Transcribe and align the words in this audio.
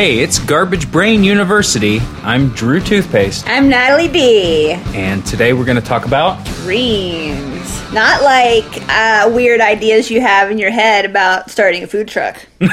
Hey, 0.00 0.20
it's 0.20 0.38
Garbage 0.38 0.90
Brain 0.90 1.22
University. 1.22 1.98
I'm 2.22 2.48
Drew 2.54 2.80
Toothpaste, 2.80 3.46
I'm 3.46 3.68
Natalie 3.68 4.08
B. 4.08 4.70
and 4.94 5.26
today 5.26 5.52
we're 5.52 5.66
going 5.66 5.76
to 5.76 5.86
talk 5.86 6.06
about. 6.06 6.42
Dreams. 6.62 7.92
Not 7.92 8.22
like 8.22 8.64
uh, 8.88 9.30
weird 9.30 9.60
ideas 9.60 10.10
you 10.10 10.22
have 10.22 10.50
in 10.50 10.56
your 10.56 10.70
head 10.70 11.04
about 11.04 11.50
starting 11.50 11.82
a 11.82 11.86
food 11.86 12.08
truck. 12.08 12.46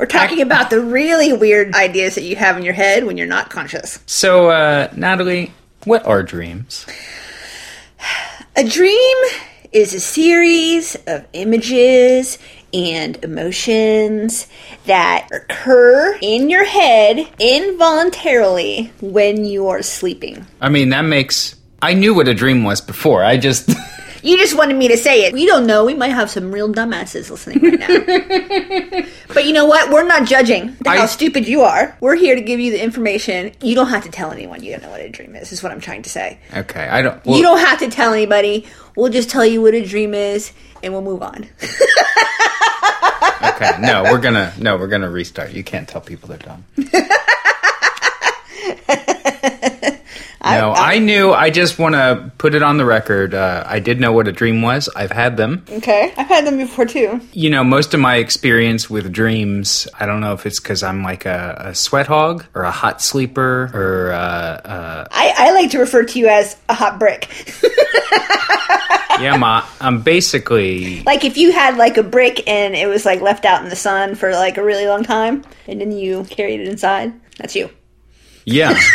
We're 0.00 0.06
talking 0.06 0.42
about 0.42 0.70
the 0.70 0.80
really 0.80 1.32
weird 1.32 1.72
ideas 1.76 2.16
that 2.16 2.24
you 2.24 2.34
have 2.34 2.56
in 2.56 2.64
your 2.64 2.74
head 2.74 3.04
when 3.04 3.16
you're 3.16 3.28
not 3.28 3.50
conscious. 3.50 4.00
So, 4.06 4.50
uh, 4.50 4.92
Natalie, 4.96 5.52
what 5.84 6.04
are 6.04 6.24
dreams? 6.24 6.84
A 8.56 8.64
dream 8.64 9.16
is 9.70 9.94
a 9.94 10.00
series 10.00 10.96
of 11.06 11.26
images 11.32 12.38
and 12.72 13.22
emotions 13.24 14.46
that 14.86 15.28
occur 15.32 16.18
in 16.20 16.50
your 16.50 16.64
head 16.64 17.28
involuntarily 17.38 18.92
when 19.00 19.44
you 19.44 19.68
are 19.68 19.82
sleeping. 19.82 20.46
I 20.60 20.68
mean, 20.68 20.90
that 20.90 21.02
makes. 21.02 21.56
I 21.82 21.94
knew 21.94 22.14
what 22.14 22.28
a 22.28 22.34
dream 22.34 22.64
was 22.64 22.80
before. 22.80 23.24
I 23.24 23.36
just. 23.36 23.70
You 24.26 24.36
just 24.36 24.56
wanted 24.56 24.76
me 24.76 24.88
to 24.88 24.96
say 24.96 25.24
it. 25.24 25.32
We 25.32 25.46
don't 25.46 25.66
know. 25.66 25.84
We 25.84 25.94
might 25.94 26.08
have 26.08 26.30
some 26.30 26.50
real 26.50 26.72
dumbasses 26.72 27.30
listening 27.30 27.60
right 27.62 27.78
now. 27.78 27.86
but 29.34 29.46
you 29.46 29.52
know 29.52 29.66
what? 29.66 29.92
We're 29.92 30.06
not 30.06 30.26
judging 30.26 30.76
how 30.84 31.06
stupid 31.06 31.46
you 31.46 31.62
are. 31.62 31.96
We're 32.00 32.16
here 32.16 32.34
to 32.34 32.40
give 32.40 32.58
you 32.58 32.72
the 32.72 32.82
information. 32.82 33.52
You 33.62 33.76
don't 33.76 33.88
have 33.88 34.02
to 34.04 34.10
tell 34.10 34.32
anyone 34.32 34.64
you 34.64 34.72
don't 34.72 34.82
know 34.82 34.90
what 34.90 35.00
a 35.00 35.08
dream 35.08 35.36
is, 35.36 35.52
is 35.52 35.62
what 35.62 35.70
I'm 35.70 35.80
trying 35.80 36.02
to 36.02 36.10
say. 36.10 36.40
okay, 36.52 36.88
I 36.88 37.02
don't. 37.02 37.24
you 37.24 37.42
don't 37.42 37.60
have 37.60 37.78
to 37.78 37.88
tell 37.88 38.12
anybody. 38.12 38.66
We'll 38.96 39.12
just 39.12 39.30
tell 39.30 39.46
you 39.46 39.62
what 39.62 39.74
a 39.74 39.84
dream 39.84 40.12
is 40.12 40.52
and 40.82 40.92
we'll 40.92 41.02
move 41.02 41.22
on. 41.22 41.48
Okay, 43.42 43.70
no, 43.80 44.02
we're 44.10 44.18
gonna. 44.18 44.52
No, 44.58 44.76
we're 44.76 44.88
gonna 44.88 45.10
restart. 45.10 45.52
You 45.52 45.64
can't 45.64 45.88
tell 45.88 46.00
people 46.00 46.28
they're 46.28 46.38
dumb. 46.38 46.64
No, 50.50 50.72
I, 50.72 50.98
knew. 50.98 51.32
I 51.32 51.50
just 51.50 51.78
want 51.78 51.94
to 51.94 52.30
put 52.38 52.54
it 52.54 52.62
on 52.62 52.76
the 52.76 52.84
record. 52.84 53.34
Uh, 53.34 53.64
I 53.66 53.80
did 53.80 54.00
know 54.00 54.12
what 54.12 54.28
a 54.28 54.32
dream 54.32 54.62
was. 54.62 54.88
I've 54.94 55.10
had 55.10 55.36
them. 55.36 55.64
okay. 55.70 56.12
I've 56.16 56.28
had 56.28 56.46
them 56.46 56.56
before 56.58 56.86
too. 56.86 57.20
You 57.32 57.50
know, 57.50 57.64
most 57.64 57.94
of 57.94 58.00
my 58.00 58.16
experience 58.16 58.88
with 58.88 59.12
dreams, 59.12 59.88
I 59.98 60.06
don't 60.06 60.20
know 60.20 60.32
if 60.32 60.46
it's 60.46 60.60
because 60.60 60.82
I'm 60.82 61.02
like 61.02 61.26
a, 61.26 61.56
a 61.66 61.74
sweat 61.74 62.06
hog 62.06 62.44
or 62.54 62.62
a 62.62 62.70
hot 62.70 63.02
sleeper 63.02 63.70
or 63.74 64.12
uh, 64.12 64.16
uh, 64.16 65.08
I, 65.10 65.34
I 65.36 65.52
like 65.52 65.70
to 65.70 65.78
refer 65.78 66.04
to 66.04 66.18
you 66.18 66.28
as 66.28 66.56
a 66.68 66.74
hot 66.74 66.98
brick. 66.98 67.28
yeah, 69.20 69.36
ma, 69.36 69.66
I'm 69.80 70.02
basically 70.02 71.02
like 71.06 71.24
if 71.24 71.36
you 71.36 71.52
had 71.52 71.76
like 71.76 71.96
a 71.96 72.02
brick 72.02 72.46
and 72.48 72.74
it 72.74 72.86
was 72.86 73.04
like 73.04 73.20
left 73.20 73.44
out 73.44 73.62
in 73.62 73.68
the 73.68 73.76
sun 73.76 74.14
for 74.14 74.32
like 74.32 74.56
a 74.58 74.62
really 74.64 74.86
long 74.86 75.02
time 75.04 75.44
and 75.66 75.80
then 75.80 75.92
you 75.92 76.24
carried 76.24 76.60
it 76.60 76.68
inside, 76.68 77.12
that's 77.38 77.56
you. 77.56 77.70
yeah. 78.44 78.78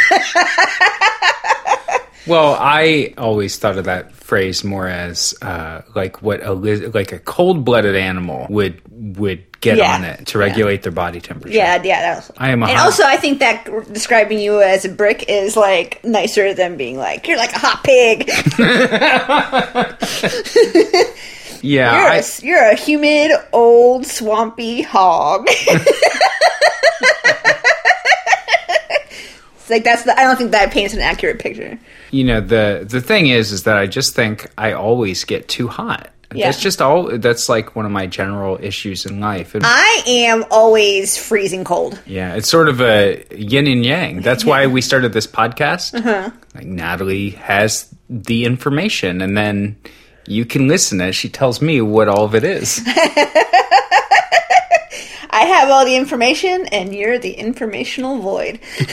well, 2.31 2.55
I 2.59 3.13
always 3.17 3.57
thought 3.57 3.77
of 3.77 3.85
that 3.85 4.13
phrase 4.13 4.63
more 4.63 4.87
as 4.87 5.35
uh, 5.41 5.81
like 5.95 6.21
what 6.21 6.41
a 6.41 6.53
li- 6.53 6.87
like 6.87 7.11
a 7.11 7.19
cold 7.19 7.65
blooded 7.65 7.95
animal 7.95 8.47
would 8.49 8.81
would 9.17 9.43
get 9.59 9.77
Yeah. 9.77 9.95
on 9.95 10.03
it 10.05 10.27
to 10.27 10.37
regulate 10.39 10.83
their 10.83 10.91
body 10.93 11.19
temperature. 11.21 11.53
Yeah, 11.55 11.81
yeah, 11.83 12.01
that 12.01 12.15
was. 12.15 12.31
I 12.37 12.49
am 12.51 12.63
and 12.63 12.71
hot- 12.71 12.85
also, 12.85 13.03
I 13.03 13.17
think 13.17 13.39
that 13.39 13.65
describing 13.93 14.39
you 14.39 14.61
as 14.61 14.85
a 14.85 14.89
brick 14.89 15.25
is 15.27 15.55
like 15.57 16.03
nicer 16.03 16.53
than 16.53 16.77
being 16.77 16.97
like 16.97 17.27
you're 17.27 17.37
like 17.37 17.53
a 17.53 17.59
hot 17.59 17.83
pig. 17.83 18.27
yeah. 21.61 21.99
You're, 21.99 22.09
I- 22.09 22.23
a, 22.23 22.45
you're 22.45 22.63
a 22.71 22.75
humid, 22.75 23.31
old, 23.51 24.05
swampy 24.07 24.81
hog. 24.81 25.47
like 29.71 29.83
that's 29.83 30.03
the. 30.03 30.19
I 30.19 30.23
don't 30.23 30.35
think 30.35 30.51
that 30.51 30.71
paints 30.71 30.93
an 30.93 30.99
accurate 30.99 31.39
picture. 31.39 31.79
You 32.11 32.23
know 32.25 32.41
the 32.41 32.85
the 32.87 33.01
thing 33.01 33.27
is 33.27 33.51
is 33.51 33.63
that 33.63 33.77
I 33.77 33.87
just 33.87 34.15
think 34.15 34.51
I 34.57 34.73
always 34.73 35.23
get 35.23 35.47
too 35.47 35.67
hot. 35.67 36.09
Yeah. 36.33 36.45
That's 36.45 36.61
just 36.61 36.81
all. 36.81 37.17
That's 37.17 37.49
like 37.49 37.75
one 37.75 37.85
of 37.85 37.91
my 37.91 38.07
general 38.07 38.57
issues 38.61 39.05
in 39.05 39.19
life. 39.19 39.53
And, 39.53 39.65
I 39.65 40.03
am 40.07 40.45
always 40.49 41.17
freezing 41.17 41.65
cold. 41.65 41.99
yeah, 42.05 42.35
it's 42.35 42.49
sort 42.49 42.69
of 42.69 42.79
a 42.81 43.25
yin 43.35 43.67
and 43.67 43.85
yang. 43.85 44.21
That's 44.21 44.45
why 44.45 44.67
we 44.67 44.79
started 44.81 45.11
this 45.11 45.27
podcast. 45.27 45.93
Uh-huh. 45.93 46.31
Like 46.55 46.67
Natalie 46.67 47.31
has 47.31 47.93
the 48.09 48.45
information, 48.45 49.21
and 49.21 49.37
then 49.37 49.75
you 50.25 50.45
can 50.45 50.67
listen 50.69 51.01
as 51.01 51.15
she 51.15 51.27
tells 51.27 51.61
me 51.61 51.81
what 51.81 52.07
all 52.07 52.23
of 52.23 52.33
it 52.35 52.43
is. 52.45 52.81
I 55.41 55.45
have 55.45 55.71
all 55.71 55.85
the 55.85 55.95
information, 55.95 56.67
and 56.67 56.93
you're 56.93 57.17
the 57.17 57.31
informational 57.31 58.19
void. 58.19 58.59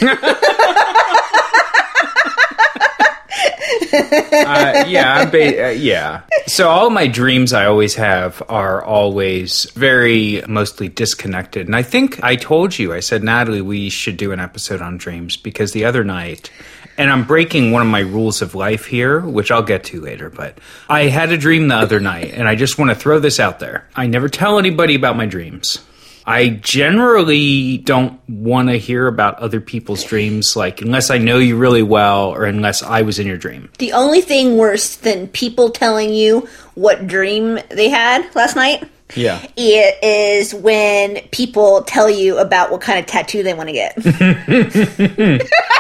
uh, 3.93 4.85
yeah, 4.87 5.27
ba- 5.27 5.67
uh, 5.67 5.71
yeah. 5.73 6.23
So 6.47 6.71
all 6.71 6.89
my 6.89 7.07
dreams 7.07 7.53
I 7.53 7.67
always 7.67 7.97
have 7.97 8.43
are 8.49 8.83
always 8.83 9.71
very 9.73 10.43
mostly 10.49 10.89
disconnected. 10.89 11.67
And 11.67 11.77
I 11.77 11.83
think 11.83 12.25
I 12.25 12.35
told 12.35 12.79
you, 12.79 12.95
I 12.95 13.01
said, 13.01 13.23
Natalie, 13.23 13.61
we 13.61 13.91
should 13.91 14.17
do 14.17 14.33
an 14.33 14.41
episode 14.41 14.81
on 14.81 14.97
dreams 14.97 15.37
because 15.37 15.73
the 15.73 15.85
other 15.85 16.03
night, 16.03 16.51
and 16.97 17.11
I'm 17.11 17.27
breaking 17.27 17.73
one 17.73 17.83
of 17.83 17.89
my 17.89 18.01
rules 18.01 18.41
of 18.41 18.55
life 18.55 18.87
here, 18.87 19.21
which 19.21 19.51
I'll 19.51 19.63
get 19.63 19.85
to 19.85 20.01
later, 20.01 20.31
but 20.31 20.57
I 20.89 21.09
had 21.09 21.31
a 21.31 21.37
dream 21.37 21.69
the 21.69 21.77
other 21.77 22.01
night, 22.01 22.33
and 22.33 22.49
I 22.49 22.55
just 22.55 22.79
want 22.79 22.91
to 22.91 22.95
throw 22.95 23.19
this 23.19 23.39
out 23.39 23.59
there. 23.59 23.87
I 23.95 24.07
never 24.07 24.31
tell 24.31 24.59
anybody 24.59 24.95
about 24.95 25.15
my 25.15 25.27
dreams. 25.27 25.85
I 26.29 26.51
generally 26.51 27.79
don't 27.79 28.21
want 28.29 28.69
to 28.69 28.77
hear 28.77 29.07
about 29.07 29.39
other 29.39 29.63
people's 29.63 30.05
dreams, 30.05 30.55
like 30.57 30.83
unless 30.83 31.09
I 31.11 31.17
know 31.17 31.39
you 31.39 31.57
really 31.57 31.83
well 31.83 32.29
or 32.35 32.45
unless 32.45 32.83
I 32.83 33.01
was 33.01 33.19
in 33.19 33.27
your 33.27 33.39
dream. 33.39 33.71
The 33.79 33.93
only 33.95 34.21
thing 34.21 34.59
worse 34.59 34.97
than 34.97 35.29
people 35.29 35.71
telling 35.71 36.13
you 36.13 36.47
what 36.75 37.07
dream 37.07 37.59
they 37.71 37.89
had 37.89 38.35
last 38.35 38.57
night 38.57 38.87
Yeah. 39.17 39.41
it 39.57 40.05
is 40.05 40.55
when 40.55 41.21
people 41.31 41.83
tell 41.85 42.11
you 42.11 42.37
about 42.39 42.71
what 42.71 42.83
kind 42.83 42.99
of 42.99 43.07
tattoo 43.07 43.43
they 43.43 43.55
want 43.55 43.71
to 43.71 43.73
get. 43.73 43.97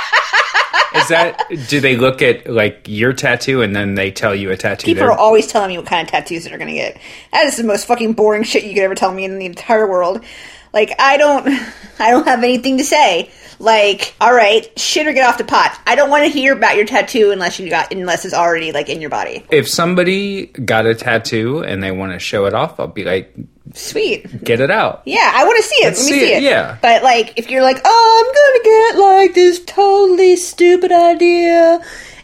Is 0.94 1.08
that 1.08 1.42
do 1.68 1.80
they 1.80 1.96
look 1.96 2.22
at 2.22 2.48
like 2.48 2.86
your 2.86 3.12
tattoo 3.12 3.62
and 3.62 3.76
then 3.76 3.94
they 3.94 4.10
tell 4.10 4.34
you 4.34 4.50
a 4.50 4.56
tattoo? 4.56 4.86
People 4.86 5.04
there? 5.04 5.12
are 5.12 5.18
always 5.18 5.46
telling 5.46 5.68
me 5.68 5.78
what 5.78 5.86
kind 5.86 6.06
of 6.06 6.10
tattoos 6.10 6.44
they're 6.44 6.58
going 6.58 6.68
to 6.68 6.74
get. 6.74 6.98
That 7.32 7.46
is 7.46 7.56
the 7.56 7.64
most 7.64 7.86
fucking 7.86 8.14
boring 8.14 8.42
shit 8.42 8.64
you 8.64 8.74
could 8.74 8.82
ever 8.82 8.94
tell 8.94 9.12
me 9.12 9.24
in 9.24 9.38
the 9.38 9.46
entire 9.46 9.88
world. 9.88 10.24
Like 10.72 10.92
I 10.98 11.16
don't, 11.16 11.46
I 11.98 12.10
don't 12.10 12.26
have 12.26 12.42
anything 12.42 12.78
to 12.78 12.84
say. 12.84 13.30
Like, 13.60 14.14
all 14.20 14.32
right, 14.32 14.66
shit 14.78 15.06
or 15.06 15.12
get 15.12 15.26
off 15.28 15.36
the 15.38 15.44
pot. 15.44 15.78
I 15.86 15.94
don't 15.96 16.10
want 16.10 16.24
to 16.24 16.30
hear 16.30 16.52
about 16.52 16.76
your 16.76 16.86
tattoo 16.86 17.30
unless 17.32 17.58
you 17.58 17.68
got, 17.70 17.92
unless 17.92 18.24
it's 18.24 18.34
already 18.34 18.70
like 18.72 18.88
in 18.88 19.00
your 19.00 19.10
body. 19.10 19.44
if 19.50 19.68
somebody 19.68 20.46
got 20.46 20.86
a 20.86 20.94
tattoo 20.94 21.60
and 21.64 21.82
they 21.82 21.90
want 21.90 22.12
to 22.12 22.18
show 22.18 22.46
it 22.46 22.54
off, 22.54 22.78
I'll 22.78 22.86
be 22.86 23.04
like, 23.04 23.34
Sweet. 23.74 24.44
get 24.44 24.60
it 24.60 24.70
out. 24.70 25.02
Yeah, 25.04 25.30
I 25.34 25.44
want 25.44 25.56
to 25.56 25.62
see 25.62 25.82
it. 25.82 25.86
Let's 25.88 26.04
Let 26.04 26.12
me 26.12 26.18
see 26.20 26.26
see, 26.26 26.32
it, 26.34 26.36
it. 26.38 26.42
yeah. 26.44 26.78
But 26.80 27.02
like, 27.02 27.34
if 27.36 27.50
you're 27.50 27.62
like, 27.62 27.80
oh, 27.84 28.24
I'm 28.24 28.32
gonna 28.34 28.64
get 28.64 29.06
like 29.06 29.34
this 29.34 29.60
totally 29.66 30.36
stupid 30.36 30.90
idea, 30.92 31.80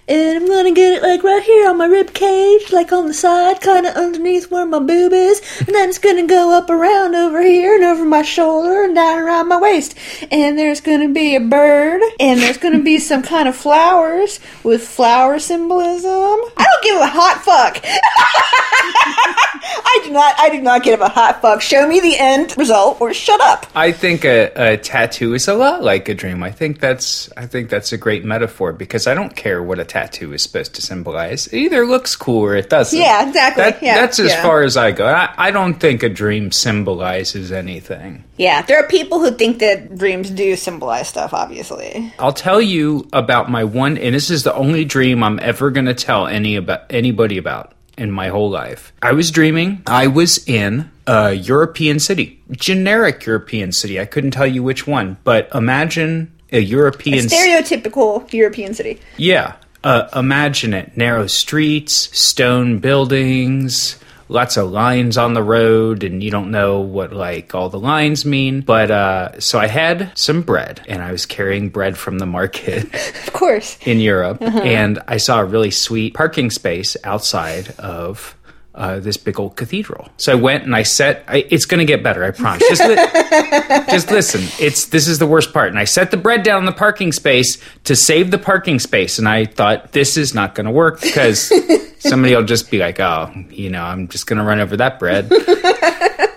and 0.06 0.37
I'm 0.37 0.47
gonna 0.47 0.72
get 0.72 0.92
it 0.92 1.03
like 1.03 1.22
right 1.22 1.42
here 1.42 1.69
on 1.69 1.78
my 1.78 1.87
rib 1.87 2.12
cage, 2.12 2.70
like 2.72 2.92
on 2.92 3.06
the 3.06 3.15
side, 3.15 3.60
kind 3.60 3.87
of 3.87 3.94
underneath 3.94 4.50
where 4.50 4.66
my 4.66 4.78
boob 4.78 5.12
is, 5.12 5.41
and 5.60 5.75
then 5.75 5.88
it's 5.88 5.98
gonna 5.98 6.26
go 6.26 6.53
up 6.53 6.69
around 6.69 7.15
over 7.15 7.41
here 7.41 7.75
and 7.75 7.84
over 7.84 8.04
my 8.04 8.22
shoulder 8.22 8.84
and 8.84 8.94
down 8.94 9.19
around 9.19 9.48
my 9.48 9.59
waist, 9.59 9.94
and 10.31 10.59
there's 10.59 10.81
gonna 10.81 11.09
be 11.09 11.37
a 11.37 11.41
bird, 11.41 12.03
and 12.20 12.41
there's 12.41 12.59
gonna 12.59 12.82
be 12.82 12.98
some 12.98 13.22
kind 13.22 13.48
of 13.48 13.56
flowers 13.56 14.41
with 14.62 14.87
flower 14.87 15.38
symbolism. 15.38 16.10
I 16.10 16.65
don't 16.65 16.84
give 16.84 17.00
a 17.00 17.06
hot 17.06 17.42
fuck. 17.42 17.81
I 19.86 20.00
do 20.04 20.10
not. 20.10 20.34
I 20.39 20.50
do 20.50 20.60
not 20.60 20.83
give 20.83 21.00
a 21.00 21.09
hot 21.09 21.41
fuck. 21.41 21.62
Show 21.62 21.86
me 21.89 22.00
the 22.00 22.18
end 22.18 22.57
result, 22.59 23.00
or 23.00 23.15
shut 23.15 23.41
up. 23.41 23.66
I 23.74 23.92
think 23.92 24.24
a, 24.24 24.53
a 24.54 24.77
tattoo 24.77 25.34
is 25.34 25.48
a 25.48 25.54
lot 25.54 25.83
like 25.83 26.09
a 26.09 26.15
dream. 26.15 26.42
I 26.42 26.50
think 26.50 26.80
that's 26.80 27.33
I 27.36 27.47
think 27.47 27.71
that's 27.71 27.92
a 27.92 27.98
great 27.98 28.24
metaphor 28.24 28.72
because 28.72 29.07
I 29.07 29.15
don't 29.15 29.34
care 29.34 29.62
what 29.62 29.78
a 29.78 29.84
tattoo 29.95 30.33
is 30.33 30.43
supposed 30.43 30.75
to 30.75 30.83
symbolize. 30.83 31.47
It 31.47 31.57
either 31.59 31.87
looks 31.87 32.17
cool 32.17 32.43
or 32.43 32.57
it 32.57 32.69
doesn't. 32.69 32.99
Yeah, 32.99 33.29
exactly. 33.29 33.63
That, 33.63 33.81
Yeah, 33.83 33.95
that's 33.95 34.19
as 34.19 34.31
yeah. 34.33 34.43
far 34.43 34.63
as 34.63 34.77
I 34.77 34.91
go. 34.91 35.07
I, 35.07 35.33
I 35.37 35.51
don't 35.53 35.75
think 35.75 36.03
a 36.03 36.09
dream 36.09 36.51
symbolizes 36.51 37.53
anything. 37.53 38.25
Yeah, 38.37 38.63
there 38.63 38.79
are 38.83 38.89
people 38.89 39.21
who 39.21 39.31
think 39.31 39.61
that 39.61 39.97
dreams 39.97 40.31
do 40.31 40.57
symbolize 40.57 41.09
stuff. 41.09 41.33
Obviously, 41.33 42.13
I'll 42.19 42.33
tell 42.33 42.61
you 42.61 43.09
about 43.13 43.49
my 43.51 43.63
one, 43.63 43.97
and 43.97 44.15
this 44.15 44.31
is 44.31 44.43
the 44.43 44.55
only 44.55 44.85
dream 44.85 45.23
I'm 45.23 45.39
ever 45.41 45.71
going 45.71 45.87
to 45.87 45.95
tell 45.95 46.27
any 46.27 46.57
about 46.57 46.83
anybody 46.91 47.39
about 47.39 47.73
in 47.97 48.11
my 48.11 48.29
whole 48.29 48.51
life. 48.51 48.93
I 49.01 49.13
was 49.13 49.31
dreaming. 49.31 49.81
I 49.87 50.09
was 50.09 50.43
in 50.49 50.91
a 51.07 51.33
European 51.35 52.01
city, 52.01 52.43
generic 52.51 53.25
European 53.27 53.71
city. 53.71 54.01
I 54.01 54.07
couldn't 54.07 54.33
tell 54.33 54.47
you 54.49 54.65
which 54.65 54.89
one, 54.89 55.19
but 55.23 55.49
imagine 55.55 56.33
a 56.51 56.59
European. 56.59 57.29
c- 57.29 57.37
stereotypical 57.37 58.33
European 58.33 58.75
city. 58.75 58.99
yeah. 59.17 59.55
Uh, 59.84 60.09
imagine 60.16 60.72
it. 60.75 60.97
Narrow 60.97 61.27
streets, 61.27 61.92
stone 62.19 62.78
buildings, 62.78 63.98
lots 64.28 64.57
of 64.57 64.71
lines 64.71 65.19
on 65.19 65.34
the 65.34 65.42
road 65.42 66.03
and 66.03 66.22
you 66.22 66.31
don't 66.31 66.51
know 66.51 66.81
what 66.81 67.13
like 67.13 67.54
all 67.54 67.69
the 67.69 67.78
lines 67.78 68.25
mean. 68.25 68.63
But 68.63 68.91
uh, 68.91 69.39
so 69.41 69.59
I 69.59 69.66
had 69.66 70.10
some 70.19 70.41
bread 70.42 70.81
and 70.89 71.03
I 71.03 71.13
was 71.13 71.27
carrying 71.27 71.69
bread 71.69 71.97
from 71.98 72.19
the 72.19 72.27
market 72.27 72.84
Of 73.27 73.33
course. 73.34 73.77
in 73.84 74.01
Europe 74.01 74.39
and 74.41 74.98
I 75.07 75.19
saw 75.19 75.41
a 75.41 75.45
really 75.45 75.71
sweet 75.71 76.15
parking 76.15 76.51
space 76.51 76.97
outside 77.04 77.71
of. 77.78 78.34
Uh, 78.74 78.98
this 78.98 79.16
big 79.16 79.38
old 79.38 79.54
cathedral. 79.54 80.09
So 80.16 80.32
I 80.32 80.34
went 80.34 80.65
and 80.65 80.74
I 80.74 80.82
set. 80.82 81.22
I, 81.28 81.47
it's 81.48 81.65
going 81.65 81.78
to 81.78 81.84
get 81.84 82.03
better, 82.03 82.24
I 82.24 82.32
promise. 82.32 82.65
Just, 82.68 82.82
li- 82.82 82.97
just 83.88 84.10
listen. 84.10 84.42
It's 84.59 84.86
this 84.86 85.06
is 85.06 85.21
the 85.21 85.28
worst 85.28 85.53
part. 85.53 85.68
And 85.68 85.78
I 85.78 85.84
set 85.84 86.10
the 86.10 86.16
bread 86.16 86.42
down 86.42 86.59
in 86.59 86.66
the 86.66 86.72
parking 86.72 87.12
space 87.12 87.56
to 87.84 87.94
save 87.94 88.32
the 88.32 88.38
parking 88.38 88.80
space. 88.80 89.16
And 89.21 89.28
I 89.28 89.44
thought 89.44 89.92
this 89.92 90.16
is 90.16 90.34
not 90.34 90.56
going 90.56 90.66
to 90.66 90.72
work 90.72 91.00
because 91.00 91.53
somebody 92.00 92.34
will 92.34 92.42
just 92.42 92.68
be 92.68 92.78
like, 92.78 92.98
"Oh, 92.98 93.30
you 93.48 93.71
know, 93.71 93.82
I'm 93.84 94.09
just 94.09 94.26
going 94.26 94.38
to 94.38 94.44
run 94.44 94.59
over 94.59 94.76
that 94.76 94.98
bread." 94.98 95.30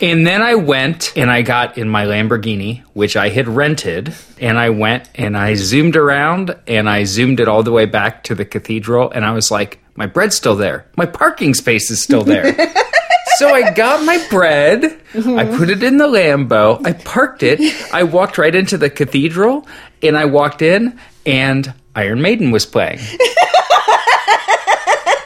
And 0.00 0.24
then 0.26 0.42
I 0.42 0.54
went 0.54 1.12
and 1.16 1.30
I 1.30 1.42
got 1.42 1.76
in 1.76 1.88
my 1.88 2.04
Lamborghini, 2.04 2.82
which 2.92 3.16
I 3.16 3.30
had 3.30 3.48
rented, 3.48 4.14
and 4.40 4.56
I 4.56 4.70
went 4.70 5.08
and 5.16 5.36
I 5.36 5.54
zoomed 5.54 5.96
around 5.96 6.56
and 6.68 6.88
I 6.88 7.04
zoomed 7.04 7.40
it 7.40 7.48
all 7.48 7.64
the 7.64 7.72
way 7.72 7.84
back 7.84 8.24
to 8.24 8.34
the 8.34 8.44
cathedral, 8.44 9.10
and 9.10 9.24
I 9.24 9.32
was 9.32 9.50
like, 9.50 9.80
my 9.96 10.06
bread's 10.06 10.36
still 10.36 10.54
there. 10.54 10.86
My 10.96 11.06
parking 11.06 11.54
space 11.54 11.90
is 11.90 12.00
still 12.00 12.22
there. 12.22 12.54
so 13.38 13.52
I 13.52 13.72
got 13.72 14.04
my 14.04 14.24
bread, 14.30 14.84
I 14.84 15.18
mm-hmm. 15.18 15.56
put 15.56 15.68
it 15.68 15.82
in 15.82 15.96
the 15.96 16.06
Lambo, 16.06 16.84
I 16.86 16.92
parked 16.92 17.42
it, 17.42 17.60
I 17.92 18.04
walked 18.04 18.38
right 18.38 18.54
into 18.54 18.78
the 18.78 18.90
cathedral, 18.90 19.66
and 20.00 20.16
I 20.16 20.26
walked 20.26 20.62
in, 20.62 20.98
and 21.26 21.74
Iron 21.96 22.22
Maiden 22.22 22.52
was 22.52 22.66
playing. 22.66 23.00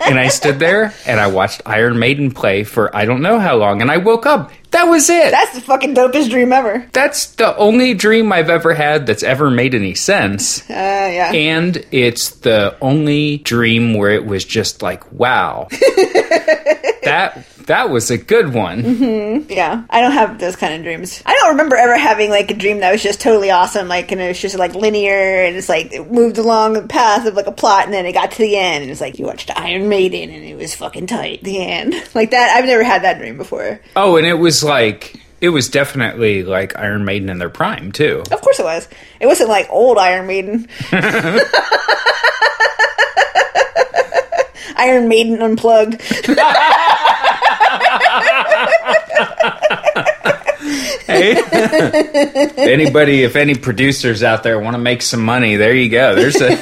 and 0.05 0.19
I 0.19 0.29
stood 0.29 0.59
there 0.59 0.95
and 1.07 1.21
I 1.21 1.29
watched 1.29 1.63
Iron 1.67 1.99
Maiden 1.99 2.31
play 2.31 2.65
for 2.65 2.95
I 2.95 3.05
don't 3.05 3.23
know 3.23 3.39
how 3.39 3.57
long, 3.57 3.81
and 3.83 3.91
I 3.91 3.99
woke 3.99 4.27
up. 4.27 4.53
That 4.71 4.85
was 4.85 5.11
it. 5.11 5.31
That's 5.33 5.55
the 5.55 5.61
fucking 5.61 5.95
dopest 5.95 6.31
dream 6.31 6.51
ever. 6.51 6.89
That's 6.93 7.27
the 7.35 7.55
only 7.59 7.93
dream 7.93 8.33
I've 8.33 8.49
ever 8.49 8.73
had 8.73 9.07
that's 9.07 9.23
ever 9.23 9.51
made 9.51 9.75
any 9.75 9.95
sense. 9.95 10.63
Uh, 10.71 10.73
yeah. 10.73 11.31
And 11.33 11.85
it's 11.91 12.31
the 12.37 12.77
only 12.81 13.39
dream 13.39 13.93
where 13.93 14.11
it 14.13 14.25
was 14.25 14.47
just 14.47 14.81
like, 14.81 15.13
wow. 15.13 15.69
that 15.71 17.45
that 17.67 17.91
was 17.91 18.11
a 18.11 18.19
good 18.19 18.53
one. 18.53 18.83
Mm-hmm. 18.83 19.53
Yeah, 19.53 19.85
I 19.91 20.01
don't 20.01 20.13
have 20.13 20.39
those 20.39 20.57
kind 20.57 20.75
of 20.75 20.83
dreams. 20.83 21.23
I 21.27 21.35
don't 21.35 21.51
remember 21.51 21.77
ever 21.77 21.97
having 21.97 22.31
like 22.31 22.51
a 22.51 22.55
dream 22.55 22.81
that 22.81 22.93
was 22.93 23.03
just 23.03 23.21
totally 23.21 23.51
awesome, 23.51 23.89
like 23.89 24.11
and 24.13 24.21
it 24.21 24.29
was 24.29 24.41
just 24.41 24.59
like 24.59 24.75
linear 24.75 25.45
and 25.45 25.57
it's 25.57 25.69
like 25.69 25.93
it 25.93 26.11
moved 26.11 26.39
along 26.39 26.75
the 26.75 26.87
path 26.87 27.27
of 27.27 27.35
like 27.35 27.47
a 27.47 27.53
plot 27.53 27.85
and 27.85 27.95
then 27.95 28.07
it 28.07 28.13
got 28.13 28.33
to 28.33 28.39
the 28.39 28.57
end 28.57 28.83
and 28.83 28.91
it's 28.91 29.01
like 29.01 29.19
you 29.19 29.27
watched 29.27 29.51
Iron 29.57 29.89
Maiden 29.89 30.31
and 30.31 30.45
it 30.45 30.57
was 30.57 30.75
fucking 30.75 31.07
tight. 31.07 31.43
The 31.43 31.65
end, 31.65 31.95
like 32.15 32.31
that. 32.31 32.57
I've 32.57 32.67
never 32.67 32.83
had 32.83 33.03
that 33.03 33.19
dream 33.19 33.37
before. 33.37 33.81
Oh, 33.97 34.17
and 34.17 34.27
it 34.27 34.35
was 34.35 34.63
like 34.65 35.21
it 35.41 35.49
was 35.51 35.69
definitely 35.69 36.45
like 36.45 36.77
Iron 36.79 37.05
Maiden 37.05 37.29
in 37.29 37.39
their 37.39 37.51
prime 37.51 37.93
too. 37.93 38.23
Of 38.31 38.41
course 38.41 38.59
it 38.61 38.65
was. 38.65 38.89
It 39.21 39.27
wasn't 39.27 39.49
like 39.49 39.69
old 39.71 39.99
Iron 39.99 40.27
Maiden. 40.27 40.69
Iron 44.77 45.09
Maiden 45.09 45.41
unplugged. 45.41 46.01
Hey, 51.07 51.35
anybody, 52.57 53.25
if 53.25 53.37
any 53.37 53.55
producers 53.55 54.23
out 54.23 54.43
there 54.43 54.59
want 54.61 54.75
to 54.75 54.83
make 54.83 55.03
some 55.03 55.23
money, 55.23 55.57
there 55.57 55.75
you 55.75 55.89
go. 55.91 56.15
There's 56.15 56.41
a 56.41 56.57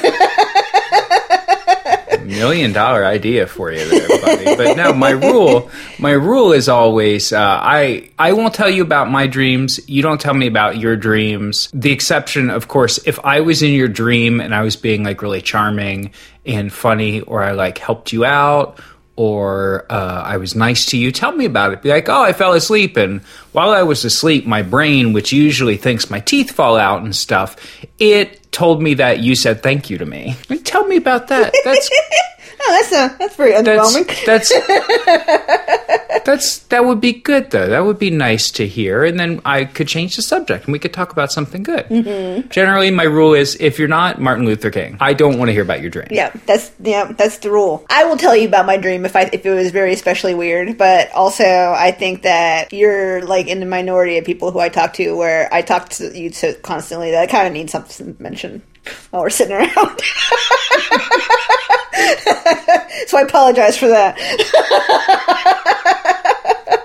million 2.25 2.73
dollar 2.73 3.05
idea 3.05 3.45
for 3.47 3.71
you 3.71 3.87
there, 3.87 4.07
buddy. 4.21 4.55
But 4.55 4.77
no, 4.77 4.93
my 4.93 5.11
rule, 5.11 5.69
my 5.99 6.11
rule 6.11 6.51
is 6.53 6.67
always, 6.67 7.31
uh, 7.31 7.39
I, 7.39 8.09
I 8.17 8.33
won't 8.33 8.53
tell 8.53 8.69
you 8.69 8.81
about 8.81 9.09
my 9.11 9.27
dreams. 9.27 9.79
You 9.87 10.01
don't 10.01 10.19
tell 10.19 10.33
me 10.33 10.47
about 10.47 10.77
your 10.77 10.95
dreams. 10.95 11.69
The 11.73 11.91
exception, 11.91 12.49
of 12.49 12.67
course, 12.67 12.99
if 13.05 13.19
I 13.19 13.41
was 13.41 13.61
in 13.61 13.73
your 13.73 13.87
dream 13.87 14.41
and 14.41 14.55
I 14.55 14.63
was 14.63 14.75
being 14.75 15.03
like 15.03 15.21
really 15.21 15.41
charming 15.41 16.11
and 16.45 16.73
funny, 16.73 17.21
or 17.21 17.43
I 17.43 17.51
like 17.51 17.77
helped 17.77 18.11
you 18.11 18.25
out, 18.25 18.79
or 19.21 19.85
uh, 19.87 20.23
I 20.25 20.37
was 20.37 20.55
nice 20.55 20.87
to 20.87 20.97
you, 20.97 21.11
tell 21.11 21.31
me 21.31 21.45
about 21.45 21.73
it. 21.73 21.83
Be 21.83 21.89
like, 21.89 22.09
oh, 22.09 22.23
I 22.23 22.33
fell 22.33 22.53
asleep, 22.53 22.97
and 22.97 23.21
while 23.51 23.69
I 23.69 23.83
was 23.83 24.03
asleep, 24.03 24.47
my 24.47 24.63
brain, 24.63 25.13
which 25.13 25.31
usually 25.31 25.77
thinks 25.77 26.09
my 26.09 26.19
teeth 26.19 26.49
fall 26.49 26.75
out 26.75 27.03
and 27.03 27.15
stuff, 27.15 27.55
it 27.99 28.51
told 28.51 28.81
me 28.81 28.95
that 28.95 29.19
you 29.19 29.35
said 29.35 29.61
thank 29.61 29.91
you 29.91 29.99
to 29.99 30.07
me. 30.07 30.35
Like, 30.49 30.63
tell 30.63 30.87
me 30.87 30.97
about 30.97 31.27
that. 31.27 31.53
That's 31.63 31.89
Oh, 32.63 32.79
that's 32.79 32.91
a, 32.91 33.17
that's 33.17 33.35
very 33.35 33.53
underwhelming. 33.53 34.05
that's 34.25 34.49
that's 34.49 34.51
that 36.25 36.85
would 36.85 37.01
be 37.01 37.13
good 37.13 37.51
though. 37.51 37.67
That 37.67 37.85
would 37.85 37.99
be 37.99 38.09
nice 38.09 38.49
to 38.51 38.67
hear, 38.67 39.03
and 39.03 39.19
then 39.19 39.41
I 39.45 39.65
could 39.65 39.87
change 39.87 40.15
the 40.15 40.21
subject 40.21 40.65
and 40.65 40.73
we 40.73 40.79
could 40.79 40.93
talk 40.93 41.11
about 41.11 41.31
something 41.31 41.63
good. 41.63 41.85
Mm-hmm. 41.85 42.49
Generally, 42.49 42.91
my 42.91 43.03
rule 43.03 43.33
is 43.33 43.55
if 43.59 43.79
you're 43.79 43.87
not 43.87 44.19
Martin 44.21 44.45
Luther 44.45 44.71
King, 44.71 44.97
I 44.99 45.13
don't 45.13 45.37
want 45.37 45.49
to 45.49 45.53
hear 45.53 45.63
about 45.63 45.81
your 45.81 45.89
dream. 45.89 46.07
Yeah, 46.11 46.31
that's 46.45 46.71
yeah, 46.79 47.11
that's 47.11 47.37
the 47.37 47.51
rule. 47.51 47.85
I 47.89 48.05
will 48.05 48.17
tell 48.17 48.35
you 48.35 48.47
about 48.47 48.65
my 48.65 48.77
dream 48.77 49.05
if 49.05 49.15
I 49.15 49.29
if 49.33 49.45
it 49.45 49.51
was 49.51 49.71
very 49.71 49.93
especially 49.93 50.35
weird, 50.35 50.77
but 50.77 51.11
also 51.13 51.43
I 51.43 51.91
think 51.91 52.23
that 52.23 52.73
you're 52.73 53.23
like 53.25 53.47
in 53.47 53.59
the 53.59 53.65
minority 53.65 54.17
of 54.17 54.25
people 54.25 54.51
who 54.51 54.59
I 54.59 54.69
talk 54.69 54.93
to 54.93 55.15
where 55.15 55.53
I 55.53 55.61
talk 55.61 55.89
to 55.89 56.17
you 56.17 56.31
so 56.31 56.53
constantly 56.53 57.11
that 57.11 57.21
I 57.21 57.27
kind 57.27 57.47
of 57.47 57.53
need 57.53 57.69
something 57.69 58.15
to 58.15 58.21
mention 58.21 58.61
while 59.09 59.21
we're 59.23 59.29
sitting 59.29 59.55
around. 59.55 60.01
so 63.07 63.17
I 63.17 63.23
apologize 63.27 63.77
for 63.77 63.87
that. 63.87 64.17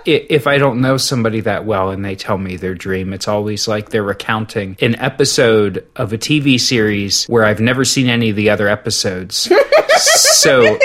If 0.09 0.47
I 0.47 0.59
don't 0.59 0.81
know 0.81 0.99
somebody 0.99 1.41
that 1.41 1.65
well 1.65 1.91
and 1.91 2.05
they 2.05 2.15
tell 2.15 2.39
me 2.39 2.55
their 2.55 2.77
dream, 2.77 3.13
it's 3.13 3.27
always 3.27 3.67
like 3.67 3.89
they're 3.89 4.05
recounting 4.05 4.77
an 4.81 4.95
episode 5.01 5.85
of 5.97 6.13
a 6.13 6.19
TV 6.19 6.61
series 6.61 7.25
where 7.25 7.45
I've 7.45 7.59
never 7.59 7.85
seen 7.85 8.09
any 8.09 8.31
of 8.31 8.37
the 8.37 8.51
other 8.51 8.69
episodes. 8.69 9.51
so 9.97 10.79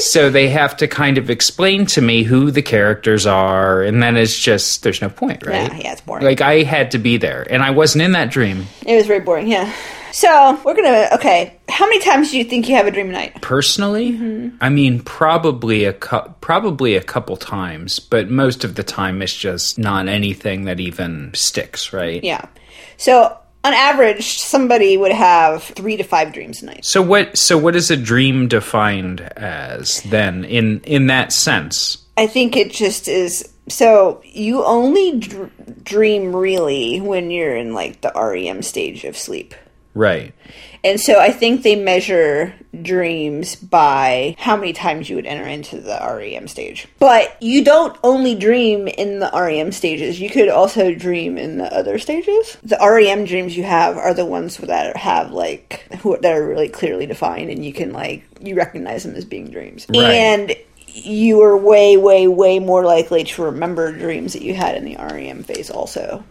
so 0.00 0.28
they 0.28 0.50
have 0.50 0.76
to 0.76 0.88
kind 0.88 1.16
of 1.16 1.30
explain 1.30 1.86
to 1.86 2.02
me 2.02 2.22
who 2.22 2.50
the 2.50 2.60
characters 2.60 3.24
are 3.26 3.82
and 3.82 4.02
then 4.02 4.18
it's 4.18 4.38
just 4.38 4.82
there's 4.82 5.00
no 5.00 5.08
point, 5.08 5.46
right? 5.46 5.72
Yeah, 5.72 5.78
yeah, 5.78 5.92
it's 5.92 6.02
boring. 6.02 6.22
Like 6.24 6.42
I 6.42 6.64
had 6.64 6.90
to 6.90 6.98
be 6.98 7.16
there 7.16 7.46
and 7.48 7.62
I 7.62 7.70
wasn't 7.70 8.02
in 8.02 8.12
that 8.12 8.30
dream. 8.30 8.66
It 8.86 8.94
was 8.94 9.06
very 9.06 9.20
boring. 9.20 9.48
Yeah. 9.48 9.72
So 10.12 10.60
we're 10.64 10.74
gonna 10.74 11.08
okay. 11.14 11.58
How 11.68 11.86
many 11.86 12.00
times 12.00 12.30
do 12.30 12.38
you 12.38 12.44
think 12.44 12.68
you 12.68 12.74
have 12.76 12.86
a 12.86 12.90
dream 12.90 13.10
a 13.10 13.12
night? 13.12 13.40
Personally, 13.42 14.12
Mm-hmm. 14.12 14.56
I 14.60 14.68
mean 14.68 15.00
probably 15.00 15.84
a 15.84 15.92
cou- 15.92 16.34
probably 16.40 16.96
a 16.96 17.02
couple 17.02 17.36
times, 17.36 18.00
but 18.00 18.30
most 18.30 18.64
of 18.64 18.74
the 18.74 18.82
time 18.82 19.20
it's 19.22 19.34
just 19.36 19.78
not 19.78 20.08
anything 20.08 20.64
that 20.64 20.80
even 20.80 21.30
sticks, 21.34 21.92
right? 21.92 22.22
Yeah. 22.24 22.46
So 22.96 23.36
on 23.64 23.74
average, 23.74 24.38
somebody 24.38 24.96
would 24.96 25.12
have 25.12 25.62
three 25.62 25.96
to 25.96 26.04
five 26.04 26.32
dreams 26.32 26.62
a 26.62 26.66
night. 26.66 26.84
So 26.84 27.02
what 27.02 27.36
so 27.36 27.58
what 27.58 27.76
is 27.76 27.90
a 27.90 27.96
dream 27.96 28.48
defined 28.48 29.20
as 29.20 30.00
then 30.02 30.44
in 30.44 30.80
in 30.80 31.06
that 31.08 31.32
sense? 31.32 31.98
I 32.16 32.26
think 32.26 32.56
it 32.56 32.72
just 32.72 33.08
is. 33.08 33.48
So 33.68 34.22
you 34.24 34.64
only 34.64 35.18
dr- 35.18 35.84
dream 35.84 36.34
really 36.34 37.00
when 37.00 37.30
you're 37.30 37.54
in 37.56 37.74
like 37.74 38.00
the 38.00 38.10
REM 38.16 38.62
stage 38.62 39.04
of 39.04 39.16
sleep. 39.16 39.54
Right. 39.94 40.34
And 40.84 41.00
so 41.00 41.18
I 41.18 41.32
think 41.32 41.62
they 41.62 41.74
measure 41.74 42.54
dreams 42.82 43.56
by 43.56 44.36
how 44.38 44.56
many 44.56 44.72
times 44.72 45.10
you 45.10 45.16
would 45.16 45.26
enter 45.26 45.46
into 45.46 45.80
the 45.80 45.98
REM 46.00 46.46
stage. 46.46 46.86
But 46.98 47.36
you 47.42 47.64
don't 47.64 47.98
only 48.04 48.34
dream 48.34 48.86
in 48.86 49.18
the 49.18 49.30
REM 49.34 49.72
stages. 49.72 50.20
You 50.20 50.30
could 50.30 50.48
also 50.48 50.94
dream 50.94 51.36
in 51.36 51.58
the 51.58 51.74
other 51.74 51.98
stages. 51.98 52.56
The 52.62 52.78
REM 52.80 53.24
dreams 53.24 53.56
you 53.56 53.64
have 53.64 53.96
are 53.96 54.14
the 54.14 54.24
ones 54.26 54.58
that 54.58 54.96
have 54.96 55.32
like 55.32 55.86
who 56.00 56.16
that 56.20 56.32
are 56.32 56.46
really 56.46 56.68
clearly 56.68 57.06
defined 57.06 57.50
and 57.50 57.64
you 57.64 57.72
can 57.72 57.92
like 57.92 58.24
you 58.40 58.54
recognize 58.54 59.02
them 59.02 59.14
as 59.14 59.24
being 59.24 59.50
dreams. 59.50 59.86
Right. 59.88 60.04
And 60.04 60.56
you 60.86 61.42
are 61.42 61.56
way 61.56 61.96
way 61.96 62.28
way 62.28 62.58
more 62.58 62.84
likely 62.84 63.24
to 63.24 63.42
remember 63.42 63.92
dreams 63.92 64.32
that 64.32 64.42
you 64.42 64.54
had 64.54 64.76
in 64.76 64.84
the 64.84 64.96
REM 64.96 65.42
phase 65.42 65.70
also. 65.70 66.24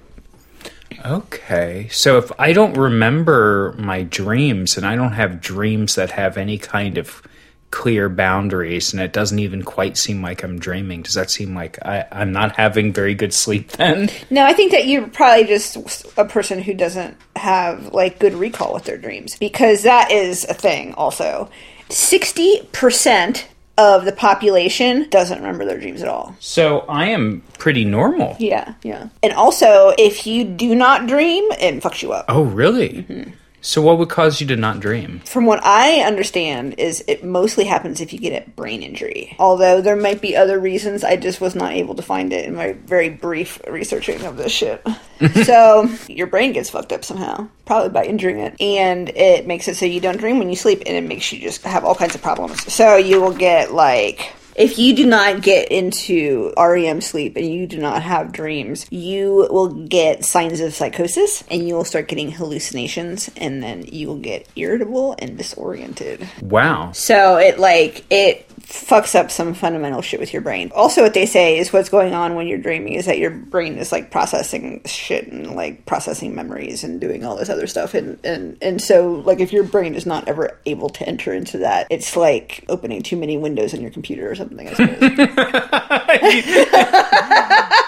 Okay. 1.06 1.88
So 1.92 2.18
if 2.18 2.32
I 2.40 2.54
don't 2.54 2.76
remember 2.78 3.76
my 3.78 4.04
dreams 4.04 4.78
and 4.78 4.86
I 4.86 4.96
don't 4.96 5.14
have 5.14 5.42
dreams 5.42 5.96
that 5.96 6.12
have 6.12 6.38
any 6.38 6.58
kind 6.58 6.98
of 6.98 7.22
clear 7.70 8.08
boundaries 8.08 8.94
and 8.94 9.02
it 9.02 9.12
doesn't 9.12 9.40
even 9.40 9.62
quite 9.62 9.98
seem 9.98 10.22
like 10.22 10.44
I'm 10.44 10.58
dreaming, 10.58 11.02
does 11.02 11.16
that 11.16 11.30
seem 11.30 11.54
like 11.54 11.78
I, 11.86 12.06
I'm 12.12 12.32
not 12.32 12.56
having 12.56 12.94
very 12.94 13.14
good 13.14 13.34
sleep 13.34 13.72
then? 13.74 14.10
No, 14.30 14.46
I 14.46 14.54
think 14.54 14.72
that 14.72 14.88
you're 14.88 15.08
probably 15.08 15.46
just 15.46 16.06
a 16.18 16.26
person 16.26 16.62
who 16.62 16.74
doesn't 16.74 17.18
have 17.36 17.94
like 17.94 18.20
good 18.20 18.34
recall 18.34 18.74
with 18.74 18.86
their 18.86 18.98
dreams 18.98 19.38
because 19.38 19.84
that 19.84 20.12
is 20.12 20.46
a 20.46 20.54
thing 20.54 20.94
also. 20.94 21.50
60% 21.90 23.46
of 23.78 24.06
the 24.06 24.12
population 24.12 25.08
doesn't 25.10 25.38
remember 25.40 25.66
their 25.66 25.80
dreams 25.80 26.02
at 26.02 26.08
all. 26.08 26.36
So 26.40 26.80
I 26.90 27.08
am 27.08 27.44
pretty 27.60 27.86
normal. 27.86 28.36
Yeah, 28.40 28.74
yeah. 28.84 29.10
And 29.22 29.34
also, 29.34 29.94
if 29.98 30.26
you 30.26 30.44
do 30.44 30.74
not 30.76 31.08
dream, 31.08 31.44
it 31.52 31.84
fucks 31.84 32.02
you 32.02 32.12
up. 32.12 32.26
Oh, 32.28 32.44
really? 32.44 32.90
Mm-hmm. 32.90 33.32
So, 33.62 33.82
what 33.82 33.98
would 33.98 34.10
cause 34.10 34.40
you 34.40 34.48
to 34.48 34.56
not 34.56 34.80
dream? 34.80 35.20
From 35.26 35.46
what 35.46 35.64
I 35.64 36.02
understand, 36.02 36.76
is 36.78 37.04
it 37.08 37.24
mostly 37.24 37.66
happens 37.66 38.00
if 38.00 38.14
you 38.14 38.20
get 38.20 38.48
a 38.48 38.50
brain 38.52 38.84
injury. 38.84 39.36
Although 39.40 39.82
there 39.82 39.96
might 39.96 40.22
be 40.22 40.36
other 40.36 40.60
reasons, 40.60 41.04
I 41.04 41.16
just 41.16 41.42
was 41.42 41.56
not 41.56 41.74
able 41.74 41.96
to 41.96 42.02
find 42.02 42.32
it 42.32 42.46
in 42.46 42.56
my 42.56 42.74
very 42.74 43.10
brief 43.10 43.60
researching 43.68 44.24
of 44.26 44.38
this 44.38 44.52
shit. 44.52 44.86
so 45.44 45.90
your 46.08 46.28
brain 46.28 46.54
gets 46.54 46.70
fucked 46.70 46.94
up 46.94 47.04
somehow, 47.04 47.48
probably 47.66 47.90
by 47.90 48.06
injuring 48.06 48.40
it, 48.40 48.60
and 48.62 49.10
it 49.10 49.48
makes 49.48 49.68
it 49.68 49.76
so 49.76 49.86
you 49.86 50.00
don't 50.00 50.18
dream 50.18 50.38
when 50.40 50.50
you 50.50 50.56
sleep, 50.56 50.84
and 50.86 50.96
it 50.96 51.08
makes 51.08 51.32
you 51.32 51.40
just 51.40 51.64
have 51.64 51.84
all 51.84 51.96
kinds 51.96 52.16
of 52.16 52.22
problems. 52.22 52.72
So 52.72 52.96
you 52.96 53.20
will 53.20 53.34
get 53.34 53.74
like 53.74 54.34
if 54.58 54.80
you 54.80 54.96
do 54.96 55.06
not 55.06 55.42
get 55.42 55.72
into 55.72 56.52
REM 56.58 57.00
sleep 57.00 57.38
and 57.38 57.46
you 57.46 57.68
do 57.68 57.78
not 57.78 58.02
have 58.02 58.32
dreams, 58.32 58.88
you 58.90 59.48
will 59.52 59.70
get 59.70 60.26
signs 60.26 60.60
of 60.60 60.74
psychosis 60.74 61.44
and 61.50 61.68
you 61.68 61.76
will 61.76 61.86
start 61.86 62.08
getting 62.08 62.32
hallucinations 62.32 63.30
and 63.38 63.62
then 63.62 63.86
you 63.86 64.08
will 64.08 64.18
get 64.18 64.48
irritable 64.56 65.16
and 65.20 65.38
disoriented. 65.38 66.28
Wow. 66.42 66.92
So 66.94 67.38
it 67.38 67.60
like 67.60 68.04
it 68.10 68.47
fucks 68.68 69.16
up 69.16 69.32
some 69.32 69.54
fundamental 69.54 70.02
shit 70.02 70.20
with 70.20 70.34
your 70.34 70.42
brain. 70.42 70.72
Also 70.76 71.02
what 71.02 71.14
they 71.14 71.26
say 71.26 71.58
is 71.58 71.72
what's 71.72 71.88
going 71.88 72.14
on 72.14 72.36
when 72.36 72.48
you're 72.48 72.58
dreaming 72.58 72.94
is 72.94 73.06
that 73.06 73.18
your 73.18 73.32
brain 73.32 73.78
is 73.78 73.94
like 73.94 74.12
processing 74.12 74.82
shit 74.86 75.28
and 75.32 75.56
like 75.56 75.86
processing 75.86 76.36
memories 76.36 76.84
and 76.84 77.00
doing 77.00 77.24
all 77.24 77.38
this 77.38 77.50
other 77.50 77.66
stuff 77.66 77.94
and 77.94 78.20
and 78.26 78.58
and 78.62 78.82
so 78.82 79.14
like 79.26 79.40
if 79.40 79.54
your 79.54 79.64
brain 79.64 79.96
is 79.96 80.06
not 80.06 80.28
ever 80.28 80.60
able 80.66 80.90
to 80.90 81.08
enter 81.08 81.34
into 81.34 81.60
that, 81.60 81.88
it's 81.90 82.18
like 82.18 82.66
opening 82.68 83.02
too 83.02 83.16
many 83.16 83.38
windows 83.38 83.74
on 83.74 83.80
your 83.82 83.92
computer 83.92 84.30
or 84.30 84.36
something, 84.36 84.68
I 84.68 84.74
suppose. 84.74 85.00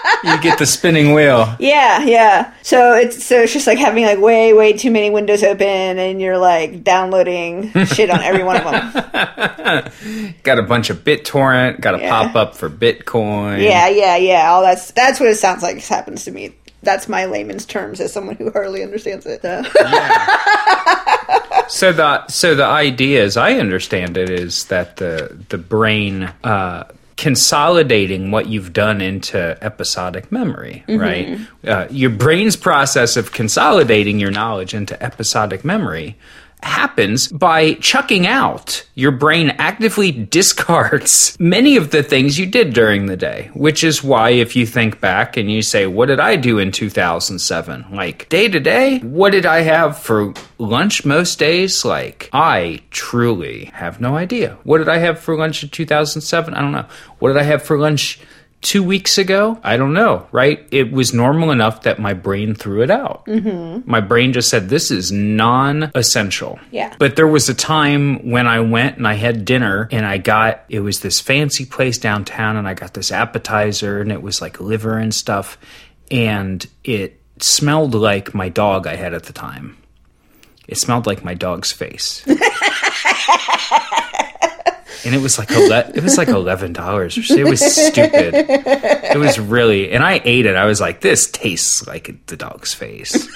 You 0.24 0.40
get 0.40 0.58
the 0.58 0.66
spinning 0.66 1.14
wheel. 1.14 1.54
Yeah, 1.58 2.02
yeah. 2.04 2.52
So 2.62 2.94
it's 2.94 3.24
so 3.24 3.40
it's 3.42 3.52
just 3.52 3.66
like 3.66 3.78
having 3.78 4.04
like 4.04 4.18
way 4.18 4.52
way 4.52 4.72
too 4.74 4.90
many 4.90 5.08
windows 5.10 5.42
open, 5.42 5.66
and 5.66 6.20
you're 6.20 6.36
like 6.38 6.84
downloading 6.84 7.72
shit 7.86 8.10
on 8.10 8.20
every 8.20 8.44
one 8.44 8.56
of 8.56 8.64
them. 8.64 10.34
Got 10.42 10.58
a 10.58 10.62
bunch 10.62 10.90
of 10.90 10.98
BitTorrent, 11.04 11.80
got 11.80 11.94
a 11.94 11.98
Yeah. 11.98 12.10
pop 12.10 12.34
up 12.36 12.54
for 12.56 12.68
Bitcoin. 12.68 13.62
Yeah, 13.62 13.88
yeah, 13.88 14.16
yeah. 14.16 14.50
All 14.50 14.62
that's 14.62 14.90
that's 14.92 15.20
what 15.20 15.28
it 15.28 15.36
sounds 15.36 15.62
like 15.62 15.78
happens 15.82 16.24
to 16.24 16.30
me. 16.30 16.54
That's 16.82 17.08
my 17.08 17.26
layman's 17.26 17.66
terms 17.66 18.00
as 18.00 18.12
someone 18.12 18.36
who 18.36 18.50
hardly 18.50 18.82
understands 18.82 19.26
it. 19.26 19.42
So. 19.42 19.62
So 21.68 21.92
the 21.92 22.26
so 22.26 22.56
the 22.56 22.64
idea, 22.64 23.22
as 23.22 23.36
I 23.36 23.52
understand 23.54 24.16
it, 24.16 24.28
is 24.28 24.64
that 24.66 24.96
the 24.96 25.38
the 25.50 25.58
brain 25.58 26.24
uh, 26.42 26.84
consolidating 27.20 28.30
what 28.30 28.46
you've 28.46 28.72
done 28.72 29.02
into 29.02 29.58
episodic 29.62 30.32
memory, 30.32 30.82
right? 30.88 31.38
Uh, 31.66 31.86
your 31.90 32.08
brain's 32.08 32.56
process 32.56 33.14
of 33.18 33.30
consolidating 33.32 34.18
your 34.18 34.30
knowledge 34.30 34.72
into 34.72 35.00
episodic 35.02 35.62
memory 35.62 36.16
happens 36.62 37.28
by 37.28 37.74
chucking 37.74 38.26
out. 38.26 38.84
Your 38.94 39.12
brain 39.12 39.50
actively 39.58 40.12
discards 40.36 41.36
many 41.40 41.76
of 41.76 41.90
the 41.90 42.02
things 42.02 42.38
you 42.38 42.46
did 42.46 42.72
during 42.72 43.06
the 43.06 43.16
day, 43.16 43.50
which 43.54 43.84
is 43.84 44.02
why 44.02 44.30
if 44.30 44.56
you 44.56 44.66
think 44.66 45.00
back 45.00 45.36
and 45.36 45.50
you 45.50 45.62
say, 45.62 45.86
What 45.86 46.06
did 46.06 46.20
I 46.20 46.36
do 46.36 46.58
in 46.58 46.72
2007? 46.72 47.86
Like 47.92 48.28
day 48.28 48.48
to 48.48 48.60
day, 48.60 48.98
what 49.00 49.30
did 49.30 49.46
I 49.46 49.60
have 49.60 49.98
for 49.98 50.34
lunch 50.58 51.04
most 51.04 51.38
days? 51.38 51.84
Like, 51.84 52.28
I 52.32 52.82
truly 52.90 53.66
have 53.66 54.00
no 54.00 54.16
idea. 54.16 54.58
What 54.64 54.78
did 54.78 54.88
I 54.88 54.98
have 54.98 55.18
for 55.18 55.36
lunch 55.36 55.62
in 55.62 55.68
2007? 55.68 56.54
I 56.54 56.60
don't 56.60 56.72
know. 56.72 56.86
What 57.18 57.32
did 57.32 57.38
I 57.38 57.44
have 57.44 57.62
for 57.62 57.78
lunch? 57.78 58.20
Two 58.62 58.82
weeks 58.82 59.16
ago, 59.16 59.58
I 59.64 59.78
don't 59.78 59.94
know, 59.94 60.26
right? 60.32 60.68
It 60.70 60.92
was 60.92 61.14
normal 61.14 61.50
enough 61.50 61.82
that 61.82 61.98
my 61.98 62.12
brain 62.12 62.54
threw 62.54 62.82
it 62.82 62.90
out. 62.90 63.24
Mm-hmm. 63.24 63.90
My 63.90 64.00
brain 64.00 64.34
just 64.34 64.50
said, 64.50 64.68
This 64.68 64.90
is 64.90 65.10
non 65.10 65.90
essential. 65.94 66.58
Yeah. 66.70 66.94
But 66.98 67.16
there 67.16 67.26
was 67.26 67.48
a 67.48 67.54
time 67.54 68.30
when 68.30 68.46
I 68.46 68.60
went 68.60 68.98
and 68.98 69.08
I 69.08 69.14
had 69.14 69.46
dinner 69.46 69.88
and 69.90 70.04
I 70.04 70.18
got 70.18 70.64
it 70.68 70.80
was 70.80 71.00
this 71.00 71.20
fancy 71.20 71.64
place 71.64 71.96
downtown 71.96 72.56
and 72.56 72.68
I 72.68 72.74
got 72.74 72.92
this 72.92 73.10
appetizer 73.10 74.00
and 74.00 74.12
it 74.12 74.20
was 74.20 74.42
like 74.42 74.60
liver 74.60 74.98
and 74.98 75.14
stuff 75.14 75.56
and 76.10 76.66
it 76.84 77.20
smelled 77.38 77.94
like 77.94 78.34
my 78.34 78.50
dog 78.50 78.86
I 78.86 78.96
had 78.96 79.14
at 79.14 79.22
the 79.24 79.32
time. 79.32 79.78
It 80.68 80.76
smelled 80.76 81.06
like 81.06 81.24
my 81.24 81.34
dog's 81.34 81.72
face. 81.72 82.24
and 85.04 85.14
it 85.14 85.20
was 85.20 85.38
like 85.38 85.50
ele- 85.50 85.72
it 85.94 86.02
was 86.02 86.16
like 86.18 86.28
eleven 86.28 86.72
dollars. 86.72 87.16
It 87.30 87.44
was 87.44 87.60
stupid. 87.60 88.34
It 88.34 89.18
was 89.18 89.38
really, 89.38 89.90
and 89.92 90.02
I 90.04 90.20
ate 90.24 90.46
it. 90.46 90.56
I 90.56 90.64
was 90.66 90.80
like, 90.80 91.00
this 91.00 91.30
tastes 91.30 91.86
like 91.86 92.26
the 92.26 92.36
dog's 92.36 92.74
face. 92.74 93.28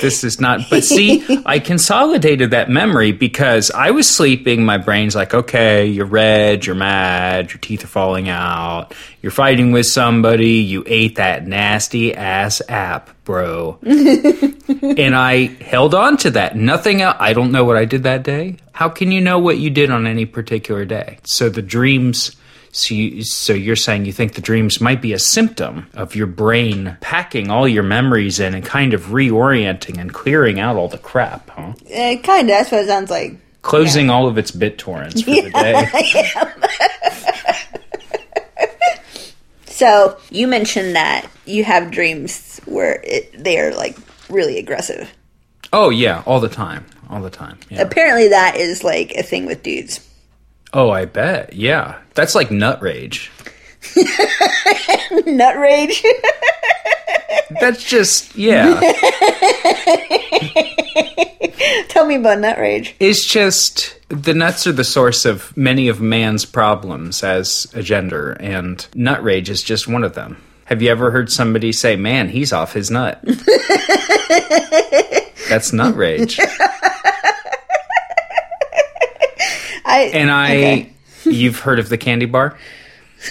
This 0.00 0.24
is 0.24 0.40
not. 0.40 0.60
But 0.70 0.84
see, 0.84 1.24
I 1.46 1.58
consolidated 1.58 2.50
that 2.50 2.68
memory 2.68 3.12
because 3.12 3.70
I 3.70 3.90
was 3.90 4.08
sleeping. 4.08 4.64
My 4.64 4.78
brain's 4.78 5.14
like, 5.14 5.34
okay, 5.34 5.86
you're 5.86 6.06
red, 6.06 6.66
you're 6.66 6.74
mad, 6.74 7.50
your 7.50 7.58
teeth 7.58 7.84
are 7.84 7.88
falling 7.88 8.28
out, 8.28 8.94
you're 9.22 9.32
fighting 9.32 9.72
with 9.72 9.86
somebody, 9.86 10.54
you 10.58 10.84
ate 10.86 11.16
that 11.16 11.46
nasty 11.46 12.14
ass 12.14 12.62
app, 12.68 13.10
bro. 13.24 13.78
and 13.82 15.14
I 15.14 15.46
held 15.60 15.94
on 15.94 16.16
to 16.18 16.30
that. 16.32 16.56
Nothing 16.56 17.02
else. 17.02 17.16
I 17.20 17.32
don't 17.32 17.52
know 17.52 17.64
what 17.64 17.76
I 17.76 17.84
did 17.84 18.04
that 18.04 18.22
day. 18.22 18.56
How 18.72 18.88
can 18.88 19.10
you 19.10 19.20
know 19.20 19.38
what 19.38 19.58
you 19.58 19.70
did 19.70 19.90
on 19.90 20.06
any 20.06 20.24
particular 20.26 20.84
day? 20.84 21.18
So 21.24 21.48
the 21.48 21.62
dreams. 21.62 22.36
So, 22.78 22.94
you, 22.94 23.24
so 23.24 23.52
you're 23.52 23.76
saying 23.76 24.04
you 24.04 24.12
think 24.12 24.34
the 24.34 24.40
dreams 24.40 24.80
might 24.80 25.02
be 25.02 25.12
a 25.12 25.18
symptom 25.18 25.88
of 25.94 26.14
your 26.14 26.26
brain 26.26 26.96
packing 27.00 27.50
all 27.50 27.66
your 27.66 27.82
memories 27.82 28.40
in 28.40 28.54
and 28.54 28.64
kind 28.64 28.94
of 28.94 29.06
reorienting 29.06 29.98
and 29.98 30.12
clearing 30.12 30.60
out 30.60 30.76
all 30.76 30.88
the 30.88 30.98
crap, 30.98 31.50
huh? 31.50 31.72
Eh, 31.88 32.16
kind 32.22 32.48
of. 32.48 32.56
That's 32.56 32.70
what 32.70 32.84
it 32.84 32.86
sounds 32.86 33.10
like. 33.10 33.36
Closing 33.62 34.10
all 34.10 34.28
of 34.28 34.38
its 34.38 34.52
BitTorrents 34.52 35.24
for 35.24 35.30
the 35.30 35.50
day. 35.54 35.88
So 39.78 40.18
you 40.28 40.48
mentioned 40.48 40.96
that 40.96 41.30
you 41.46 41.62
have 41.62 41.92
dreams 41.92 42.60
where 42.64 43.00
it, 43.04 43.44
they 43.44 43.60
are 43.60 43.72
like 43.76 43.96
really 44.28 44.58
aggressive. 44.58 45.08
Oh 45.72 45.90
yeah, 45.90 46.24
all 46.26 46.40
the 46.40 46.48
time, 46.48 46.84
all 47.08 47.22
the 47.22 47.30
time. 47.30 47.60
Yeah. 47.70 47.82
Apparently, 47.82 48.26
that 48.26 48.56
is 48.56 48.82
like 48.82 49.12
a 49.12 49.22
thing 49.22 49.46
with 49.46 49.62
dudes. 49.62 50.04
Oh, 50.72 50.90
I 50.90 51.04
bet. 51.06 51.54
Yeah, 51.54 51.98
that's 52.14 52.34
like 52.34 52.50
nut 52.50 52.80
rage. 52.82 53.30
Nut 55.26 55.56
rage. 55.58 56.02
That's 57.60 57.82
just 57.84 58.34
yeah. 58.36 58.74
Tell 61.88 62.06
me 62.06 62.16
about 62.16 62.40
nut 62.40 62.58
rage. 62.58 62.94
It's 63.00 63.24
just 63.26 63.96
the 64.08 64.34
nuts 64.34 64.66
are 64.66 64.72
the 64.72 64.84
source 64.84 65.24
of 65.24 65.56
many 65.56 65.88
of 65.88 66.00
man's 66.00 66.44
problems 66.44 67.22
as 67.24 67.66
a 67.74 67.82
gender, 67.82 68.32
and 68.32 68.86
nut 68.94 69.22
rage 69.22 69.48
is 69.48 69.62
just 69.62 69.88
one 69.88 70.04
of 70.04 70.14
them. 70.14 70.36
Have 70.66 70.82
you 70.82 70.90
ever 70.90 71.10
heard 71.10 71.32
somebody 71.32 71.72
say, 71.72 71.96
"Man, 71.96 72.28
he's 72.28 72.52
off 72.52 72.74
his 72.74 72.90
nut"? 72.90 73.18
That's 75.48 75.72
nut 75.72 75.96
rage. 75.96 76.38
I 79.88 80.00
And 80.14 80.30
I, 80.30 80.52
Okay. 80.54 80.92
you've 81.24 81.58
heard 81.60 81.78
of 81.78 81.88
the 81.88 81.98
candy 81.98 82.26
bar? 82.26 82.56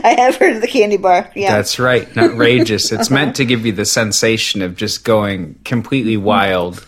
I 0.00 0.14
have 0.18 0.36
heard 0.36 0.56
of 0.56 0.60
the 0.62 0.68
candy 0.68 0.96
bar. 0.98 1.30
Yeah. 1.34 1.56
That's 1.56 1.78
right, 1.78 2.06
nutrageous. 2.14 2.92
It's 2.92 3.10
meant 3.10 3.36
to 3.36 3.44
give 3.44 3.64
you 3.64 3.72
the 3.72 3.84
sensation 3.86 4.60
of 4.62 4.76
just 4.76 5.04
going 5.04 5.58
completely 5.64 6.16
wild 6.16 6.84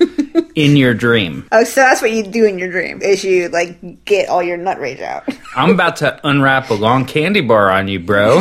in 0.54 0.76
your 0.76 0.92
dream. 0.94 1.46
oh, 1.52 1.64
so 1.64 1.80
that's 1.80 2.02
what 2.02 2.12
you 2.12 2.22
do 2.26 2.44
in 2.44 2.58
your 2.58 2.70
dream 2.70 3.00
is 3.02 3.24
you 3.24 3.48
like 3.48 4.04
get 4.04 4.28
all 4.28 4.42
your 4.42 4.56
nut 4.58 4.78
rage 4.78 5.00
out. 5.00 5.24
I'm 5.56 5.70
about 5.70 5.96
to 5.96 6.20
unwrap 6.26 6.68
a 6.70 6.74
long 6.74 7.06
candy 7.06 7.40
bar 7.40 7.70
on 7.70 7.88
you, 7.88 7.98
bro. 8.00 8.40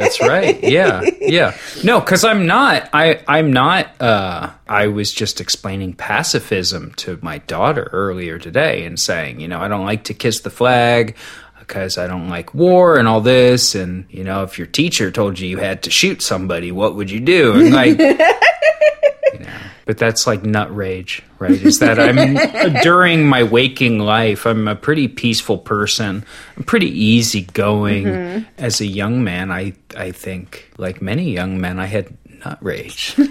That's 0.00 0.20
right. 0.20 0.58
Yeah. 0.62 1.02
Yeah. 1.20 1.56
No, 1.84 2.00
cuz 2.00 2.24
I'm 2.24 2.46
not 2.46 2.88
I 2.92 3.20
I'm 3.28 3.52
not 3.52 4.00
uh 4.00 4.50
I 4.68 4.86
was 4.88 5.12
just 5.12 5.40
explaining 5.40 5.92
pacifism 5.94 6.92
to 6.96 7.18
my 7.22 7.38
daughter 7.38 7.88
earlier 7.92 8.38
today 8.38 8.84
and 8.84 8.98
saying, 8.98 9.40
you 9.40 9.48
know, 9.48 9.60
I 9.60 9.68
don't 9.68 9.84
like 9.86 10.04
to 10.04 10.14
kiss 10.14 10.40
the 10.40 10.50
flag 10.50 11.16
because 11.58 11.98
I 11.98 12.06
don't 12.06 12.28
like 12.28 12.52
war 12.54 12.98
and 12.98 13.06
all 13.06 13.20
this 13.20 13.74
and 13.74 14.06
you 14.10 14.24
know, 14.24 14.42
if 14.42 14.58
your 14.58 14.66
teacher 14.66 15.10
told 15.10 15.38
you 15.38 15.48
you 15.48 15.58
had 15.58 15.82
to 15.84 15.90
shoot 15.90 16.22
somebody, 16.22 16.72
what 16.72 16.96
would 16.96 17.10
you 17.10 17.20
do? 17.20 17.54
And 17.60 17.72
like 17.72 17.98
but 19.90 19.98
that's 19.98 20.24
like 20.24 20.44
nut 20.44 20.72
rage, 20.72 21.20
right? 21.40 21.50
Is 21.50 21.80
that 21.80 21.98
I'm 21.98 22.36
during 22.82 23.26
my 23.26 23.42
waking 23.42 23.98
life, 23.98 24.46
I'm 24.46 24.68
a 24.68 24.76
pretty 24.76 25.08
peaceful 25.08 25.58
person. 25.58 26.24
I'm 26.56 26.62
pretty 26.62 26.86
easygoing. 26.86 28.46
As 28.56 28.80
a 28.80 28.86
young 28.86 29.24
man, 29.24 29.50
I 29.50 29.72
I 29.96 30.12
think, 30.12 30.70
like 30.78 31.02
many 31.02 31.32
young 31.32 31.60
men, 31.60 31.80
I 31.80 31.86
had 31.86 32.16
nut 32.44 32.58
rage. 32.60 33.16
All 33.18 33.26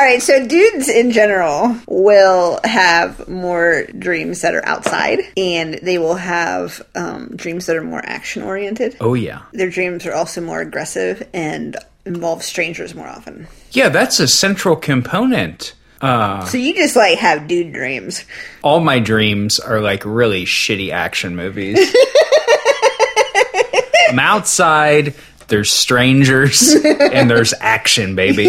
right, 0.00 0.22
so 0.22 0.46
dudes 0.46 0.88
in 0.88 1.10
general 1.10 1.76
will 1.88 2.60
have 2.62 3.28
more 3.28 3.86
dreams 3.98 4.42
that 4.42 4.54
are 4.54 4.64
outside, 4.64 5.18
and 5.36 5.74
they 5.82 5.98
will 5.98 6.14
have 6.14 6.80
um, 6.94 7.34
dreams 7.34 7.66
that 7.66 7.74
are 7.74 7.82
more 7.82 8.02
action 8.04 8.44
oriented. 8.44 8.96
Oh, 9.00 9.14
yeah. 9.14 9.42
Their 9.52 9.70
dreams 9.70 10.06
are 10.06 10.12
also 10.14 10.40
more 10.40 10.60
aggressive 10.60 11.28
and 11.32 11.76
involve 12.06 12.42
strangers 12.42 12.94
more 12.94 13.06
often. 13.08 13.46
Yeah, 13.72 13.88
that's 13.88 14.20
a 14.20 14.28
central 14.28 14.76
component. 14.76 15.74
Uh, 16.00 16.44
So 16.44 16.58
you 16.58 16.74
just 16.74 16.96
like 16.96 17.18
have 17.18 17.46
dude 17.48 17.72
dreams. 17.72 18.24
all 18.62 18.80
my 18.80 18.98
dreams 18.98 19.58
are 19.58 19.80
like 19.80 20.02
really 20.04 20.44
shitty 20.44 20.90
action 20.92 21.34
movies. 21.36 21.78
I'm 24.10 24.18
outside, 24.18 25.14
there's 25.48 25.70
strangers, 25.72 26.74
and 26.74 27.28
there's 27.30 27.54
action, 27.58 28.14
baby. 28.14 28.48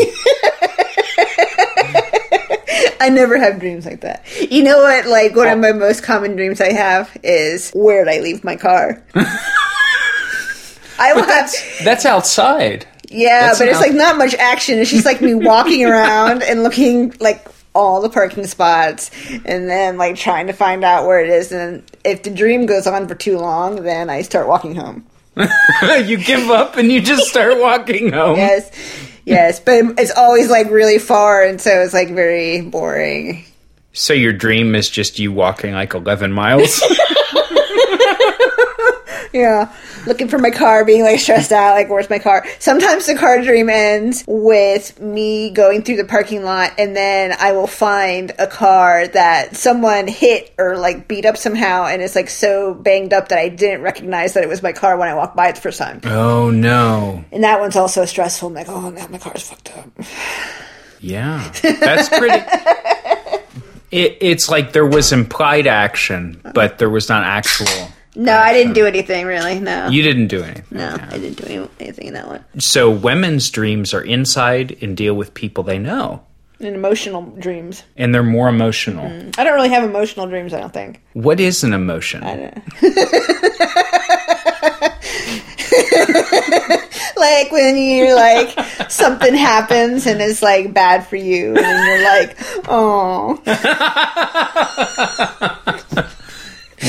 I 2.99 3.09
never 3.09 3.37
have 3.37 3.59
dreams 3.59 3.85
like 3.85 4.01
that. 4.01 4.25
You 4.51 4.63
know 4.63 4.79
what? 4.79 5.05
Like 5.07 5.35
one 5.35 5.47
of 5.47 5.59
my 5.59 5.71
most 5.71 6.03
common 6.03 6.35
dreams 6.35 6.59
I 6.59 6.71
have 6.73 7.15
is 7.23 7.71
where 7.71 8.03
did 8.03 8.13
I 8.13 8.19
leave 8.21 8.43
my 8.43 8.55
car? 8.55 9.01
I 10.97 11.13
will 11.13 11.23
have. 11.25 11.51
That's 11.83 12.05
outside. 12.05 12.87
Yeah, 13.15 13.47
That's 13.47 13.59
but 13.59 13.69
it's 13.69 13.79
like 13.79 13.93
not 13.93 14.17
much 14.17 14.35
action. 14.35 14.79
It's 14.79 14.91
just 14.91 15.05
like 15.05 15.21
me 15.21 15.33
walking 15.33 15.85
around 15.89 16.43
and 16.43 16.63
looking 16.63 17.13
like 17.19 17.47
all 17.73 18.01
the 18.01 18.09
parking 18.09 18.45
spots 18.47 19.11
and 19.45 19.69
then 19.69 19.97
like 19.97 20.15
trying 20.15 20.47
to 20.47 20.53
find 20.53 20.83
out 20.83 21.05
where 21.05 21.19
it 21.19 21.29
is. 21.29 21.51
And 21.51 21.83
if 22.03 22.23
the 22.23 22.29
dream 22.29 22.65
goes 22.65 22.87
on 22.87 23.07
for 23.07 23.15
too 23.15 23.37
long, 23.37 23.83
then 23.83 24.09
I 24.09 24.21
start 24.21 24.47
walking 24.47 24.75
home. 24.75 25.05
you 26.05 26.17
give 26.17 26.49
up 26.49 26.77
and 26.77 26.91
you 26.91 27.01
just 27.01 27.27
start 27.27 27.57
walking 27.59 28.11
home. 28.11 28.37
Yes, 28.37 28.71
yes, 29.25 29.59
but 29.59 29.99
it's 29.99 30.15
always 30.15 30.49
like 30.49 30.69
really 30.69 30.97
far, 30.97 31.43
and 31.43 31.59
so 31.59 31.81
it's 31.81 31.93
like 31.93 32.09
very 32.09 32.61
boring. 32.61 33.43
So 33.91 34.13
your 34.13 34.33
dream 34.33 34.75
is 34.75 34.89
just 34.89 35.19
you 35.19 35.31
walking 35.31 35.73
like 35.73 35.93
11 35.93 36.31
miles? 36.31 36.81
Yeah, 39.35 39.69
looking 40.07 40.29
for 40.29 40.37
my 40.37 40.49
car, 40.49 40.85
being 40.85 41.03
like 41.03 41.19
stressed 41.19 41.51
out, 41.51 41.73
like 41.73 41.89
where's 41.89 42.09
my 42.09 42.19
car? 42.19 42.45
Sometimes 42.59 43.05
the 43.05 43.15
car 43.15 43.41
dream 43.41 43.69
ends 43.69 44.23
with 44.27 44.97
me 45.01 45.49
going 45.51 45.83
through 45.83 45.97
the 45.97 46.05
parking 46.05 46.43
lot, 46.43 46.71
and 46.77 46.95
then 46.95 47.35
I 47.37 47.51
will 47.51 47.67
find 47.67 48.31
a 48.39 48.47
car 48.47 49.07
that 49.09 49.57
someone 49.57 50.07
hit 50.07 50.53
or 50.57 50.77
like 50.77 51.09
beat 51.09 51.25
up 51.25 51.35
somehow, 51.35 51.85
and 51.85 52.01
it's 52.01 52.15
like 52.15 52.29
so 52.29 52.73
banged 52.73 53.11
up 53.11 53.27
that 53.27 53.37
I 53.37 53.49
didn't 53.49 53.81
recognize 53.81 54.33
that 54.35 54.43
it 54.43 54.47
was 54.47 54.63
my 54.63 54.71
car 54.71 54.95
when 54.97 55.09
I 55.09 55.13
walked 55.15 55.35
by 55.35 55.49
it 55.49 55.55
the 55.55 55.61
first 55.61 55.79
time. 55.79 55.99
oh 56.05 56.49
no. 56.49 57.25
And 57.33 57.43
that 57.43 57.59
one's 57.59 57.75
also 57.75 58.05
stressful. 58.05 58.47
I'm 58.47 58.53
like, 58.53 58.69
oh, 58.69 58.89
now 58.89 59.05
my 59.07 59.17
car's 59.17 59.43
fucked 59.49 59.75
up. 59.77 59.89
Yeah. 61.01 61.51
That's 61.61 62.07
pretty. 62.07 62.41
It, 63.91 64.17
it's 64.19 64.49
like 64.49 64.73
there 64.73 64.85
was 64.85 65.13
implied 65.13 65.67
action, 65.67 66.41
but 66.53 66.79
there 66.79 66.89
was 66.89 67.07
not 67.07 67.23
actual. 67.23 67.87
No, 68.15 68.37
I 68.37 68.53
didn't 68.53 68.73
do 68.73 68.85
anything 68.85 69.25
really. 69.25 69.59
No, 69.59 69.87
You 69.89 70.03
didn't 70.03 70.27
do 70.27 70.43
anything. 70.43 70.63
no, 70.71 70.95
I 71.11 71.17
didn't 71.17 71.37
do 71.37 71.45
any- 71.47 71.69
anything 71.79 72.07
in 72.07 72.13
that 72.13 72.27
one. 72.27 72.43
So 72.59 72.89
women's 72.89 73.49
dreams 73.49 73.93
are 73.93 74.01
inside 74.01 74.77
and 74.81 74.95
deal 74.95 75.13
with 75.15 75.33
people 75.33 75.63
they 75.63 75.77
know, 75.79 76.21
And 76.61 76.75
emotional 76.75 77.23
dreams. 77.39 77.83
and 77.97 78.13
they're 78.15 78.23
more 78.23 78.47
emotional. 78.47 79.05
Mm. 79.09 79.37
I 79.37 79.43
don't 79.43 79.53
really 79.53 79.69
have 79.69 79.83
emotional 79.83 80.27
dreams. 80.27 80.53
I 80.53 80.61
don't 80.61 80.73
think. 80.73 81.01
What 81.13 81.39
is 81.41 81.63
an 81.63 81.73
emotion? 81.73 82.23
I 82.23 82.35
don't 82.37 82.63
like 87.17 87.51
when 87.51 87.77
you're 87.77 88.15
like 88.15 88.57
something 88.89 89.33
happens 89.33 90.05
and 90.05 90.21
it's 90.21 90.41
like 90.41 90.73
bad 90.73 91.05
for 91.07 91.15
you 91.15 91.47
and 91.47 91.57
then 91.57 91.87
you're 91.87 92.03
like 92.03 92.37
oh 92.69 93.39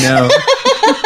No. 0.03 0.29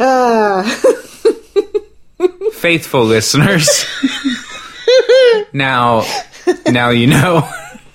Ah. 0.00 0.62
Faithful 2.52 3.04
listeners. 3.04 3.84
now 5.52 6.04
now 6.70 6.90
you 6.90 7.06
know. 7.06 7.48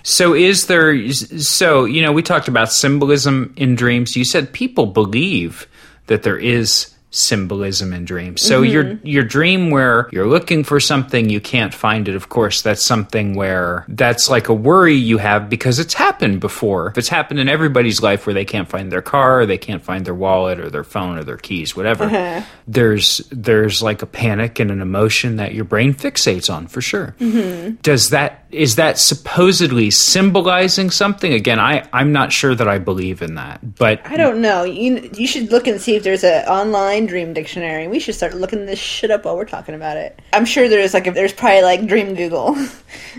So 0.04 0.34
is 0.34 0.68
there 0.68 1.12
so 1.12 1.86
you 1.86 2.02
know 2.02 2.12
we 2.12 2.22
talked 2.22 2.50
about 2.50 2.72
symbolism 2.72 3.54
in 3.56 3.76
dreams. 3.76 4.18
You 4.18 4.26
said 4.26 4.52
people 4.52 4.86
believe 4.86 5.66
that 6.08 6.24
there 6.24 6.38
is 6.38 6.93
symbolism 7.14 7.94
in 7.94 8.06
dreams. 8.06 8.42
So 8.42 8.62
your 8.64 8.84
mm-hmm. 8.84 9.08
your 9.08 9.24
dream 9.24 9.70
where 9.70 10.10
you're 10.12 10.28
looking 10.28 10.64
for 10.64 10.80
something 10.80 11.30
you 11.30 11.40
can't 11.40 11.74
find 11.74 12.08
it 12.08 12.16
of 12.16 12.30
course 12.30 12.62
that's 12.62 12.84
something 12.84 13.36
where 13.36 13.86
that's 13.88 14.30
like 14.30 14.50
a 14.50 14.54
worry 14.54 14.96
you 14.96 15.20
have 15.20 15.50
because 15.50 15.80
it's 15.80 15.94
happened 15.94 16.40
before. 16.40 16.88
If 16.88 16.98
it's 16.98 17.10
happened 17.10 17.40
in 17.40 17.48
everybody's 17.48 18.02
life 18.02 18.26
where 18.26 18.34
they 18.34 18.46
can't 18.46 18.68
find 18.68 18.92
their 18.92 19.02
car 19.02 19.42
or 19.42 19.46
they 19.46 19.58
can't 19.58 19.84
find 19.84 20.06
their 20.06 20.16
wallet 20.16 20.60
or 20.60 20.70
their 20.70 20.84
phone 20.84 21.18
or 21.18 21.24
their 21.24 21.38
keys 21.38 21.76
whatever. 21.76 22.06
Uh-huh. 22.06 22.42
There's 22.68 23.18
there's 23.32 23.84
like 23.84 24.02
a 24.02 24.08
panic 24.08 24.60
and 24.60 24.72
an 24.72 24.82
emotion 24.82 25.36
that 25.36 25.54
your 25.54 25.66
brain 25.66 25.94
fixates 25.94 26.54
on 26.54 26.68
for 26.68 26.82
sure 26.82 27.16
mm-hmm. 27.20 27.76
does 27.82 28.10
that 28.10 28.43
is 28.54 28.76
that 28.76 28.98
supposedly 28.98 29.90
symbolizing 29.90 30.92
something? 30.92 31.34
Again 31.34 31.60
i 31.60 31.88
i'm 31.92 32.12
not 32.12 32.32
sure 32.32 32.56
that 32.56 32.68
i 32.68 32.78
believe 32.78 33.22
in 33.22 33.36
that 33.36 33.76
but 33.76 34.06
I 34.06 34.18
don't 34.18 34.42
know. 34.42 34.64
You 34.64 35.10
you 35.16 35.28
should 35.28 35.52
look 35.52 35.68
and 35.68 35.80
see 35.80 35.96
if 35.96 36.04
there's 36.04 36.24
an 36.24 36.46
online 36.46 37.06
dream 37.06 37.34
dictionary. 37.34 37.88
We 37.88 38.00
should 38.00 38.16
start 38.16 38.36
looking 38.36 38.66
this 38.66 38.80
shit 38.80 39.12
up 39.12 39.26
while 39.26 39.36
we're 39.36 39.46
talking 39.46 39.76
about 39.76 39.98
it. 39.98 40.20
I'm 40.34 40.46
sure 40.46 40.70
there's 40.70 40.94
like 40.94 41.08
if 41.08 41.14
there's 41.14 41.34
probably 41.34 41.62
like 41.62 41.88
dream 41.88 42.16
Google. 42.16 42.56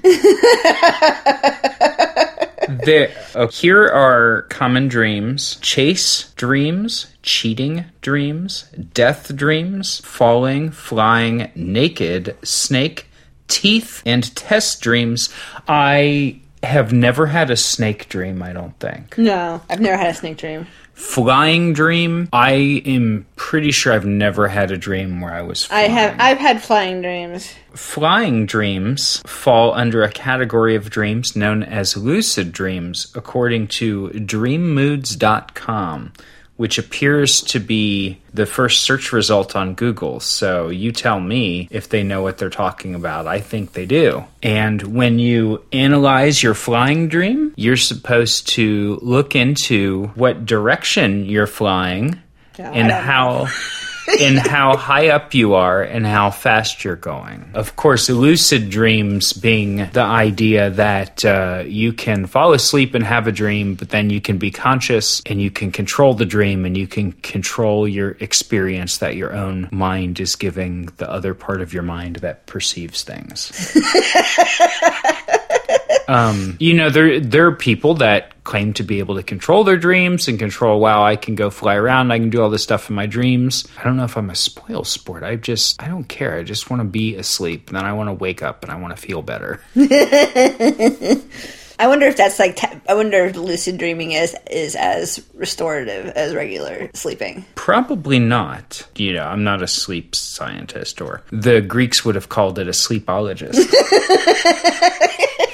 There 2.66 3.10
oh, 3.34 3.48
here 3.48 3.86
are 3.86 4.42
common 4.48 4.88
dreams. 4.88 5.56
Chase 5.56 6.32
dreams 6.34 7.08
cheating 7.22 7.84
dreams 8.00 8.64
death 8.92 9.34
dreams 9.34 10.00
falling 10.00 10.70
flying 10.70 11.50
naked 11.54 12.36
snake 12.42 13.08
teeth 13.48 14.02
and 14.06 14.34
test 14.34 14.80
dreams. 14.80 15.28
I 15.68 16.40
have 16.62 16.92
never 16.92 17.26
had 17.26 17.50
a 17.50 17.56
snake 17.56 18.08
dream 18.08 18.42
i 18.42 18.52
don't 18.52 18.78
think. 18.80 19.18
No 19.18 19.60
I've 19.68 19.80
never 19.80 19.98
had 19.98 20.10
a 20.10 20.14
snake 20.14 20.38
dream. 20.38 20.66
Flying 20.94 21.72
dream? 21.72 22.28
I 22.32 22.82
am 22.86 23.26
pretty 23.36 23.70
sure 23.70 23.92
i've 23.92 24.06
never 24.06 24.48
had 24.48 24.70
a 24.70 24.78
dream 24.78 25.20
where 25.20 25.34
i 25.34 25.42
was 25.42 25.66
flying. 25.66 25.90
I 25.90 25.92
have 25.92 26.16
I've 26.18 26.38
had 26.38 26.62
flying 26.62 27.02
dreams. 27.02 27.52
Flying 27.74 28.46
dreams 28.46 29.20
fall 29.26 29.74
under 29.74 30.02
a 30.02 30.10
category 30.10 30.74
of 30.74 30.90
dreams 30.90 31.36
known 31.36 31.62
as 31.62 31.96
lucid 31.96 32.52
dreams, 32.52 33.12
according 33.14 33.66
to 33.68 34.08
dreammoods.com, 34.10 36.12
which 36.56 36.78
appears 36.78 37.40
to 37.42 37.58
be 37.58 38.20
the 38.32 38.46
first 38.46 38.82
search 38.82 39.12
result 39.12 39.56
on 39.56 39.74
Google. 39.74 40.20
So 40.20 40.68
you 40.68 40.92
tell 40.92 41.18
me 41.20 41.68
if 41.70 41.88
they 41.88 42.02
know 42.02 42.22
what 42.22 42.38
they're 42.38 42.50
talking 42.50 42.94
about. 42.94 43.26
I 43.26 43.40
think 43.40 43.72
they 43.72 43.86
do. 43.86 44.24
And 44.42 44.80
when 44.82 45.18
you 45.18 45.64
analyze 45.72 46.42
your 46.42 46.54
flying 46.54 47.08
dream, 47.08 47.52
you're 47.56 47.76
supposed 47.76 48.48
to 48.50 48.98
look 49.02 49.34
into 49.34 50.06
what 50.14 50.46
direction 50.46 51.24
you're 51.26 51.46
flying 51.46 52.20
Yeah, 52.58 52.70
and 52.70 52.90
how 52.90 53.46
and 54.20 54.38
how 54.38 54.76
high 54.76 55.08
up 55.08 55.34
you 55.34 55.54
are 55.54 55.82
and 55.82 56.06
how 56.06 56.30
fast 56.30 56.84
you're 56.84 56.96
going. 56.96 57.50
Of 57.54 57.76
course, 57.76 58.08
lucid 58.08 58.70
dreams 58.70 59.32
being 59.32 59.76
the 59.76 60.02
idea 60.02 60.70
that 60.70 61.24
uh, 61.24 61.64
you 61.66 61.92
can 61.92 62.26
fall 62.26 62.52
asleep 62.52 62.94
and 62.94 63.04
have 63.04 63.26
a 63.26 63.32
dream, 63.32 63.74
but 63.74 63.90
then 63.90 64.10
you 64.10 64.20
can 64.20 64.38
be 64.38 64.50
conscious 64.50 65.22
and 65.26 65.40
you 65.40 65.50
can 65.50 65.72
control 65.72 66.14
the 66.14 66.26
dream 66.26 66.64
and 66.64 66.76
you 66.76 66.86
can 66.86 67.12
control 67.12 67.86
your 67.88 68.12
experience 68.20 68.98
that 68.98 69.16
your 69.16 69.32
own 69.32 69.68
mind 69.70 70.20
is 70.20 70.36
giving 70.36 70.86
the 70.96 71.10
other 71.10 71.34
part 71.34 71.60
of 71.60 71.72
your 71.72 71.82
mind 71.82 72.16
that 72.16 72.46
perceives 72.46 73.02
things. 73.02 73.52
um, 76.08 76.56
you 76.60 76.74
know, 76.74 76.90
there 76.90 77.20
there 77.20 77.46
are 77.46 77.54
people 77.54 77.94
that 77.94 78.42
claim 78.44 78.74
to 78.74 78.82
be 78.82 78.98
able 78.98 79.14
to 79.16 79.22
control 79.22 79.64
their 79.64 79.76
dreams 79.76 80.28
and 80.28 80.38
control. 80.38 80.80
Wow, 80.80 81.02
I 81.04 81.16
can 81.16 81.34
go 81.34 81.50
fly 81.50 81.74
around. 81.76 82.12
I 82.12 82.18
can 82.18 82.30
do 82.30 82.42
all 82.42 82.50
this 82.50 82.62
stuff 82.62 82.90
in 82.90 82.96
my 82.96 83.06
dreams. 83.06 83.66
I 83.78 83.84
don't 83.84 83.96
know 83.96 84.04
if 84.04 84.16
I'm 84.16 84.30
a 84.30 84.34
spoil 84.34 84.84
sport. 84.84 85.22
I 85.22 85.36
just 85.36 85.82
I 85.82 85.88
don't 85.88 86.04
care. 86.04 86.38
I 86.38 86.42
just 86.42 86.70
want 86.70 86.80
to 86.80 86.84
be 86.84 87.16
asleep 87.16 87.68
and 87.68 87.76
then 87.76 87.84
I 87.84 87.92
want 87.92 88.08
to 88.08 88.14
wake 88.14 88.42
up 88.42 88.62
and 88.62 88.70
I 88.70 88.76
want 88.76 88.94
to 88.96 89.00
feel 89.00 89.22
better. 89.22 89.62
I 91.76 91.88
wonder 91.88 92.06
if 92.06 92.16
that's 92.16 92.38
like. 92.38 92.58
I 92.88 92.94
wonder 92.94 93.24
if 93.24 93.36
lucid 93.36 93.78
dreaming 93.78 94.12
is 94.12 94.36
is 94.48 94.76
as 94.76 95.24
restorative 95.34 96.06
as 96.06 96.34
regular 96.34 96.88
sleeping. 96.94 97.44
Probably 97.56 98.20
not. 98.20 98.86
You 98.94 99.14
know, 99.14 99.24
I'm 99.24 99.42
not 99.42 99.60
a 99.60 99.66
sleep 99.66 100.14
scientist, 100.14 101.00
or 101.00 101.22
the 101.32 101.60
Greeks 101.60 102.04
would 102.04 102.14
have 102.14 102.28
called 102.28 102.58
it 102.60 102.68
a 102.68 102.72
sleepologist. 102.72 103.58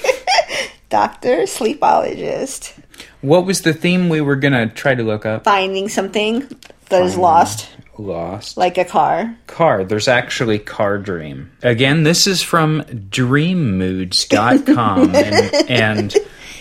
Doctor, 0.90 1.46
sleepologist, 1.46 2.74
what 3.22 3.46
was 3.46 3.62
the 3.62 3.72
theme 3.72 4.08
we 4.08 4.20
were 4.20 4.36
gonna 4.36 4.68
try 4.68 4.94
to 4.94 5.02
look 5.02 5.24
up? 5.24 5.44
finding 5.44 5.88
something 5.88 6.46
that 6.88 7.02
is 7.02 7.16
lost. 7.16 7.68
lost. 7.96 8.56
Like 8.56 8.76
a 8.76 8.84
car. 8.84 9.36
Car. 9.46 9.84
There's 9.84 10.08
actually 10.08 10.58
Car 10.58 10.98
Dream. 10.98 11.52
Again, 11.62 12.02
this 12.02 12.26
is 12.26 12.42
from 12.42 12.82
dreammoods.com. 12.82 15.14
and, 15.14 15.70
and 15.70 16.16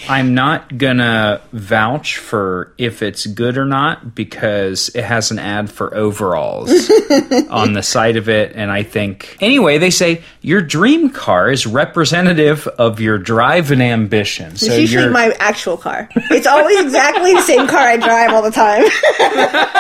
I'm 0.09 0.33
not 0.33 0.75
gonna 0.77 1.39
vouch 1.53 2.17
for 2.17 2.73
if 2.79 3.03
it's 3.03 3.27
good 3.27 3.57
or 3.59 3.65
not 3.65 4.15
because 4.15 4.89
it 4.95 5.03
has 5.03 5.29
an 5.29 5.37
ad 5.37 5.69
for 5.69 5.95
overalls 5.95 6.69
on 7.51 7.73
the 7.73 7.83
side 7.83 8.15
of 8.17 8.27
it. 8.27 8.53
And 8.55 8.71
I 8.71 8.81
think, 8.81 9.37
anyway, 9.39 9.77
they 9.77 9.91
say 9.91 10.23
your 10.41 10.61
dream 10.61 11.11
car 11.11 11.51
is 11.51 11.67
representative 11.67 12.67
of 12.67 12.99
your 12.99 13.19
drive 13.19 13.69
and 13.69 13.83
ambition. 13.83 14.57
So 14.57 14.65
It's 14.65 14.79
usually 14.79 15.03
you're- 15.03 15.13
my 15.13 15.35
actual 15.39 15.77
car. 15.77 16.09
It's 16.31 16.47
always 16.47 16.79
exactly 16.81 17.33
the 17.35 17.41
same 17.43 17.67
car 17.67 17.87
I 17.89 17.97
drive 17.97 18.31
all 18.33 18.41
the 18.41 18.51
time. 18.51 18.85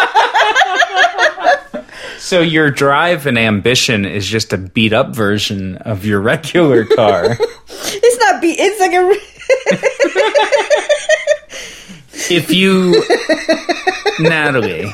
So 2.19 2.41
your 2.41 2.69
drive 2.69 3.25
and 3.27 3.37
ambition 3.39 4.05
is 4.05 4.27
just 4.27 4.51
a 4.51 4.57
beat 4.57 4.91
up 4.91 5.15
version 5.15 5.77
of 5.77 6.05
your 6.05 6.19
regular 6.19 6.83
car. 6.85 7.37
it's 7.69 8.17
not 8.19 8.41
beat. 8.41 8.57
It's 8.59 8.79
like 8.79 8.91
a. 8.91 9.15
if 12.31 12.51
you 12.51 13.03
Natalie, 14.19 14.91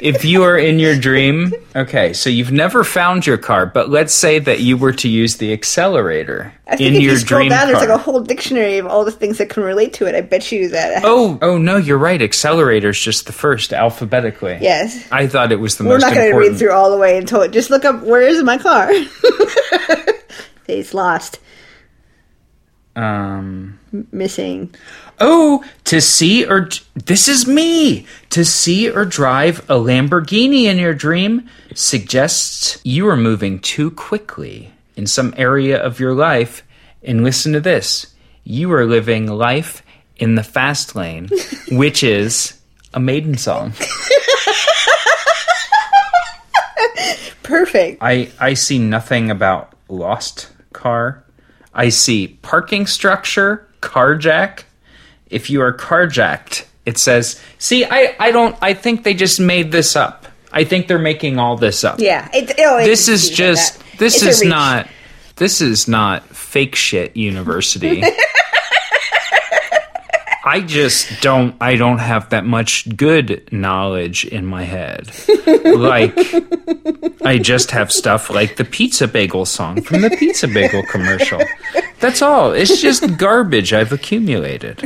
if 0.00 0.24
you 0.24 0.44
are 0.44 0.56
in 0.56 0.78
your 0.78 0.96
dream, 0.96 1.52
okay, 1.74 2.12
so 2.12 2.30
you've 2.30 2.52
never 2.52 2.84
found 2.84 3.26
your 3.26 3.36
car, 3.36 3.66
but 3.66 3.90
let's 3.90 4.14
say 4.14 4.38
that 4.38 4.60
you 4.60 4.76
were 4.76 4.92
to 4.92 5.08
use 5.08 5.38
the 5.38 5.52
accelerator 5.52 6.54
I 6.68 6.76
think 6.76 6.88
in 6.88 6.94
if 6.96 7.02
your 7.02 7.12
you 7.14 7.18
scroll 7.18 7.40
dream 7.40 7.50
down, 7.50 7.66
there's 7.66 7.80
like 7.80 7.88
a 7.88 7.98
whole 7.98 8.20
dictionary 8.20 8.78
of 8.78 8.86
all 8.86 9.04
the 9.04 9.10
things 9.10 9.38
that 9.38 9.50
can 9.50 9.64
relate 9.64 9.94
to 9.94 10.06
it. 10.06 10.14
I 10.14 10.20
bet 10.20 10.52
you 10.52 10.68
that. 10.68 11.02
oh, 11.04 11.38
oh 11.42 11.58
no, 11.58 11.76
you're 11.78 11.98
right. 11.98 12.20
Accelerator's 12.22 13.00
just 13.00 13.26
the 13.26 13.32
first 13.32 13.72
alphabetically. 13.72 14.58
Yes. 14.60 15.06
I 15.10 15.26
thought 15.26 15.50
it 15.50 15.56
was 15.56 15.78
the 15.78 15.84
We're 15.84 15.94
most 15.94 16.02
not 16.02 16.14
going 16.14 16.30
to 16.30 16.36
read 16.36 16.56
through 16.56 16.72
all 16.72 16.90
the 16.90 16.98
way 16.98 17.18
until 17.18 17.42
it. 17.42 17.50
Just 17.50 17.70
look 17.70 17.84
up 17.84 18.02
where 18.02 18.22
is 18.22 18.42
my 18.44 18.58
car. 18.58 18.88
it's 20.68 20.94
lost, 20.94 21.40
um 22.94 23.78
missing. 24.12 24.74
Oh, 25.20 25.64
to 25.84 26.00
see 26.00 26.44
or 26.46 26.68
this 26.94 27.28
is 27.28 27.46
me. 27.46 28.06
To 28.30 28.44
see 28.44 28.88
or 28.88 29.04
drive 29.04 29.60
a 29.70 29.74
Lamborghini 29.74 30.64
in 30.64 30.78
your 30.78 30.94
dream 30.94 31.48
suggests 31.74 32.80
you 32.84 33.08
are 33.08 33.16
moving 33.16 33.58
too 33.58 33.90
quickly 33.90 34.72
in 34.96 35.06
some 35.06 35.34
area 35.36 35.80
of 35.82 35.98
your 36.00 36.14
life. 36.14 36.62
And 37.02 37.24
listen 37.24 37.52
to 37.52 37.60
this. 37.60 38.14
You 38.44 38.72
are 38.72 38.84
living 38.84 39.26
life 39.26 39.82
in 40.16 40.34
the 40.34 40.42
fast 40.42 40.94
lane, 40.96 41.28
which 41.70 42.02
is 42.02 42.60
a 42.92 43.00
maiden 43.00 43.36
song. 43.36 43.72
Perfect. 47.42 47.98
I 48.02 48.30
I 48.38 48.54
see 48.54 48.78
nothing 48.78 49.30
about 49.30 49.72
lost 49.88 50.50
car. 50.72 51.24
I 51.72 51.88
see 51.88 52.38
parking 52.42 52.86
structure, 52.86 53.66
carjack. 53.80 54.64
If 55.30 55.50
you 55.50 55.60
are 55.62 55.72
carjacked, 55.72 56.64
it 56.86 56.98
says, 56.98 57.40
"See, 57.58 57.84
I 57.84 58.14
I 58.18 58.30
don't 58.30 58.56
I 58.62 58.74
think 58.74 59.04
they 59.04 59.14
just 59.14 59.40
made 59.40 59.72
this 59.72 59.96
up. 59.96 60.26
I 60.52 60.64
think 60.64 60.88
they're 60.88 60.98
making 60.98 61.38
all 61.38 61.56
this 61.56 61.84
up." 61.84 62.00
Yeah. 62.00 62.28
It, 62.32 62.54
oh, 62.58 62.78
This 62.84 63.08
is 63.08 63.30
just 63.30 63.82
this 63.98 64.22
It's 64.22 64.40
is 64.40 64.48
not 64.48 64.88
this 65.36 65.60
is 65.60 65.88
not 65.88 66.24
fake 66.34 66.74
shit 66.74 67.16
university. 67.16 68.02
I 70.48 70.62
just 70.62 71.20
don't 71.20 71.54
I 71.60 71.76
don't 71.76 71.98
have 71.98 72.30
that 72.30 72.46
much 72.46 72.96
good 72.96 73.46
knowledge 73.52 74.24
in 74.24 74.46
my 74.46 74.64
head. 74.64 75.12
like 75.46 76.14
I 77.22 77.36
just 77.36 77.70
have 77.72 77.92
stuff 77.92 78.30
like 78.30 78.56
the 78.56 78.64
pizza 78.64 79.06
bagel 79.06 79.44
song 79.44 79.82
from 79.82 80.00
the 80.00 80.08
pizza 80.08 80.48
bagel 80.48 80.82
commercial. 80.84 81.42
That's 82.00 82.22
all. 82.22 82.52
It's 82.52 82.80
just 82.80 83.18
garbage 83.18 83.74
I've 83.74 83.92
accumulated. 83.92 84.80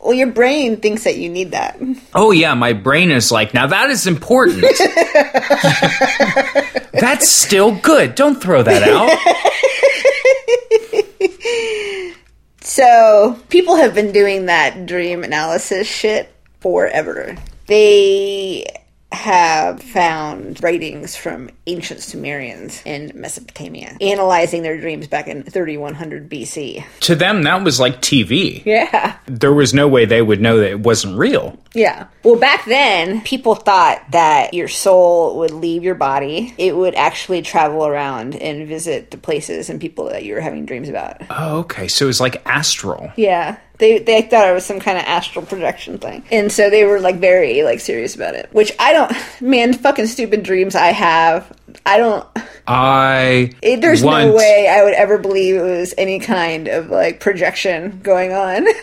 Well, 0.00 0.12
your 0.12 0.32
brain 0.32 0.76
thinks 0.76 1.04
that 1.04 1.16
you 1.16 1.30
need 1.30 1.52
that. 1.52 1.80
Oh 2.14 2.30
yeah, 2.32 2.52
my 2.52 2.74
brain 2.74 3.10
is 3.10 3.32
like, 3.32 3.54
now 3.54 3.68
that 3.68 3.88
is 3.88 4.06
important. 4.06 4.66
That's 6.92 7.30
still 7.30 7.74
good. 7.80 8.14
Don't 8.16 8.38
throw 8.38 8.62
that 8.62 8.82
out. 8.82 9.16
So 12.66 13.38
people 13.48 13.76
have 13.76 13.94
been 13.94 14.10
doing 14.10 14.46
that 14.46 14.86
dream 14.86 15.22
analysis 15.22 15.86
shit 15.86 16.34
forever. 16.58 17.36
They 17.68 18.66
have 19.12 19.80
found 19.80 20.60
writings 20.64 21.14
from 21.14 21.50
ancient 21.66 22.00
Sumerians 22.00 22.82
in 22.84 23.12
Mesopotamia, 23.14 23.96
analyzing 24.00 24.62
their 24.62 24.80
dreams 24.80 25.06
back 25.06 25.26
in 25.28 25.42
3100 25.42 26.28
BC. 26.30 26.84
to 27.00 27.14
them, 27.14 27.42
that 27.42 27.62
was 27.64 27.80
like 27.80 28.00
TV. 28.00 28.64
Yeah. 28.64 29.18
There 29.26 29.52
was 29.52 29.74
no 29.74 29.88
way 29.88 30.04
they 30.04 30.22
would 30.22 30.40
know 30.40 30.58
that 30.58 30.70
it 30.70 30.80
wasn't 30.80 31.18
real. 31.18 31.58
Yeah. 31.74 32.06
Well, 32.22 32.36
back 32.36 32.64
then, 32.64 33.20
people 33.22 33.54
thought 33.54 34.02
that 34.12 34.54
your 34.54 34.68
soul 34.68 35.38
would 35.38 35.50
leave 35.50 35.82
your 35.82 35.94
body. 35.94 36.54
It 36.58 36.76
would 36.76 36.94
actually 36.94 37.42
travel 37.42 37.86
around 37.86 38.34
and 38.36 38.66
visit 38.66 39.10
the 39.10 39.18
places 39.18 39.68
and 39.68 39.80
people 39.80 40.08
that 40.10 40.24
you 40.24 40.34
were 40.34 40.40
having 40.40 40.66
dreams 40.66 40.88
about. 40.88 41.22
Oh, 41.30 41.58
okay. 41.60 41.88
So 41.88 42.06
it 42.06 42.08
was 42.08 42.20
like 42.20 42.42
astral. 42.46 43.12
Yeah. 43.16 43.58
They, 43.78 43.98
they 43.98 44.22
thought 44.22 44.48
it 44.48 44.54
was 44.54 44.64
some 44.64 44.80
kind 44.80 44.96
of 44.96 45.04
astral 45.04 45.44
projection 45.44 45.98
thing. 45.98 46.24
And 46.30 46.50
so 46.50 46.70
they 46.70 46.84
were 46.84 46.98
like 46.98 47.16
very 47.16 47.62
like 47.62 47.80
serious 47.80 48.14
about 48.14 48.34
it. 48.34 48.48
Which 48.52 48.72
I 48.78 48.92
don't 48.94 49.12
man, 49.40 49.74
fucking 49.74 50.06
stupid 50.06 50.42
dreams 50.42 50.74
I 50.74 50.88
have. 50.92 51.52
I 51.84 51.98
don't 51.98 52.26
I 52.66 53.52
it, 53.62 53.80
there's 53.80 54.02
want, 54.02 54.28
no 54.28 54.34
way 54.34 54.68
I 54.68 54.82
would 54.84 54.94
ever 54.94 55.18
believe 55.18 55.56
it 55.56 55.62
was 55.62 55.94
any 55.98 56.18
kind 56.18 56.68
of 56.68 56.90
like 56.90 57.20
projection 57.20 58.00
going 58.02 58.32
on. 58.32 58.66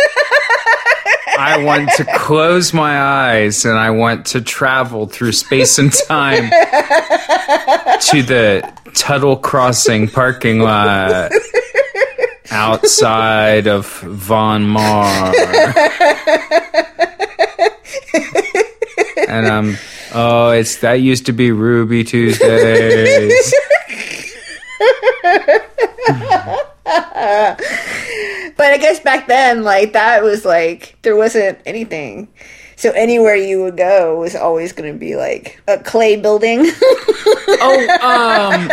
I 1.36 1.64
want 1.64 1.90
to 1.98 2.06
close 2.16 2.74
my 2.74 3.00
eyes 3.00 3.66
and 3.66 3.78
I 3.78 3.90
want 3.90 4.28
to 4.28 4.42
travel 4.42 5.08
through 5.08 5.32
space 5.32 5.80
and 5.80 5.92
time 5.92 6.50
to 6.50 8.22
the 8.22 8.72
Tuttle 8.94 9.38
Crossing 9.38 10.08
parking 10.08 10.60
lot 10.60 11.32
outside 12.52 13.68
of 13.68 13.88
Von 14.02 14.68
Maur. 14.68 14.84
and 19.28 19.48
I'm 19.48 19.78
oh, 20.14 20.50
it's 20.52 20.78
that 20.78 20.94
used 20.94 21.26
to 21.28 21.34
be 21.34 21.52
Ruby 21.52 22.04
Tuesdays. 22.04 23.54
But 28.64 28.72
I 28.72 28.78
guess 28.78 29.00
back 29.00 29.28
then, 29.28 29.64
like 29.64 29.94
that 29.94 30.24
was 30.24 30.46
like 30.46 30.98
there 31.02 31.16
wasn't 31.16 31.60
anything. 31.66 32.30
So 32.76 32.92
anywhere 32.92 33.36
you 33.36 33.64
would 33.64 33.78
go 33.78 34.20
was 34.20 34.36
always 34.36 34.74
going 34.74 34.92
to 34.92 34.98
be 34.98 35.16
like 35.16 35.62
a 35.68 35.78
clay 35.80 36.16
building. 36.16 36.66
Oh, 36.66 37.88
um, 38.02 38.70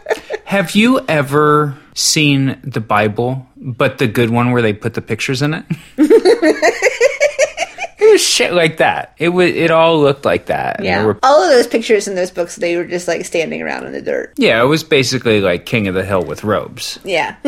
have 0.44 0.74
you 0.74 1.00
ever 1.06 1.76
seen 1.94 2.58
the 2.62 2.80
Bible, 2.80 3.46
but 3.56 3.98
the 3.98 4.06
good 4.06 4.30
one 4.30 4.52
where 4.52 4.62
they 4.62 4.72
put 4.72 4.94
the 4.94 5.02
pictures 5.02 5.42
in 5.42 5.54
it? 5.54 5.64
was 8.14 8.26
shit 8.26 8.52
like 8.52 8.78
that. 8.78 9.14
It 9.18 9.28
was. 9.30 9.50
It 9.50 9.70
all 9.70 10.00
looked 10.00 10.24
like 10.24 10.46
that. 10.46 10.78
And 10.78 10.86
there 10.86 11.00
yeah. 11.00 11.04
were- 11.06 11.18
All 11.22 11.42
of 11.42 11.50
those 11.50 11.66
pictures 11.66 12.08
in 12.08 12.14
those 12.14 12.30
books, 12.30 12.56
they 12.56 12.76
were 12.76 12.84
just 12.84 13.06
like 13.08 13.24
standing 13.24 13.60
around 13.62 13.86
in 13.86 13.92
the 13.92 14.00
dirt. 14.02 14.32
yeah. 14.36 14.62
It 14.62 14.66
was 14.66 14.82
basically 14.84 15.40
like 15.40 15.66
King 15.66 15.88
of 15.88 15.94
the 15.94 16.04
Hill 16.04 16.24
with 16.24 16.42
robes. 16.44 16.98
Yeah. 17.04 17.36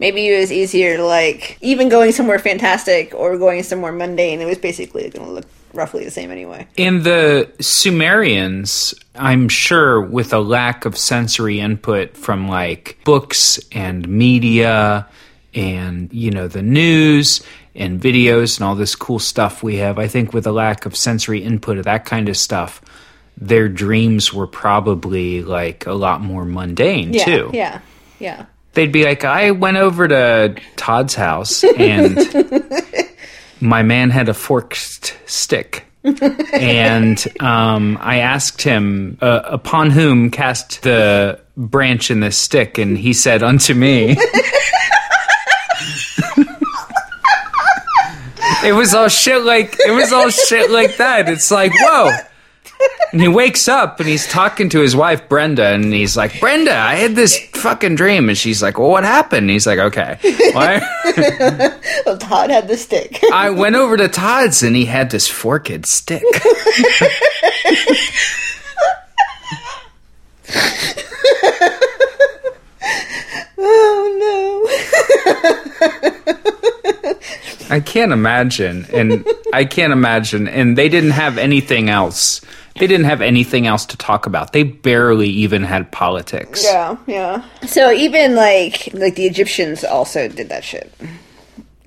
Maybe 0.00 0.28
it 0.28 0.38
was 0.38 0.52
easier 0.52 0.96
to 0.96 1.04
like 1.04 1.58
even 1.60 1.88
going 1.88 2.12
somewhere 2.12 2.38
fantastic 2.38 3.12
or 3.14 3.36
going 3.36 3.64
somewhere 3.64 3.90
mundane. 3.90 4.40
It 4.40 4.44
was 4.46 4.58
basically 4.58 5.10
going 5.10 5.26
to 5.26 5.32
look 5.32 5.46
roughly 5.74 6.04
the 6.04 6.10
same 6.12 6.30
anyway. 6.30 6.68
In 6.76 7.02
the 7.02 7.50
Sumerians, 7.60 8.94
I'm 9.16 9.48
sure 9.48 10.00
with 10.00 10.32
a 10.32 10.38
lack 10.38 10.84
of 10.84 10.96
sensory 10.96 11.58
input 11.58 12.16
from 12.16 12.46
like 12.48 12.98
books 13.04 13.58
and 13.72 14.06
media 14.08 15.08
and, 15.52 16.12
you 16.12 16.30
know, 16.30 16.46
the 16.46 16.62
news 16.62 17.42
and 17.78 17.98
videos 18.00 18.58
and 18.58 18.66
all 18.66 18.74
this 18.74 18.94
cool 18.94 19.18
stuff 19.18 19.62
we 19.62 19.76
have, 19.76 19.98
I 19.98 20.06
think 20.08 20.34
with 20.34 20.46
a 20.46 20.52
lack 20.52 20.84
of 20.84 20.94
sensory 20.96 21.42
input 21.42 21.78
of 21.78 21.84
that 21.84 22.04
kind 22.04 22.28
of 22.28 22.36
stuff, 22.36 22.82
their 23.38 23.68
dreams 23.68 24.34
were 24.34 24.46
probably 24.48 25.42
like 25.42 25.86
a 25.86 25.92
lot 25.94 26.20
more 26.20 26.44
mundane 26.44 27.14
Yeah. 27.14 27.24
too. 27.24 27.50
Yeah. 27.54 27.80
Yeah. 28.18 28.44
They'd 28.74 28.92
be 28.92 29.04
like, 29.04 29.24
I 29.24 29.52
went 29.52 29.76
over 29.76 30.06
to 30.08 30.56
Todd's 30.76 31.14
house 31.14 31.64
and 31.64 32.18
my 33.60 33.82
man 33.82 34.10
had 34.10 34.28
a 34.28 34.34
forked 34.34 35.16
stick. 35.26 35.84
and 36.52 37.24
um, 37.40 37.98
I 38.00 38.18
asked 38.18 38.62
him, 38.62 39.18
uh, 39.20 39.40
upon 39.44 39.90
whom 39.90 40.30
cast 40.30 40.82
the 40.82 41.40
branch 41.56 42.10
in 42.10 42.20
this 42.20 42.36
stick? 42.36 42.78
And 42.78 42.96
he 42.96 43.12
said, 43.12 43.42
Unto 43.42 43.74
me. 43.74 44.16
It 48.64 48.72
was 48.72 48.94
all 48.94 49.08
shit 49.08 49.42
like 49.42 49.76
it 49.78 49.92
was 49.92 50.12
all 50.12 50.30
shit 50.30 50.70
like 50.70 50.96
that. 50.96 51.28
It's 51.28 51.50
like 51.50 51.72
whoa. 51.74 52.10
And 53.12 53.20
he 53.20 53.28
wakes 53.28 53.68
up 53.68 53.98
and 54.00 54.08
he's 54.08 54.26
talking 54.28 54.68
to 54.70 54.80
his 54.80 54.94
wife 54.94 55.28
Brenda, 55.28 55.66
and 55.66 55.92
he's 55.92 56.16
like, 56.16 56.38
"Brenda, 56.40 56.76
I 56.76 56.94
had 56.96 57.16
this 57.16 57.38
fucking 57.54 57.96
dream." 57.96 58.28
And 58.28 58.36
she's 58.36 58.62
like, 58.62 58.78
"Well, 58.78 58.90
what 58.90 59.04
happened?" 59.04 59.44
And 59.44 59.50
he's 59.50 59.66
like, 59.66 59.78
"Okay." 59.78 60.18
Why? 60.52 60.80
Well, 62.06 62.16
Todd 62.16 62.50
had 62.50 62.68
the 62.68 62.76
stick. 62.76 63.22
I 63.32 63.50
went 63.50 63.74
over 63.76 63.96
to 63.98 64.08
Todd's 64.08 64.62
and 64.62 64.74
he 64.74 64.86
had 64.86 65.10
this 65.10 65.28
forked 65.28 65.86
stick. 65.86 66.22
oh 73.58 74.68
I 77.70 77.80
can't 77.80 78.12
imagine, 78.12 78.86
and 78.92 79.26
I 79.52 79.64
can't 79.64 79.92
imagine, 79.92 80.48
and 80.48 80.76
they 80.76 80.88
didn't 80.88 81.10
have 81.12 81.38
anything 81.38 81.90
else. 81.90 82.40
They 82.78 82.86
didn't 82.86 83.06
have 83.06 83.20
anything 83.20 83.66
else 83.66 83.86
to 83.86 83.96
talk 83.96 84.26
about. 84.26 84.52
They 84.52 84.62
barely 84.62 85.28
even 85.28 85.64
had 85.64 85.90
politics. 85.90 86.62
Yeah, 86.64 86.96
yeah. 87.06 87.44
So 87.66 87.90
even 87.90 88.36
like 88.36 88.88
like 88.92 89.16
the 89.16 89.26
Egyptians 89.26 89.82
also 89.82 90.28
did 90.28 90.48
that 90.50 90.62
shit 90.62 90.92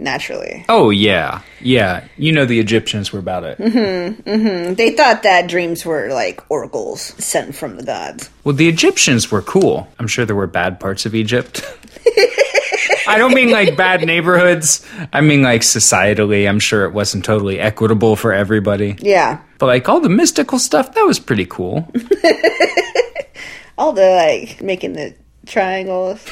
naturally. 0.01 0.65
Oh 0.67 0.89
yeah, 0.89 1.41
yeah. 1.61 2.05
You 2.17 2.33
know 2.33 2.45
the 2.45 2.59
Egyptians 2.59 3.13
were 3.13 3.19
about 3.19 3.43
it. 3.45 3.57
Mm-hmm, 3.57 4.29
mm-hmm. 4.29 4.73
They 4.73 4.91
thought 4.91 5.23
that 5.23 5.47
dreams 5.47 5.85
were 5.85 6.09
like 6.09 6.41
oracles 6.49 7.01
sent 7.23 7.55
from 7.55 7.77
the 7.77 7.83
gods. 7.83 8.29
Well, 8.43 8.55
the 8.55 8.67
Egyptians 8.67 9.31
were 9.31 9.41
cool. 9.41 9.87
I'm 9.99 10.07
sure 10.07 10.25
there 10.25 10.35
were 10.35 10.47
bad 10.47 10.79
parts 10.79 11.05
of 11.05 11.15
Egypt. 11.15 11.63
I 13.07 13.17
don't 13.17 13.33
mean 13.33 13.51
like 13.51 13.75
bad 13.75 14.05
neighborhoods. 14.05 14.85
I 15.11 15.21
mean 15.21 15.41
like 15.41 15.61
societally. 15.61 16.47
I'm 16.47 16.59
sure 16.59 16.85
it 16.85 16.93
wasn't 16.93 17.25
totally 17.25 17.59
equitable 17.59 18.15
for 18.15 18.33
everybody. 18.33 18.95
Yeah. 18.99 19.41
But 19.59 19.67
like 19.67 19.87
all 19.89 19.99
the 19.99 20.09
mystical 20.09 20.59
stuff, 20.59 20.93
that 20.93 21.03
was 21.03 21.19
pretty 21.19 21.45
cool. 21.45 21.91
All 23.77 23.93
the 23.93 24.09
like 24.09 24.61
making 24.61 24.93
the 24.93 25.15
triangles. 25.45 26.23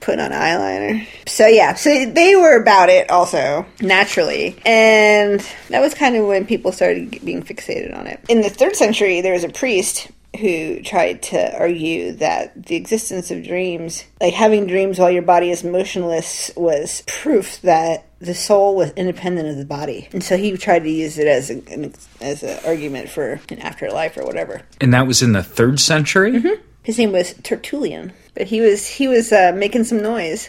Put 0.00 0.18
on 0.18 0.32
eyeliner. 0.32 1.06
So 1.28 1.46
yeah, 1.46 1.74
so 1.74 2.06
they 2.06 2.34
were 2.34 2.60
about 2.60 2.88
it 2.88 3.08
also, 3.10 3.64
naturally. 3.80 4.56
And 4.66 5.40
that 5.68 5.80
was 5.80 5.94
kind 5.94 6.16
of 6.16 6.26
when 6.26 6.44
people 6.44 6.72
started 6.72 7.24
being 7.24 7.42
fixated 7.42 7.96
on 7.96 8.06
it. 8.08 8.20
In 8.28 8.40
the 8.40 8.50
third 8.50 8.74
century, 8.76 9.20
there 9.20 9.32
was 9.32 9.44
a 9.44 9.48
priest 9.48 10.08
who 10.40 10.82
tried 10.82 11.22
to 11.22 11.58
argue 11.58 12.12
that 12.12 12.66
the 12.66 12.76
existence 12.76 13.30
of 13.30 13.44
dreams, 13.44 14.04
like 14.20 14.32
having 14.32 14.66
dreams 14.66 14.98
while 14.98 15.10
your 15.10 15.22
body 15.22 15.50
is 15.50 15.62
motionless, 15.62 16.50
was 16.56 17.02
proof 17.06 17.60
that 17.62 18.06
the 18.18 18.34
soul 18.34 18.74
was 18.76 18.92
independent 18.92 19.48
of 19.48 19.56
the 19.56 19.64
body. 19.64 20.08
And 20.12 20.24
so 20.24 20.36
he 20.36 20.56
tried 20.56 20.84
to 20.84 20.90
use 20.90 21.18
it 21.18 21.26
as 21.26 21.50
a, 21.50 21.58
an 21.70 21.92
as 22.20 22.42
an 22.42 22.58
argument 22.64 23.10
for 23.10 23.40
an 23.50 23.58
afterlife 23.58 24.16
or 24.16 24.24
whatever. 24.24 24.62
And 24.80 24.94
that 24.94 25.06
was 25.06 25.22
in 25.22 25.32
the 25.32 25.42
third 25.42 25.80
century? 25.80 26.42
His 26.82 26.98
name 26.98 27.12
was 27.12 27.34
Tertullian, 27.42 28.12
but 28.34 28.46
he 28.46 28.60
was 28.60 28.88
he 28.88 29.08
was 29.08 29.32
uh, 29.32 29.52
making 29.54 29.84
some 29.84 30.02
noise, 30.02 30.48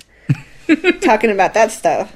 talking 1.02 1.30
about 1.30 1.54
that 1.56 1.72
stuff. 1.72 2.16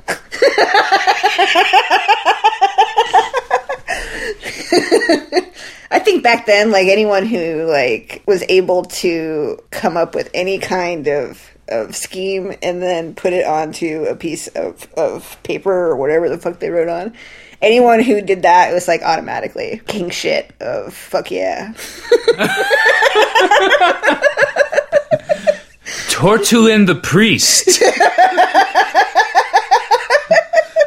I 5.89 5.99
think 5.99 6.23
back 6.23 6.45
then, 6.45 6.71
like 6.71 6.87
anyone 6.87 7.25
who 7.25 7.65
like 7.65 8.21
was 8.25 8.43
able 8.49 8.85
to 8.85 9.59
come 9.71 9.97
up 9.97 10.15
with 10.15 10.29
any 10.33 10.59
kind 10.59 11.07
of 11.07 11.51
of 11.69 11.95
scheme 11.95 12.53
and 12.61 12.81
then 12.81 13.13
put 13.13 13.33
it 13.33 13.45
onto 13.45 14.05
a 14.05 14.15
piece 14.15 14.47
of, 14.49 14.87
of 14.93 15.37
paper 15.43 15.71
or 15.71 15.97
whatever 15.97 16.29
the 16.29 16.37
fuck 16.37 16.59
they 16.59 16.69
wrote 16.69 16.87
on. 16.87 17.13
Anyone 17.61 18.01
who 18.01 18.21
did 18.21 18.43
that 18.43 18.71
it 18.71 18.73
was 18.73 18.87
like 18.87 19.01
automatically 19.01 19.81
king 19.87 20.09
shit 20.09 20.53
of 20.61 20.93
fuck 20.93 21.31
yeah. 21.31 21.73
Tertullian 26.09 26.85
the 26.85 26.95
priest. 26.95 27.81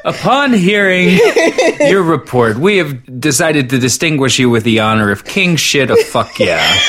Upon 0.04 0.52
hearing 0.52 1.18
your 1.80 2.02
report, 2.02 2.58
we 2.58 2.78
have 2.78 3.20
decided 3.20 3.70
to 3.70 3.78
distinguish 3.78 4.38
you 4.38 4.50
with 4.50 4.64
the 4.64 4.80
honor 4.80 5.10
of 5.10 5.24
king 5.24 5.56
shit 5.56 5.90
of 5.90 5.98
fuck 6.00 6.38
yeah. 6.38 6.78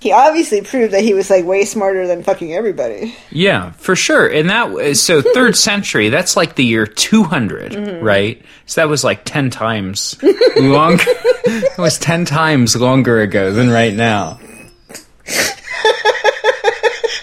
He 0.00 0.12
obviously 0.12 0.62
proved 0.62 0.92
that 0.92 1.02
he 1.02 1.12
was 1.12 1.28
like 1.28 1.44
way 1.44 1.64
smarter 1.64 2.06
than 2.06 2.22
fucking 2.22 2.54
everybody. 2.54 3.16
Yeah, 3.30 3.72
for 3.72 3.96
sure. 3.96 4.28
And 4.28 4.48
that 4.48 4.70
was 4.70 5.02
so 5.02 5.22
third 5.34 5.56
century, 5.56 6.08
that's 6.08 6.36
like 6.36 6.54
the 6.54 6.64
year 6.64 6.86
200, 6.86 7.72
mm-hmm. 7.72 8.04
right? 8.04 8.40
So 8.66 8.80
that 8.80 8.88
was 8.88 9.02
like 9.02 9.24
10 9.24 9.50
times 9.50 10.16
long. 10.22 11.00
it 11.02 11.78
was 11.78 11.98
10 11.98 12.26
times 12.26 12.76
longer 12.76 13.20
ago 13.20 13.52
than 13.52 13.70
right 13.70 13.92
now. 13.92 14.38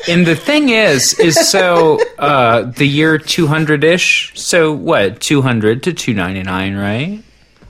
And 0.08 0.26
the 0.26 0.36
thing 0.36 0.70
is, 0.70 1.20
is 1.20 1.50
so 1.50 2.00
uh, 2.20 2.64
the 2.64 2.88
year 2.88 3.18
200 3.18 3.84
ish. 3.84 4.32
So 4.36 4.72
what? 4.72 5.20
200 5.20 5.84
to 5.84 5.94
299, 5.94 6.76
right? 6.76 7.24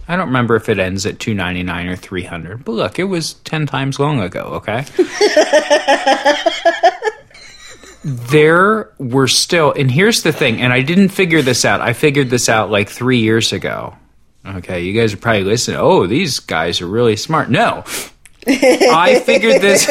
I 0.07 0.15
don't 0.15 0.27
remember 0.27 0.55
if 0.55 0.69
it 0.69 0.77
ends 0.77 1.05
at 1.05 1.19
299 1.19 1.87
or 1.87 1.95
300. 1.95 2.63
But 2.63 2.71
look, 2.73 2.99
it 2.99 3.05
was 3.05 3.33
10 3.35 3.65
times 3.65 3.99
long 3.99 4.19
ago, 4.21 4.61
okay? 4.61 4.85
there 8.03 8.91
were 8.99 9.27
still, 9.27 9.71
and 9.71 9.89
here's 9.89 10.21
the 10.21 10.31
thing, 10.31 10.61
and 10.61 10.71
I 10.71 10.81
didn't 10.81 11.09
figure 11.09 11.41
this 11.41 11.65
out. 11.65 11.81
I 11.81 11.93
figured 11.93 12.29
this 12.29 12.49
out 12.49 12.69
like 12.69 12.89
three 12.89 13.19
years 13.19 13.51
ago. 13.51 13.95
Okay, 14.45 14.83
you 14.83 14.93
guys 14.93 15.11
are 15.13 15.17
probably 15.17 15.43
listening. 15.43 15.77
Oh, 15.79 16.05
these 16.05 16.39
guys 16.39 16.81
are 16.81 16.87
really 16.87 17.15
smart. 17.15 17.49
No. 17.49 17.83
I 18.47 19.23
figured 19.25 19.59
this. 19.59 19.87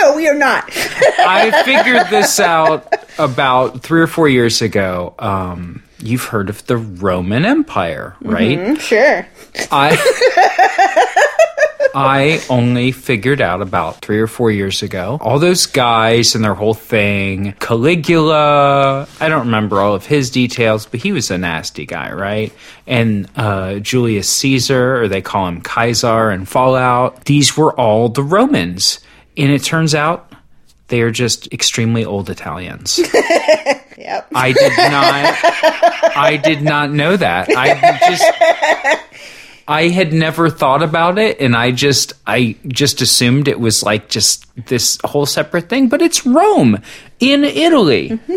No, 0.00 0.16
we 0.16 0.28
are 0.28 0.34
not. 0.34 0.64
I 0.72 1.62
figured 1.64 2.08
this 2.08 2.40
out 2.40 2.92
about 3.18 3.82
three 3.82 4.00
or 4.00 4.06
four 4.06 4.28
years 4.28 4.62
ago. 4.62 5.14
Um, 5.18 5.82
you've 5.98 6.24
heard 6.24 6.48
of 6.48 6.64
the 6.66 6.76
Roman 6.78 7.44
Empire, 7.44 8.16
right? 8.22 8.80
sure. 8.80 9.26
I 9.70 9.96
I 11.94 12.40
only 12.48 12.92
figured 12.92 13.40
out 13.40 13.62
about 13.62 14.00
three 14.00 14.20
or 14.20 14.26
four 14.26 14.50
years 14.50 14.82
ago. 14.82 15.18
All 15.20 15.38
those 15.38 15.66
guys 15.66 16.34
and 16.34 16.44
their 16.44 16.54
whole 16.54 16.74
thing. 16.74 17.54
Caligula. 17.60 19.08
I 19.20 19.28
don't 19.28 19.46
remember 19.46 19.80
all 19.80 19.94
of 19.94 20.06
his 20.06 20.30
details, 20.30 20.86
but 20.86 21.00
he 21.00 21.12
was 21.12 21.30
a 21.30 21.38
nasty 21.38 21.86
guy, 21.86 22.12
right? 22.12 22.52
And 22.86 23.28
uh, 23.36 23.80
Julius 23.80 24.28
Caesar, 24.30 25.02
or 25.02 25.08
they 25.08 25.20
call 25.20 25.46
him 25.48 25.60
Kaiser 25.60 26.30
and 26.30 26.48
Fallout. 26.48 27.24
These 27.24 27.56
were 27.56 27.78
all 27.78 28.08
the 28.08 28.22
Romans. 28.22 29.00
And 29.40 29.50
it 29.50 29.64
turns 29.64 29.94
out 29.94 30.32
they 30.88 31.00
are 31.02 31.10
just 31.10 31.52
extremely 31.52 32.04
old 32.04 32.28
Italians. 32.30 33.00
Yep. 34.00 34.28
I 34.34 34.52
did 34.52 34.72
not. 34.78 36.16
I 36.16 36.40
did 36.42 36.62
not 36.62 36.90
know 36.90 37.18
that. 37.18 37.50
I 37.50 37.98
just. 38.08 38.24
I 39.68 39.88
had 39.88 40.14
never 40.14 40.48
thought 40.48 40.82
about 40.82 41.18
it, 41.18 41.38
and 41.38 41.54
I 41.54 41.70
just, 41.70 42.14
I 42.26 42.56
just 42.66 43.02
assumed 43.02 43.46
it 43.46 43.60
was 43.60 43.82
like 43.82 44.08
just 44.08 44.46
this 44.66 44.98
whole 45.04 45.26
separate 45.26 45.68
thing. 45.68 45.88
But 45.90 46.00
it's 46.00 46.24
Rome 46.24 46.80
in 47.20 47.44
Italy. 47.44 48.18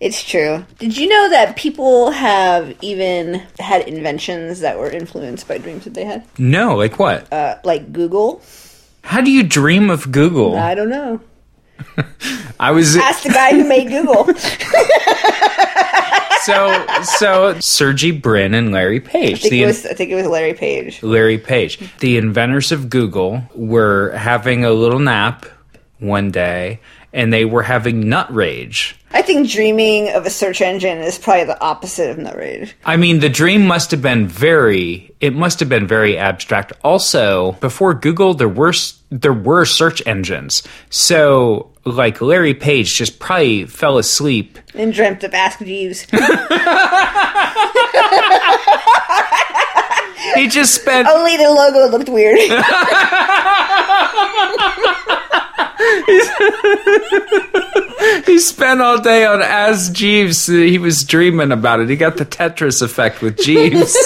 It's 0.00 0.22
true. 0.22 0.64
Did 0.78 0.96
you 0.96 1.08
know 1.08 1.30
that 1.30 1.56
people 1.56 2.10
have 2.10 2.76
even 2.82 3.42
had 3.58 3.88
inventions 3.88 4.60
that 4.60 4.78
were 4.78 4.90
influenced 4.90 5.48
by 5.48 5.58
dreams 5.58 5.84
that 5.84 5.94
they 5.94 6.04
had? 6.04 6.24
No, 6.38 6.76
like 6.76 6.98
what? 6.98 7.32
Uh, 7.32 7.58
like 7.64 7.92
Google? 7.92 8.42
How 9.02 9.20
do 9.20 9.30
you 9.30 9.42
dream 9.42 9.88
of 9.88 10.10
Google? 10.12 10.56
I 10.56 10.74
don't 10.74 10.90
know. 10.90 11.20
I 12.60 12.72
was 12.72 12.96
Ask 12.96 13.22
the 13.22 13.30
guy 13.30 13.52
who 13.52 13.64
made 13.64 13.88
Google. 13.88 14.34
so 16.42 16.86
so 17.02 17.58
Sergey 17.60 18.10
Brin 18.10 18.54
and 18.54 18.72
Larry 18.72 19.00
Page. 19.00 19.38
I 19.38 19.40
think, 19.40 19.50
the 19.50 19.62
it 19.62 19.66
was, 19.66 19.86
I 19.86 19.92
think 19.94 20.10
it 20.10 20.14
was 20.14 20.26
Larry 20.26 20.54
Page. 20.54 21.02
Larry 21.02 21.38
Page. 21.38 21.78
The 21.98 22.16
inventors 22.16 22.72
of 22.72 22.90
Google 22.90 23.42
were 23.54 24.10
having 24.12 24.64
a 24.64 24.70
little 24.70 24.98
nap 24.98 25.46
one 25.98 26.30
day 26.30 26.80
and 27.16 27.32
they 27.32 27.46
were 27.46 27.62
having 27.62 28.08
nut 28.08 28.32
rage. 28.32 28.94
I 29.10 29.22
think 29.22 29.48
dreaming 29.48 30.10
of 30.10 30.26
a 30.26 30.30
search 30.30 30.60
engine 30.60 30.98
is 30.98 31.18
probably 31.18 31.44
the 31.44 31.58
opposite 31.60 32.10
of 32.10 32.18
nut 32.18 32.36
rage. 32.36 32.76
I 32.84 32.98
mean, 32.98 33.20
the 33.20 33.30
dream 33.30 33.66
must 33.66 33.90
have 33.90 34.02
been 34.02 34.28
very 34.28 35.10
it 35.20 35.34
must 35.34 35.58
have 35.60 35.70
been 35.70 35.86
very 35.86 36.18
abstract. 36.18 36.74
Also, 36.84 37.52
before 37.52 37.94
Google 37.94 38.34
there 38.34 38.50
were 38.50 38.74
there 39.08 39.32
were 39.32 39.64
search 39.64 40.02
engines. 40.06 40.62
So, 40.90 41.70
like 41.86 42.20
Larry 42.20 42.52
Page 42.52 42.94
just 42.94 43.18
probably 43.18 43.64
fell 43.64 43.96
asleep 43.96 44.58
And 44.74 44.92
dreamt 44.92 45.24
of 45.24 45.32
Ask 45.32 45.60
Jeeves. 45.60 46.02
he 50.34 50.48
just 50.48 50.74
spent 50.74 51.08
Only 51.08 51.38
the 51.38 51.44
logo 51.44 51.88
looked 51.88 52.10
weird. 52.10 52.38
he 58.26 58.38
spent 58.38 58.80
all 58.80 59.00
day 59.00 59.24
on 59.24 59.42
Ask 59.42 59.92
Jeeves. 59.92 60.46
He 60.46 60.78
was 60.78 61.04
dreaming 61.04 61.52
about 61.52 61.80
it. 61.80 61.88
He 61.88 61.96
got 61.96 62.16
the 62.16 62.24
Tetris 62.24 62.80
effect 62.82 63.20
with 63.22 63.38
Jeeves. 63.38 63.96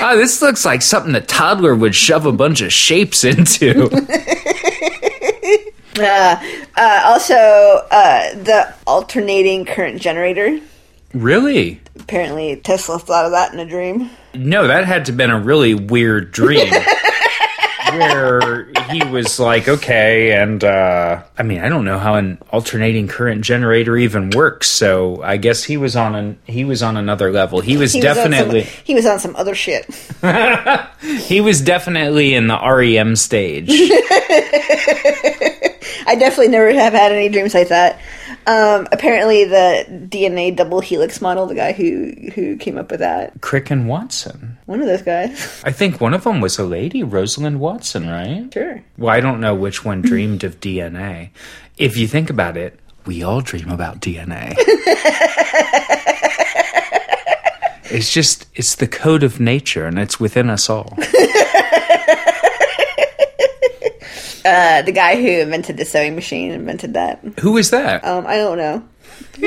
oh, 0.00 0.16
this 0.16 0.40
looks 0.42 0.64
like 0.64 0.82
something 0.82 1.14
a 1.14 1.20
toddler 1.20 1.74
would 1.74 1.94
shove 1.94 2.26
a 2.26 2.32
bunch 2.32 2.60
of 2.60 2.72
shapes 2.72 3.24
into. 3.24 3.88
Uh, 5.98 6.36
uh, 6.76 7.02
also, 7.06 7.34
uh, 7.34 8.34
the 8.34 8.74
alternating 8.86 9.64
current 9.64 9.98
generator. 9.98 10.60
really? 11.14 11.80
Apparently, 11.98 12.54
Tesla 12.56 12.98
thought 12.98 13.24
of 13.24 13.30
that 13.30 13.54
in 13.54 13.60
a 13.60 13.64
dream. 13.64 14.10
No, 14.36 14.66
that 14.66 14.84
had 14.84 15.06
to 15.06 15.12
have 15.12 15.16
been 15.16 15.30
a 15.30 15.40
really 15.40 15.74
weird 15.74 16.32
dream. 16.32 16.72
where 17.98 18.64
he 18.90 19.04
was 19.04 19.38
like, 19.38 19.68
okay, 19.68 20.32
and 20.32 20.62
uh, 20.62 21.22
I 21.38 21.42
mean, 21.42 21.60
I 21.60 21.68
don't 21.68 21.84
know 21.84 21.98
how 21.98 22.14
an 22.14 22.38
alternating 22.50 23.08
current 23.08 23.42
generator 23.42 23.96
even 23.96 24.30
works. 24.30 24.68
So 24.68 25.22
I 25.22 25.36
guess 25.36 25.64
he 25.64 25.76
was 25.76 25.96
on 25.96 26.14
an 26.14 26.38
he 26.46 26.64
was 26.64 26.82
on 26.82 26.96
another 26.96 27.30
level. 27.32 27.60
He 27.60 27.76
was 27.76 27.92
He 27.92 28.00
was 28.00 28.16
some- 28.16 28.30
definitely 28.30 28.62
he 28.84 28.94
was 28.94 29.06
on 29.06 29.18
some 29.18 29.36
other 29.36 29.54
shit. 29.54 29.86
he 31.00 31.40
was 31.40 31.60
definitely 31.60 32.34
in 32.34 32.46
the 32.48 32.58
REM 32.58 33.16
stage. 33.16 33.68
I 36.08 36.14
definitely 36.18 36.48
never 36.48 36.72
have 36.72 36.92
had 36.92 37.12
any 37.12 37.28
dreams 37.28 37.54
like 37.54 37.68
that. 37.68 38.00
Um, 38.46 38.86
apparently, 38.92 39.44
the 39.44 39.84
DNA 40.08 40.54
double 40.54 40.80
helix 40.80 41.20
model, 41.20 41.46
the 41.46 41.54
guy 41.56 41.72
who 41.72 42.12
who 42.34 42.56
came 42.56 42.78
up 42.78 42.90
with 42.92 43.00
that, 43.00 43.40
Crick 43.40 43.70
and 43.70 43.88
Watson. 43.88 44.56
one 44.66 44.80
of 44.80 44.86
those 44.86 45.02
guys. 45.02 45.62
I 45.64 45.72
think 45.72 46.00
one 46.00 46.14
of 46.14 46.22
them 46.24 46.40
was 46.40 46.56
a 46.58 46.64
lady, 46.64 47.02
Rosalind 47.02 47.58
Watson, 47.58 48.06
right? 48.08 48.48
Sure. 48.52 48.82
Well, 48.98 49.12
I 49.12 49.18
don't 49.20 49.40
know 49.40 49.54
which 49.54 49.84
one 49.84 50.00
dreamed 50.00 50.44
of 50.44 50.60
DNA. 50.60 51.30
If 51.76 51.96
you 51.96 52.06
think 52.06 52.30
about 52.30 52.56
it, 52.56 52.78
we 53.04 53.22
all 53.22 53.40
dream 53.40 53.68
about 53.70 54.00
DNA. 54.00 54.54
it's 57.90 58.12
just, 58.12 58.46
it's 58.54 58.76
the 58.76 58.88
code 58.88 59.22
of 59.22 59.40
nature 59.40 59.86
and 59.86 59.98
it's 59.98 60.18
within 60.20 60.50
us 60.50 60.68
all. 60.70 60.96
Uh, 64.46 64.82
the 64.82 64.92
guy 64.92 65.16
who 65.16 65.28
invented 65.28 65.76
the 65.76 65.84
sewing 65.84 66.14
machine 66.14 66.52
invented 66.52 66.94
that. 66.94 67.20
Who 67.40 67.56
is 67.56 67.70
that? 67.70 68.04
Um, 68.04 68.24
I 68.26 68.36
don't 68.36 68.58
know. 68.58 68.88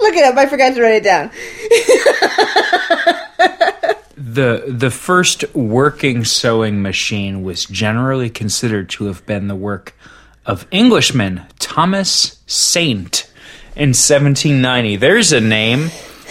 Look 0.00 0.14
it 0.14 0.24
up. 0.24 0.36
I 0.36 0.46
forgot 0.48 0.74
to 0.74 0.82
write 0.82 0.94
it 0.94 1.04
down. 1.04 1.30
The 4.16 4.64
the 4.68 4.90
first 4.90 5.44
working 5.54 6.24
sewing 6.24 6.82
machine 6.82 7.42
was 7.42 7.64
generally 7.64 8.28
considered 8.28 8.90
to 8.90 9.06
have 9.06 9.24
been 9.24 9.48
the 9.48 9.54
work 9.56 9.96
of 10.44 10.66
Englishman 10.70 11.42
Thomas 11.58 12.42
Saint 12.46 13.30
in 13.74 13.90
1790. 13.90 14.96
There's 14.96 15.32
a 15.32 15.40
name. 15.40 15.90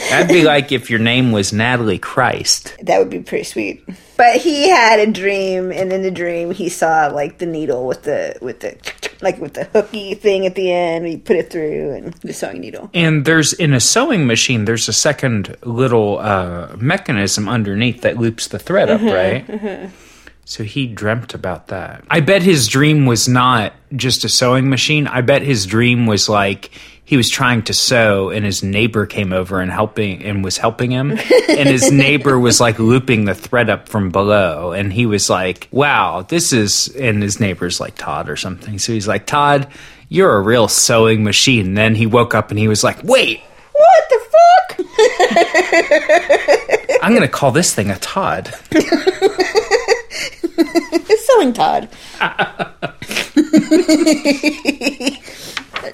That'd 0.09 0.27
be 0.27 0.43
like 0.43 0.71
if 0.71 0.89
your 0.89 0.99
name 0.99 1.31
was 1.31 1.53
Natalie 1.53 1.99
Christ. 1.99 2.75
That 2.81 2.99
would 2.99 3.09
be 3.09 3.19
pretty 3.19 3.43
sweet. 3.43 3.83
But 4.17 4.37
he 4.37 4.69
had 4.69 4.99
a 4.99 5.11
dream, 5.11 5.71
and 5.71 5.91
in 5.91 6.03
the 6.03 6.11
dream, 6.11 6.51
he 6.51 6.69
saw 6.69 7.07
like 7.07 7.37
the 7.37 7.45
needle 7.45 7.85
with 7.87 8.03
the 8.03 8.37
with 8.41 8.61
the 8.61 8.77
like 9.21 9.39
with 9.39 9.53
the 9.53 9.65
hooky 9.65 10.13
thing 10.13 10.45
at 10.45 10.55
the 10.55 10.71
end. 10.71 11.05
He 11.05 11.17
put 11.17 11.35
it 11.35 11.49
through, 11.49 11.93
and 11.93 12.13
the 12.15 12.33
sewing 12.33 12.61
needle. 12.61 12.89
And 12.93 13.25
there's 13.25 13.53
in 13.53 13.73
a 13.73 13.79
sewing 13.79 14.25
machine, 14.27 14.65
there's 14.65 14.87
a 14.87 14.93
second 14.93 15.57
little 15.63 16.19
uh, 16.19 16.75
mechanism 16.77 17.49
underneath 17.49 18.01
that 18.01 18.17
loops 18.17 18.47
the 18.47 18.59
thread 18.59 18.89
up, 18.89 19.01
right? 19.01 19.89
So 20.45 20.63
he 20.63 20.85
dreamt 20.85 21.33
about 21.33 21.67
that. 21.67 22.03
I 22.09 22.19
bet 22.19 22.43
his 22.43 22.67
dream 22.67 23.07
was 23.07 23.27
not 23.27 23.73
just 23.95 24.23
a 24.23 24.29
sewing 24.29 24.69
machine. 24.69 25.07
I 25.07 25.21
bet 25.21 25.41
his 25.41 25.65
dream 25.65 26.05
was 26.05 26.29
like 26.29 26.69
he 27.05 27.15
was 27.17 27.29
trying 27.29 27.61
to 27.63 27.73
sew 27.73 28.29
and 28.31 28.43
his 28.43 28.63
neighbor 28.63 29.05
came 29.05 29.31
over 29.31 29.61
and 29.61 29.71
helping 29.71 30.23
and 30.23 30.43
was 30.43 30.57
helping 30.57 30.89
him 30.91 31.11
and 31.49 31.69
his 31.69 31.91
neighbor 31.91 32.39
was 32.39 32.59
like 32.59 32.79
looping 32.79 33.25
the 33.25 33.35
thread 33.35 33.69
up 33.69 33.87
from 33.87 34.09
below 34.09 34.71
and 34.71 34.91
he 34.91 35.05
was 35.05 35.29
like, 35.29 35.67
"Wow, 35.71 36.23
this 36.27 36.51
is" 36.51 36.87
and 36.99 37.21
his 37.21 37.39
neighbor's 37.39 37.79
like 37.79 37.95
Todd 37.95 38.27
or 38.29 38.35
something. 38.35 38.79
So 38.79 38.91
he's 38.91 39.07
like, 39.07 39.25
"Todd, 39.27 39.67
you're 40.09 40.35
a 40.35 40.41
real 40.41 40.67
sewing 40.67 41.23
machine." 41.23 41.67
And 41.67 41.77
then 41.77 41.95
he 41.95 42.07
woke 42.07 42.33
up 42.33 42.49
and 42.49 42.59
he 42.59 42.67
was 42.67 42.83
like, 42.83 43.03
"Wait, 43.03 43.41
What 43.71 44.09
the 44.09 44.19
fuck? 44.19 44.79
I'm 47.03 47.11
going 47.11 47.21
to 47.21 47.27
call 47.27 47.51
this 47.51 47.73
thing 47.73 47.91
a 47.91 47.97
Todd." 47.99 48.53
It's 51.07 51.27
sewing 51.27 51.53
Todd. 51.53 51.89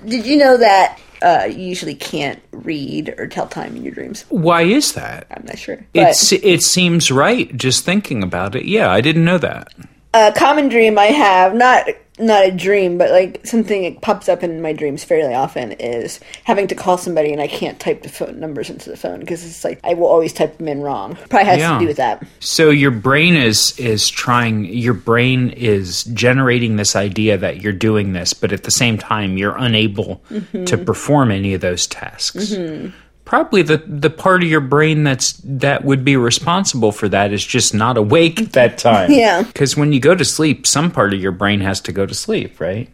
Did 0.05 0.25
you 0.25 0.37
know 0.37 0.57
that 0.57 0.99
uh, 1.21 1.47
you 1.49 1.59
usually 1.59 1.95
can't 1.95 2.41
read 2.51 3.13
or 3.17 3.27
tell 3.27 3.47
time 3.47 3.75
in 3.75 3.83
your 3.83 3.93
dreams? 3.93 4.25
Why 4.29 4.63
is 4.63 4.93
that? 4.93 5.27
I'm 5.31 5.45
not 5.45 5.59
sure. 5.59 5.85
It's 5.93 6.31
it 6.31 6.61
seems 6.61 7.11
right 7.11 7.55
just 7.55 7.85
thinking 7.85 8.23
about 8.23 8.55
it. 8.55 8.65
Yeah, 8.65 8.91
I 8.91 9.01
didn't 9.01 9.25
know 9.25 9.37
that. 9.37 9.73
A 10.13 10.33
common 10.35 10.69
dream 10.69 10.97
I 10.97 11.05
have, 11.05 11.53
not 11.55 11.87
not 12.19 12.45
a 12.45 12.51
dream, 12.51 12.97
but 12.97 13.09
like 13.09 13.45
something 13.45 13.81
that 13.83 14.01
pops 14.01 14.29
up 14.29 14.43
in 14.43 14.61
my 14.61 14.73
dreams 14.73 15.03
fairly 15.03 15.33
often 15.33 15.71
is 15.73 16.19
having 16.43 16.67
to 16.67 16.75
call 16.75 16.97
somebody 16.97 17.31
and 17.31 17.41
I 17.41 17.47
can't 17.47 17.79
type 17.79 18.03
the 18.03 18.09
phone 18.09 18.39
numbers 18.39 18.69
into 18.69 18.89
the 18.89 18.97
phone 18.97 19.21
because 19.21 19.43
it's 19.43 19.63
like 19.63 19.79
I 19.83 19.95
will 19.95 20.07
always 20.07 20.33
type 20.33 20.57
them 20.57 20.67
in 20.67 20.81
wrong. 20.81 21.15
Probably 21.29 21.45
has 21.45 21.59
Yeah. 21.59 21.73
to 21.73 21.79
do 21.79 21.87
with 21.87 21.97
that. 21.97 22.23
So 22.39 22.69
your 22.69 22.91
brain 22.91 23.35
is 23.35 23.77
is 23.79 24.07
trying 24.07 24.65
your 24.65 24.93
brain 24.93 25.49
is 25.49 26.03
generating 26.03 26.75
this 26.75 26.95
idea 26.95 27.37
that 27.37 27.61
you're 27.61 27.73
doing 27.73 28.13
this, 28.13 28.33
but 28.33 28.51
at 28.51 28.63
the 28.63 28.71
same 28.71 28.97
time 28.97 29.37
you're 29.37 29.57
unable 29.57 30.21
mm-hmm. 30.29 30.65
to 30.65 30.77
perform 30.77 31.31
any 31.31 31.53
of 31.53 31.61
those 31.61 31.87
tasks. 31.87 32.51
Mm-hmm. 32.51 32.89
Probably 33.31 33.61
the 33.61 33.77
the 33.87 34.09
part 34.09 34.43
of 34.43 34.49
your 34.49 34.59
brain 34.59 35.05
that's 35.05 35.39
that 35.45 35.85
would 35.85 36.03
be 36.03 36.17
responsible 36.17 36.91
for 36.91 37.07
that 37.07 37.31
is 37.31 37.45
just 37.45 37.73
not 37.73 37.95
awake 37.95 38.41
at 38.41 38.51
that 38.59 38.77
time. 38.77 39.09
Yeah. 39.09 39.45
Cuz 39.55 39.77
when 39.77 39.93
you 39.93 40.01
go 40.01 40.13
to 40.13 40.25
sleep, 40.25 40.67
some 40.67 40.91
part 40.91 41.13
of 41.13 41.21
your 41.21 41.31
brain 41.31 41.61
has 41.61 41.79
to 41.83 41.93
go 41.93 42.05
to 42.05 42.13
sleep, 42.13 42.59
right? 42.59 42.89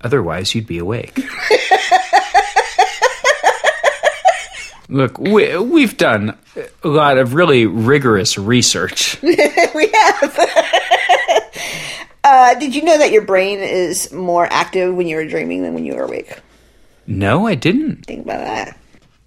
Otherwise, 0.00 0.52
you'd 0.52 0.66
be 0.66 0.78
awake. 0.78 1.16
Look, 4.88 5.16
we, 5.16 5.56
we've 5.58 5.96
done 5.96 6.36
a 6.82 6.88
lot 6.88 7.16
of 7.16 7.34
really 7.34 7.66
rigorous 7.66 8.36
research. 8.36 9.22
we 9.22 9.36
have. 9.94 10.38
uh, 12.24 12.54
did 12.58 12.74
you 12.74 12.82
know 12.82 12.98
that 12.98 13.12
your 13.12 13.22
brain 13.22 13.60
is 13.60 14.10
more 14.12 14.48
active 14.50 14.92
when 14.92 15.06
you're 15.06 15.28
dreaming 15.28 15.62
than 15.62 15.72
when 15.72 15.84
you 15.84 15.94
are 15.94 16.02
awake? 16.02 16.36
No, 17.06 17.46
I 17.46 17.54
didn't. 17.54 18.06
Think 18.06 18.24
about 18.24 18.44
that. 18.44 18.76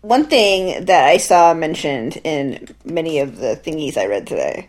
One 0.01 0.25
thing 0.25 0.85
that 0.85 1.07
I 1.07 1.17
saw 1.17 1.53
mentioned 1.53 2.19
in 2.23 2.75
many 2.83 3.19
of 3.19 3.37
the 3.37 3.55
thingies 3.55 3.97
I 3.97 4.07
read 4.07 4.25
today 4.25 4.67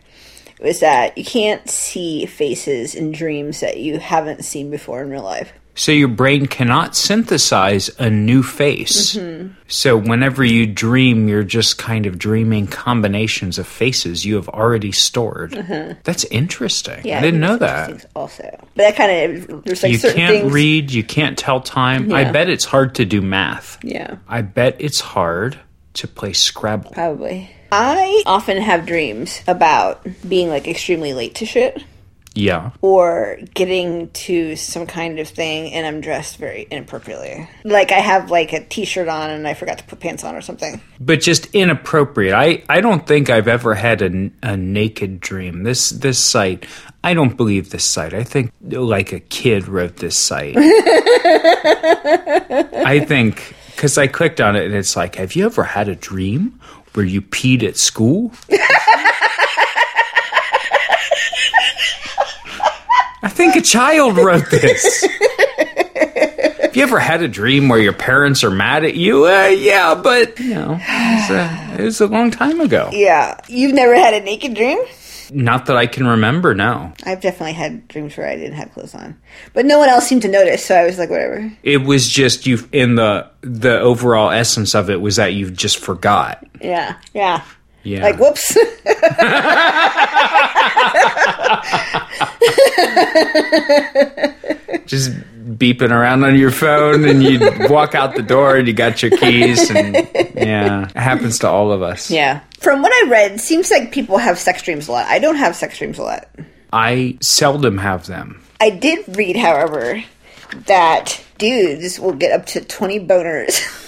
was 0.61 0.81
that 0.81 1.17
you 1.17 1.25
can't 1.25 1.67
see 1.69 2.27
faces 2.27 2.95
in 2.95 3.13
dreams 3.13 3.61
that 3.61 3.79
you 3.79 3.99
haven't 3.99 4.45
seen 4.45 4.71
before 4.71 5.01
in 5.01 5.09
real 5.09 5.23
life. 5.23 5.55
So 5.75 5.91
your 5.91 6.09
brain 6.09 6.47
cannot 6.47 6.95
synthesize 6.95 7.89
a 7.99 8.11
new 8.11 8.43
face. 8.43 9.17
Mm-hmm. 9.17 9.55
So 9.69 9.97
whenever 9.97 10.45
you 10.45 10.67
dream, 10.67 11.29
you're 11.29 11.45
just 11.45 11.79
kind 11.79 12.05
of 12.05 12.19
dreaming 12.19 12.67
combinations 12.67 13.59
of 13.59 13.67
faces 13.67 14.27
you 14.27 14.35
have 14.35 14.51
already 14.51 14.93
stored. 14.93 15.57
Uh-huh. 15.57 15.95
That's 16.05 16.25
interesting. 16.27 16.99
I 17.11 17.21
didn't 17.23 17.41
know 17.41 17.57
that. 17.57 18.05
Also, 18.15 18.45
but 18.77 18.83
that 18.83 18.97
kind 18.97 19.33
of 19.51 19.65
there's 19.65 19.83
like 19.83 19.93
You 19.93 19.99
certain 19.99 20.17
can't 20.19 20.37
things. 20.43 20.53
read, 20.53 20.91
you 20.93 21.03
can't 21.03 21.39
tell 21.39 21.61
time. 21.61 22.13
I 22.13 22.31
bet 22.31 22.51
it's 22.51 22.67
hard 22.67 22.95
to 22.97 23.07
do 23.07 23.23
math. 23.23 23.79
yeah, 23.83 24.17
I 24.29 24.43
bet 24.43 24.77
it's 24.79 25.01
hard 25.01 25.59
to 25.95 26.07
play 26.09 26.33
Scrabble. 26.35 26.91
probably. 26.91 27.51
I 27.75 28.23
often 28.27 28.59
have 28.61 28.85
dreams 28.85 29.41
about 29.49 30.07
being 30.29 30.49
like 30.51 30.69
extremely 30.69 31.15
late 31.15 31.37
to 31.37 31.47
shit. 31.47 31.83
Yeah. 32.35 32.71
or 32.81 33.39
getting 33.55 34.09
to 34.11 34.57
some 34.57 34.87
kind 34.87 35.19
of 35.19 35.29
thing 35.29 35.73
and 35.73 35.87
I'm 35.87 36.01
dressed 36.01 36.39
very 36.39 36.67
inappropriately. 36.71 37.49
Like 37.65 37.93
I 37.93 37.99
have 38.01 38.31
like 38.31 38.53
a 38.55 38.65
t-shirt 38.65 39.07
on 39.09 39.31
and 39.31 39.47
I 39.47 39.53
forgot 39.55 39.79
to 39.79 39.85
put 39.85 40.01
pants 40.01 40.25
on 40.25 40.35
or 40.35 40.41
something. 40.41 40.81
but 40.99 41.21
just 41.21 41.47
inappropriate. 41.55 42.33
I, 42.35 42.63
I 42.69 42.81
don't 42.81 43.07
think 43.07 43.29
I've 43.29 43.49
ever 43.49 43.75
had 43.75 44.01
a, 44.03 44.31
a 44.43 44.57
naked 44.57 45.21
dream. 45.21 45.63
This 45.65 45.91
this 45.91 46.19
site, 46.25 46.67
I 47.05 47.13
don't 47.15 47.37
believe 47.37 47.69
this 47.71 47.89
site. 47.89 48.15
I 48.15 48.25
think 48.25 48.51
like 48.63 49.13
a 49.13 49.21
kid 49.21 49.69
wrote 49.69 49.97
this 49.97 50.19
site. 50.19 50.55
I 51.75 53.05
think 53.07 53.55
because 53.75 53.99
I 53.99 54.07
clicked 54.07 54.41
on 54.41 54.57
it 54.57 54.65
and 54.65 54.75
it's 54.75 54.97
like, 54.97 55.17
have 55.17 55.35
you 55.35 55.45
ever 55.47 55.65
had 55.65 55.89
a 55.89 55.95
dream 55.95 56.61
where 56.95 57.05
you 57.05 57.21
peed 57.23 57.63
at 57.63 57.77
school? 57.77 58.33
I 63.23 63.29
think 63.29 63.57
a 63.57 63.61
child 63.61 64.17
wrote 64.17 64.51
this. 64.51 65.07
Have 66.63 66.77
you 66.77 66.83
ever 66.83 66.99
had 66.99 67.23
a 67.23 67.29
dream 67.29 67.69
where 67.69 67.79
your 67.79 67.93
parents 67.93 68.43
are 68.43 68.51
mad 68.51 68.85
at 68.85 68.95
you? 68.95 69.27
Uh, 69.27 69.49
yeah, 69.49 69.95
but 69.95 70.39
you 70.41 70.55
know, 70.55 70.79
it 70.81 71.21
was, 71.21 71.31
a, 71.31 71.77
it 71.81 71.85
was 71.85 72.01
a 72.01 72.07
long 72.07 72.31
time 72.31 72.61
ago. 72.61 72.89
Yeah. 72.93 73.39
You've 73.49 73.75
never 73.75 73.95
had 73.95 74.15
a 74.15 74.21
naked 74.21 74.55
dream? 74.55 74.79
Not 75.31 75.67
that 75.67 75.77
I 75.77 75.87
can 75.87 76.07
remember. 76.07 76.55
No, 76.55 76.93
I've 77.07 77.21
definitely 77.21 77.55
had 77.55 77.89
dreams 77.89 78.17
where 78.17 78.29
I 78.29 78.37
didn't 78.37 78.55
have 78.55 78.73
clothes 78.73 78.95
on. 78.95 79.19
But 79.55 79.65
no 79.65 79.79
one 79.79 79.89
else 79.89 80.07
seemed 80.07 80.23
to 80.23 80.29
notice, 80.29 80.65
so 80.65 80.75
I 80.75 80.85
was 80.85 80.99
like, 80.99 81.09
whatever. 81.09 81.51
it 81.63 81.79
was 81.79 82.07
just 82.09 82.47
you. 82.47 82.59
In 82.73 82.97
the 82.97 83.31
the 83.41 83.81
overall 83.81 84.31
essence 84.31 84.75
of 84.75 84.91
it 84.91 85.01
was 85.01 85.17
that 85.17 85.33
you 85.33 85.51
just 85.51 85.79
forgot. 85.79 86.45
Yeah. 86.61 86.97
Yeah. 87.15 87.45
Yeah, 87.85 88.03
Like, 88.03 88.19
whoops. 88.19 88.57
just 94.87 95.13
beeping 95.59 95.91
around 95.91 96.25
on 96.25 96.37
your 96.37 96.51
phone, 96.51 97.05
and 97.07 97.23
you 97.23 97.41
walk 97.69 97.95
out 97.95 98.15
the 98.15 98.23
door, 98.23 98.57
and 98.57 98.67
you 98.69 98.75
got 98.75 99.03
your 99.03 99.11
keys, 99.17 99.71
and 99.71 99.95
yeah, 100.35 100.85
it 100.89 100.97
happens 100.97 101.39
to 101.41 101.49
all 101.49 101.73
of 101.73 101.83
us. 101.83 102.11
yeah. 102.11 102.41
From 102.59 102.83
what 102.83 102.93
I 102.93 103.09
read, 103.11 103.41
seems 103.41 103.71
like 103.71 103.91
people 103.91 104.19
have 104.19 104.39
sex 104.39 104.63
dreams 104.63 104.89
a 104.89 104.93
lot. 104.93 105.07
I 105.07 105.19
don't 105.19 105.37
have 105.37 105.57
sex 105.57 105.79
dreams 105.79 105.99
a 105.99 106.03
lot. 106.05 106.29
I 106.73 107.19
seldom 107.21 107.79
have 107.79 108.07
them. 108.07 108.43
I 108.61 108.71
did 108.71 109.05
read, 109.17 109.37
however, 109.37 110.03
that 110.67 111.21
dudes 111.39 111.99
will 111.99 112.13
get 112.13 112.33
up 112.33 112.47
to 112.47 112.61
20 112.61 113.01
boners 113.01 113.61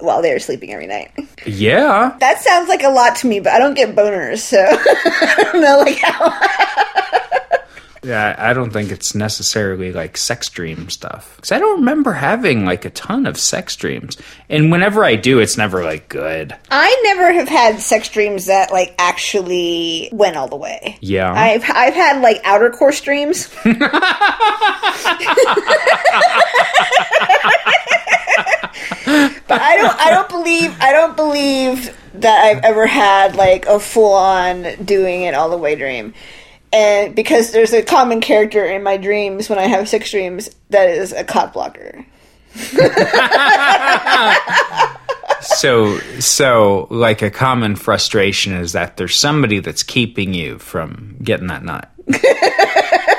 while 0.00 0.22
they're 0.22 0.38
sleeping 0.38 0.72
every 0.72 0.86
night. 0.86 1.10
Yeah, 1.46 2.16
That 2.20 2.40
sounds 2.40 2.68
like 2.68 2.82
a 2.82 2.88
lot 2.90 3.16
to 3.16 3.26
me, 3.26 3.40
but 3.40 3.52
I 3.52 3.58
don't 3.58 3.74
get 3.74 3.94
boners, 3.96 4.38
so 4.38 4.58
I 4.68 5.50
don't 5.52 5.60
know 5.62 5.78
like 5.78 5.98
how. 5.98 6.30
Yeah, 8.02 8.34
I 8.38 8.54
don't 8.54 8.70
think 8.72 8.90
it's 8.90 9.14
necessarily 9.14 9.92
like 9.92 10.16
sex 10.16 10.48
dream 10.48 10.88
stuff. 10.88 11.36
Because 11.36 11.52
I 11.52 11.58
don't 11.58 11.80
remember 11.80 12.12
having 12.14 12.64
like 12.64 12.86
a 12.86 12.90
ton 12.90 13.26
of 13.26 13.36
sex 13.38 13.76
dreams. 13.76 14.16
And 14.48 14.72
whenever 14.72 15.04
I 15.04 15.16
do, 15.16 15.38
it's 15.38 15.58
never 15.58 15.84
like 15.84 16.08
good. 16.08 16.56
I 16.70 16.98
never 17.04 17.30
have 17.32 17.48
had 17.48 17.78
sex 17.80 18.08
dreams 18.08 18.46
that 18.46 18.72
like 18.72 18.94
actually 18.98 20.08
went 20.12 20.36
all 20.36 20.48
the 20.48 20.56
way. 20.56 20.96
Yeah. 21.02 21.30
I've 21.30 21.62
I've 21.68 21.92
had 21.94 22.22
like 22.22 22.40
outer 22.44 22.70
course 22.70 23.02
dreams. 23.02 23.54
but 29.50 29.60
I 29.60 29.76
don't 29.76 29.98
I 29.98 30.10
don't 30.10 30.28
believe 30.28 30.76
I 30.80 30.92
don't 30.92 31.16
believe 31.16 31.96
that 32.14 32.44
I've 32.44 32.62
ever 32.62 32.86
had 32.86 33.34
like 33.34 33.66
a 33.66 33.80
full 33.80 34.12
on 34.12 34.76
doing 34.84 35.22
it 35.22 35.34
all 35.34 35.50
the 35.50 35.58
way 35.58 35.74
dream. 35.74 36.14
And 36.72 37.16
because 37.16 37.50
there's 37.50 37.72
a 37.72 37.82
common 37.82 38.20
character 38.20 38.64
in 38.64 38.84
my 38.84 38.96
dreams 38.96 39.50
when 39.50 39.58
I 39.58 39.66
have 39.66 39.88
six 39.88 40.12
dreams 40.12 40.50
that 40.70 40.88
is 40.88 41.12
a 41.12 41.24
cock 41.24 41.52
blocker. 41.52 42.06
so, 45.40 45.98
so 46.20 46.86
like 46.90 47.22
a 47.22 47.30
common 47.30 47.74
frustration 47.74 48.52
is 48.52 48.70
that 48.72 48.98
there's 48.98 49.20
somebody 49.20 49.58
that's 49.58 49.82
keeping 49.82 50.32
you 50.32 50.60
from 50.60 51.16
getting 51.20 51.48
that 51.48 51.64
nut. 51.64 51.90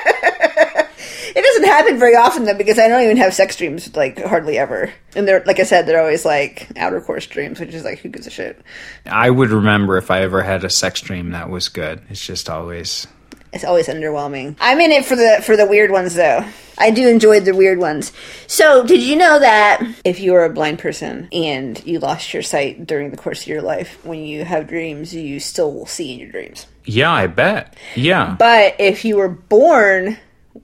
It 1.35 1.41
doesn't 1.41 1.63
happen 1.63 1.99
very 1.99 2.15
often 2.15 2.45
though, 2.45 2.57
because 2.57 2.79
I 2.79 2.87
don't 2.87 3.03
even 3.03 3.17
have 3.17 3.33
sex 3.33 3.55
dreams 3.55 3.95
like 3.95 4.23
hardly 4.23 4.57
ever. 4.57 4.91
And 5.15 5.27
they're 5.27 5.43
like 5.45 5.59
I 5.59 5.63
said, 5.63 5.85
they're 5.85 6.01
always 6.01 6.25
like 6.25 6.67
outer 6.77 7.01
course 7.01 7.25
dreams, 7.27 7.59
which 7.59 7.73
is 7.73 7.83
like 7.83 7.99
who 7.99 8.09
gives 8.09 8.27
a 8.27 8.31
shit. 8.31 8.61
I 9.05 9.29
would 9.29 9.49
remember 9.49 9.97
if 9.97 10.11
I 10.11 10.21
ever 10.21 10.41
had 10.43 10.63
a 10.63 10.69
sex 10.69 11.01
dream 11.01 11.31
that 11.31 11.49
was 11.49 11.69
good. 11.69 12.01
It's 12.09 12.25
just 12.25 12.49
always. 12.49 13.07
It's 13.53 13.65
always 13.65 13.87
underwhelming. 13.87 14.55
I'm 14.61 14.79
in 14.79 14.91
it 14.91 15.05
for 15.05 15.15
the 15.15 15.41
for 15.43 15.57
the 15.57 15.65
weird 15.65 15.91
ones 15.91 16.15
though. 16.15 16.45
I 16.77 16.89
do 16.89 17.07
enjoy 17.07 17.41
the 17.41 17.53
weird 17.53 17.77
ones. 17.77 18.11
So, 18.47 18.83
did 18.85 19.03
you 19.03 19.15
know 19.15 19.39
that 19.39 19.83
if 20.03 20.19
you 20.19 20.33
are 20.33 20.45
a 20.45 20.49
blind 20.49 20.79
person 20.79 21.29
and 21.31 21.85
you 21.85 21.99
lost 21.99 22.33
your 22.33 22.41
sight 22.41 22.87
during 22.87 23.11
the 23.11 23.17
course 23.17 23.41
of 23.41 23.47
your 23.47 23.61
life, 23.61 24.03
when 24.03 24.19
you 24.19 24.45
have 24.45 24.67
dreams, 24.67 25.13
you 25.13 25.39
still 25.39 25.71
will 25.71 25.85
see 25.85 26.13
in 26.13 26.19
your 26.19 26.31
dreams. 26.31 26.65
Yeah, 26.85 27.11
I 27.11 27.27
bet. 27.27 27.75
Yeah. 27.95 28.35
But 28.39 28.77
if 28.79 29.05
you 29.05 29.17
were 29.17 29.29
born 29.29 30.17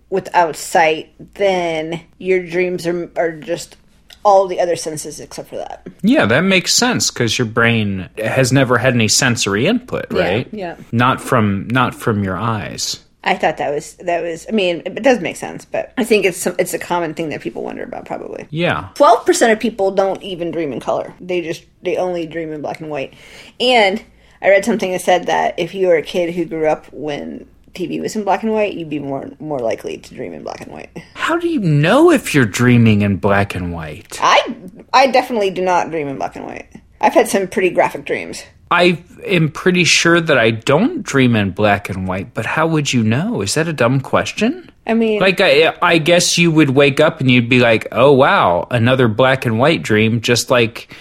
without 0.09 0.55
sight, 0.55 1.13
then 1.35 2.01
your 2.17 2.45
dreams 2.45 2.85
are 2.87 3.09
are 3.17 3.31
just 3.31 3.77
all 4.25 4.47
the 4.47 4.59
other 4.59 4.75
senses 4.75 5.19
except 5.19 5.47
for 5.49 5.55
that. 5.57 5.87
Yeah, 6.01 6.25
that 6.25 6.41
makes 6.41 6.73
sense 6.73 7.11
because 7.11 7.37
your 7.39 7.45
brain 7.47 8.09
has 8.17 8.51
never 8.51 8.77
had 8.77 8.93
any 8.93 9.07
sensory 9.07 9.67
input, 9.67 10.07
right? 10.11 10.47
yeah. 10.51 10.75
Not 10.91 11.21
from 11.21 11.67
not 11.69 11.95
from 11.95 12.23
your 12.23 12.37
eyes. 12.37 13.03
I 13.23 13.35
thought 13.35 13.57
that 13.57 13.73
was 13.73 13.95
that 13.95 14.21
was. 14.23 14.45
I 14.47 14.51
mean, 14.51 14.83
it 14.85 15.03
does 15.03 15.19
make 15.19 15.35
sense, 15.35 15.65
but 15.65 15.91
I 15.97 16.03
think 16.05 16.23
it's 16.25 16.37
some, 16.37 16.55
it's 16.59 16.73
a 16.73 16.79
common 16.79 17.13
thing 17.13 17.29
that 17.29 17.41
people 17.41 17.61
wonder 17.63 17.83
about. 17.83 18.05
Probably 18.05 18.47
Yeah. 18.51 18.89
twelve 18.95 19.25
percent 19.25 19.51
of 19.51 19.59
people 19.59 19.91
don't 19.91 20.21
even 20.23 20.51
dream 20.51 20.71
in 20.71 20.79
color. 20.79 21.13
They 21.19 21.41
just 21.41 21.65
they 21.83 21.97
only 21.97 22.25
dream 22.25 22.53
in 22.53 22.61
black 22.61 22.79
and 22.79 22.89
white. 22.89 23.13
And 23.59 24.01
I 24.41 24.49
read 24.49 24.63
something 24.65 24.91
that 24.91 25.01
said 25.01 25.25
that 25.25 25.57
if 25.57 25.73
you 25.73 25.87
were 25.87 25.97
a 25.97 26.01
kid 26.03 26.35
who 26.35 26.45
grew 26.45 26.67
up 26.67 26.85
when 26.93 27.47
TV 27.77 28.01
was 28.01 28.15
in 28.15 28.23
black 28.23 28.43
and 28.43 28.51
white, 28.51 28.73
you'd 28.73 28.89
be 28.89 28.99
more 28.99 29.29
more 29.39 29.59
likely 29.59 29.97
to 29.97 30.15
dream 30.15 30.33
in 30.33 30.43
black 30.43 30.61
and 30.61 30.71
white. 30.71 30.89
How 31.13 31.37
do 31.37 31.47
you 31.47 31.59
know 31.59 32.11
if 32.11 32.33
you're 32.33 32.45
dreaming 32.45 33.01
in 33.01 33.17
black 33.17 33.55
and 33.55 33.71
white? 33.73 34.17
I 34.21 34.55
I 34.93 35.07
definitely 35.07 35.51
do 35.51 35.61
not 35.61 35.91
dream 35.91 36.07
in 36.07 36.17
black 36.17 36.35
and 36.35 36.45
white. 36.45 36.67
I've 36.99 37.13
had 37.13 37.27
some 37.27 37.47
pretty 37.47 37.69
graphic 37.69 38.05
dreams. 38.05 38.43
I 38.69 39.01
am 39.25 39.49
pretty 39.49 39.85
sure 39.85 40.19
that 40.19 40.37
I 40.37 40.51
don't 40.51 41.01
dream 41.01 41.35
in 41.37 41.51
black 41.51 41.89
and 41.89 42.05
white, 42.07 42.33
but 42.33 42.45
how 42.45 42.67
would 42.67 42.91
you 42.91 43.01
know? 43.01 43.41
Is 43.41 43.53
that 43.53 43.67
a 43.67 43.73
dumb 43.73 44.01
question? 44.01 44.69
I 44.85 44.93
mean, 44.93 45.21
Like, 45.21 45.39
I, 45.39 45.73
I 45.81 45.99
guess 45.99 46.37
you 46.37 46.51
would 46.51 46.71
wake 46.71 46.99
up 46.99 47.21
and 47.21 47.31
you'd 47.31 47.47
be 47.47 47.59
like, 47.59 47.87
oh, 47.93 48.11
wow, 48.11 48.67
another 48.69 49.07
black 49.07 49.45
and 49.45 49.57
white 49.57 49.83
dream, 49.83 50.19
just 50.19 50.49
like 50.49 50.93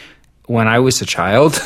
when 0.46 0.68
I 0.68 0.78
was 0.78 1.02
a 1.02 1.06
child. 1.06 1.54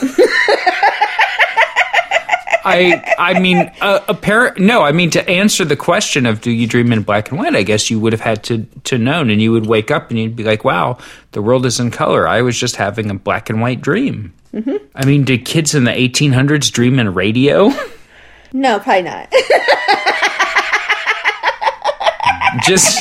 I 2.64 3.14
I 3.18 3.40
mean, 3.40 3.70
uh, 3.80 4.00
apparent. 4.08 4.58
No, 4.58 4.82
I 4.82 4.92
mean 4.92 5.10
to 5.10 5.28
answer 5.28 5.64
the 5.64 5.76
question 5.76 6.26
of 6.26 6.40
do 6.40 6.50
you 6.50 6.66
dream 6.66 6.92
in 6.92 7.02
black 7.02 7.30
and 7.30 7.38
white? 7.38 7.54
I 7.54 7.62
guess 7.62 7.90
you 7.90 8.00
would 8.00 8.12
have 8.12 8.20
had 8.20 8.42
to 8.44 8.66
to 8.84 8.98
known, 8.98 9.30
and 9.30 9.40
you 9.40 9.52
would 9.52 9.66
wake 9.66 9.90
up 9.90 10.10
and 10.10 10.18
you'd 10.18 10.36
be 10.36 10.44
like, 10.44 10.64
"Wow, 10.64 10.98
the 11.32 11.42
world 11.42 11.66
is 11.66 11.80
in 11.80 11.90
color." 11.90 12.28
I 12.28 12.42
was 12.42 12.58
just 12.58 12.76
having 12.76 13.10
a 13.10 13.14
black 13.14 13.50
and 13.50 13.60
white 13.60 13.80
dream. 13.80 14.32
Mm-hmm. 14.54 14.76
I 14.94 15.04
mean, 15.04 15.24
did 15.24 15.44
kids 15.44 15.74
in 15.74 15.84
the 15.84 15.92
1800s 15.92 16.72
dream 16.72 16.98
in 16.98 17.14
radio? 17.14 17.70
no, 18.52 18.80
probably 18.80 19.02
not. 19.02 19.32
just 22.64 22.98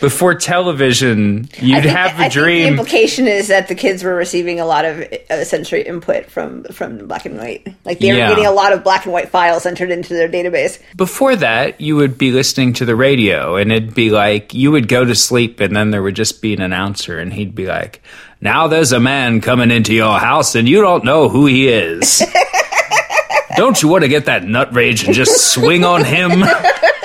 before 0.00 0.34
television, 0.34 1.48
you'd 1.58 1.82
think- 1.82 1.96
have 1.96 2.20
I 2.20 2.26
a 2.26 2.30
think 2.30 2.34
the 2.46 2.66
implication 2.66 3.26
is 3.26 3.48
that 3.48 3.68
the 3.68 3.74
kids 3.74 4.02
were 4.04 4.14
receiving 4.14 4.60
a 4.60 4.66
lot 4.66 4.84
of 4.84 5.04
uh, 5.30 5.44
sensory 5.44 5.82
input 5.82 6.26
from 6.26 6.64
from 6.64 7.06
black 7.06 7.24
and 7.26 7.38
white. 7.38 7.66
Like 7.84 7.98
they 8.00 8.12
were 8.12 8.18
Yeah. 8.18 8.28
getting 8.28 8.46
a 8.46 8.52
lot 8.52 8.72
of 8.72 8.84
black 8.84 9.04
and 9.04 9.12
white 9.12 9.28
files 9.30 9.64
entered 9.66 9.90
into 9.90 10.14
their 10.14 10.28
database. 10.28 10.78
Before 10.96 11.34
that, 11.36 11.80
you 11.80 11.96
would 11.96 12.18
be 12.18 12.30
listening 12.32 12.72
to 12.74 12.84
the 12.84 12.96
radio, 12.96 13.56
and 13.56 13.72
it'd 13.72 13.94
be 13.94 14.10
like 14.10 14.52
you 14.54 14.70
would 14.72 14.88
go 14.88 15.04
to 15.04 15.14
sleep, 15.14 15.60
and 15.60 15.74
then 15.74 15.90
there 15.90 16.02
would 16.02 16.16
just 16.16 16.42
be 16.42 16.52
an 16.54 16.60
announcer, 16.62 17.18
and 17.18 17.32
he'd 17.32 17.54
be 17.54 17.66
like, 17.66 18.02
"Now 18.40 18.68
there's 18.68 18.92
a 18.92 19.00
man 19.00 19.40
coming 19.40 19.70
into 19.70 19.94
your 19.94 20.18
house, 20.18 20.54
and 20.54 20.68
you 20.68 20.80
don't 20.80 21.04
know 21.04 21.28
who 21.28 21.46
he 21.46 21.68
is. 21.68 22.22
don't 23.56 23.82
you 23.82 23.88
want 23.88 24.02
to 24.02 24.08
get 24.08 24.26
that 24.26 24.44
nut 24.44 24.74
rage 24.74 25.04
and 25.04 25.14
just 25.14 25.52
swing 25.52 25.84
on 25.84 26.04
him? 26.04 26.30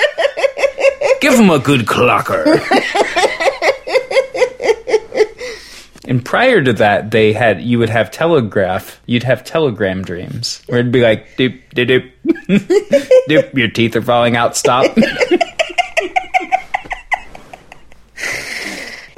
Give 1.22 1.34
him 1.34 1.49
a 1.49 1.59
good 1.59 1.82
clocker." 1.86 2.59
And 6.11 6.26
prior 6.26 6.61
to 6.61 6.74
that, 6.74 7.11
they 7.11 7.32
had 7.32 7.61
you 7.61 7.80
would 7.80 7.89
have 7.89 8.11
telegraph. 8.11 8.99
You'd 9.05 9.24
have 9.24 9.45
telegram 9.45 10.03
dreams 10.03 10.61
where 10.65 10.80
it'd 10.80 10.91
be 10.91 11.01
like 11.01 11.38
doop 11.38 11.61
doop 11.74 12.11
doop, 12.28 12.67
doop. 13.30 13.53
Your 13.53 13.69
teeth 13.69 13.95
are 13.95 14.01
falling 14.01 14.36
out. 14.36 14.57
Stop. 14.57 14.97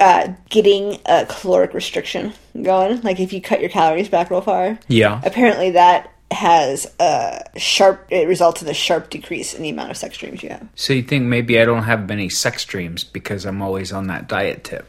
Uh, 0.00 0.34
getting 0.50 0.98
a 1.06 1.24
caloric 1.24 1.72
restriction 1.72 2.34
going, 2.60 3.00
like 3.02 3.20
if 3.20 3.32
you 3.32 3.40
cut 3.40 3.60
your 3.60 3.70
calories 3.70 4.08
back 4.08 4.28
real 4.28 4.42
far. 4.42 4.78
Yeah. 4.86 5.18
Apparently, 5.24 5.70
that 5.70 6.12
has 6.34 6.86
a 7.00 7.42
sharp. 7.56 8.06
It 8.10 8.28
results 8.28 8.62
in 8.62 8.68
a 8.68 8.74
sharp 8.74 9.10
decrease 9.10 9.54
in 9.54 9.62
the 9.62 9.70
amount 9.70 9.90
of 9.90 9.96
sex 9.96 10.18
dreams 10.18 10.42
you 10.42 10.50
have. 10.50 10.66
So 10.74 10.92
you 10.92 11.02
think 11.02 11.24
maybe 11.24 11.60
I 11.60 11.64
don't 11.64 11.84
have 11.84 12.08
many 12.08 12.28
sex 12.28 12.64
dreams 12.64 13.04
because 13.04 13.46
I'm 13.46 13.62
always 13.62 13.92
on 13.92 14.08
that 14.08 14.28
diet 14.28 14.64
tip? 14.64 14.86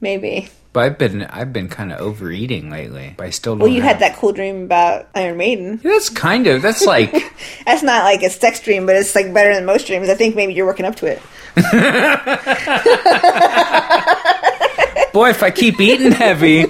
Maybe. 0.00 0.48
But 0.72 0.84
I've 0.84 0.98
been 0.98 1.22
I've 1.22 1.54
been 1.54 1.68
kind 1.68 1.90
of 1.90 2.00
overeating 2.00 2.70
lately. 2.70 3.14
But 3.16 3.26
I 3.26 3.30
still. 3.30 3.56
Well, 3.56 3.68
you 3.68 3.80
have- 3.80 3.96
had 3.96 3.98
that 4.00 4.16
cool 4.18 4.32
dream 4.32 4.64
about 4.64 5.08
Iron 5.14 5.38
Maiden. 5.38 5.80
That's 5.82 6.10
kind 6.10 6.46
of 6.46 6.60
that's 6.60 6.84
like 6.84 7.12
That's 7.64 7.82
not 7.82 8.04
like 8.04 8.22
a 8.22 8.28
sex 8.28 8.60
dream, 8.60 8.84
but 8.84 8.96
it's 8.96 9.14
like 9.14 9.32
better 9.32 9.54
than 9.54 9.64
most 9.64 9.86
dreams. 9.86 10.10
I 10.10 10.14
think 10.14 10.36
maybe 10.36 10.52
you're 10.52 10.66
working 10.66 10.84
up 10.84 10.96
to 10.96 11.06
it. 11.06 11.22
boy. 15.16 15.30
If 15.30 15.42
I 15.42 15.50
keep 15.50 15.80
eating 15.80 16.12
heavy, 16.12 16.66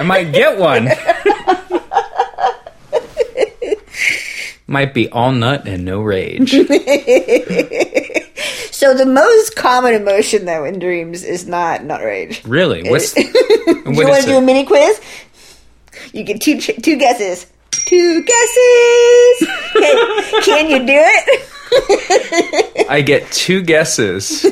I 0.00 0.04
might 0.04 0.32
get 0.32 0.58
one. 0.58 0.88
Might 4.68 4.92
be 4.94 5.08
all 5.08 5.32
nut 5.32 5.66
and 5.66 5.84
no 5.84 6.02
rage. 6.02 6.50
So 6.50 6.58
So 8.70 8.94
the 8.94 9.06
most 9.06 9.56
common 9.56 9.94
emotion 9.94 10.44
though 10.44 10.64
in 10.64 10.78
dreams 10.78 11.24
is 11.24 11.48
not 11.48 11.84
not 11.84 12.02
rage. 12.02 12.44
Really? 12.44 12.88
What's 12.88 13.16
you 13.16 13.24
what 13.86 14.06
want 14.06 14.22
to 14.22 14.28
do 14.28 14.36
a 14.36 14.40
mini 14.40 14.64
quiz? 14.64 15.00
You 16.12 16.22
get 16.22 16.40
two 16.40 16.60
ch- 16.60 16.80
two 16.80 16.96
guesses. 16.96 17.46
Two 17.70 18.22
guesses. 18.22 19.48
Okay, 19.74 20.40
can 20.44 20.70
you 20.70 20.78
do 20.86 20.92
it? 20.94 22.86
I 22.90 23.00
get 23.00 23.30
two 23.32 23.62
guesses 23.62 24.42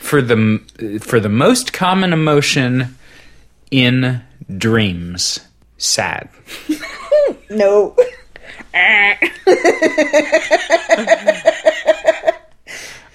for 0.00 0.20
the 0.20 1.00
for 1.00 1.20
the 1.20 1.28
most 1.28 1.72
common 1.72 2.12
emotion 2.12 2.96
in 3.70 4.22
dreams. 4.56 5.40
Sad. 5.78 6.28
no. 7.48 7.96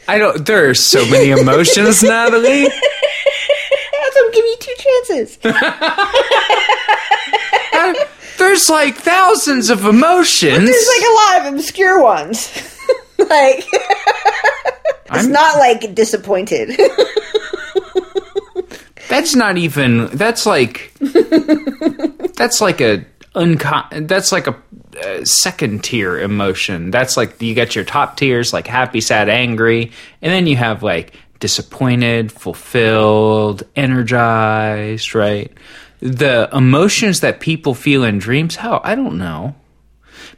I 0.08 0.18
don't. 0.18 0.46
There 0.46 0.70
are 0.70 0.74
so 0.74 1.06
many 1.10 1.32
emotions, 1.32 2.04
Natalie. 2.10 2.64
That's 2.64 2.76
why 4.16 4.24
I'm 4.26 4.32
giving 4.32 4.50
you 4.50 4.58
two 4.60 4.76
chances. 4.78 5.38
There's 8.38 8.70
like 8.70 8.96
thousands 8.96 9.70
of 9.70 9.86
emotions. 9.86 10.66
There's 10.70 10.88
like 10.88 11.02
a 11.02 11.14
lot 11.14 11.48
of 11.48 11.54
obscure 11.56 12.02
ones. 12.04 12.52
like 13.18 13.66
it's 15.12 15.28
not 15.28 15.58
like 15.58 15.96
disappointed. 15.96 16.80
That's 19.10 19.36
not 19.36 19.58
even. 19.58 20.08
That's 20.08 20.46
like. 20.46 20.94
that's 21.00 22.60
like 22.62 22.82
a 22.82 23.06
uncon. 23.36 24.08
That's 24.08 24.32
like 24.32 24.48
a, 24.48 24.56
uh 24.96 25.26
second 25.26 25.84
tier 25.84 26.20
emotion. 26.20 26.92
That's 26.92 27.18
like 27.18 27.42
you 27.42 27.54
get 27.54 27.76
your 27.76 27.86
top 27.86 28.18
tiers 28.18 28.54
like 28.54 28.68
happy, 28.68 29.02
sad, 29.02 29.30
angry, 29.30 29.92
and 30.22 30.32
then 30.32 30.48
you 30.48 30.56
have 30.56 30.84
like 30.84 31.14
disappointed, 31.40 32.32
fulfilled, 32.32 33.64
energized. 33.76 35.16
Right. 35.16 35.52
The 36.00 36.50
emotions 36.54 37.22
that 37.22 37.40
people 37.40 37.74
feel 37.74 38.04
in 38.04 38.20
dreams. 38.20 38.56
How 38.56 38.82
I 38.84 38.96
don't 38.96 39.18
know. 39.18 39.56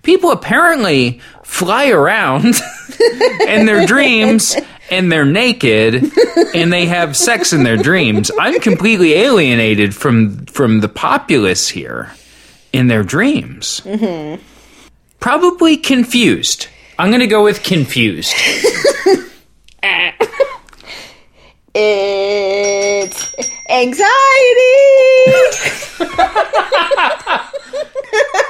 People 0.03 0.31
apparently 0.31 1.19
fly 1.43 1.89
around 1.89 2.45
in 3.47 3.65
their 3.65 3.87
dreams 3.87 4.55
and 4.91 5.11
they're 5.11 5.25
naked 5.25 6.11
and 6.53 6.71
they 6.71 6.85
have 6.85 7.17
sex 7.17 7.53
in 7.53 7.63
their 7.63 7.77
dreams. 7.77 8.29
I'm 8.39 8.59
completely 8.59 9.13
alienated 9.13 9.95
from 9.95 10.45
from 10.45 10.81
the 10.81 10.89
populace 10.89 11.69
here 11.69 12.11
in 12.75 12.87
their 12.87 13.03
dreams. 13.03 13.81
Mm-hmm. 13.83 14.41
Probably 15.19 15.77
confused. 15.77 16.67
I'm 16.99 17.09
going 17.09 17.21
to 17.21 17.27
go 17.27 17.43
with 17.43 17.63
confused. 17.63 18.33
it's 21.73 23.35
anxiety. 23.69 24.11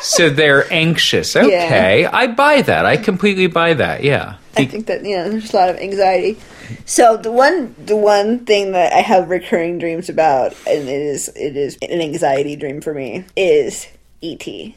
So 0.05 0.29
they're 0.29 0.71
anxious. 0.71 1.35
Okay, 1.35 2.05
I 2.05 2.27
buy 2.27 2.61
that. 2.61 2.85
I 2.85 2.95
completely 2.95 3.47
buy 3.47 3.73
that. 3.73 4.03
Yeah. 4.03 4.37
I 4.55 4.65
think 4.65 4.85
that 4.85 5.03
yeah, 5.03 5.27
there's 5.27 5.51
a 5.51 5.55
lot 5.55 5.69
of 5.69 5.77
anxiety. 5.77 6.39
So 6.85 7.17
the 7.17 7.31
one 7.31 7.75
the 7.83 7.97
one 7.97 8.45
thing 8.45 8.71
that 8.71 8.93
I 8.93 8.99
have 8.99 9.29
recurring 9.29 9.79
dreams 9.79 10.07
about, 10.07 10.53
and 10.67 10.87
it 10.87 11.01
is 11.01 11.29
it 11.35 11.57
is 11.57 11.77
an 11.81 11.99
anxiety 12.01 12.55
dream 12.55 12.81
for 12.81 12.93
me, 12.93 13.25
is 13.35 13.87
ET. 14.21 14.45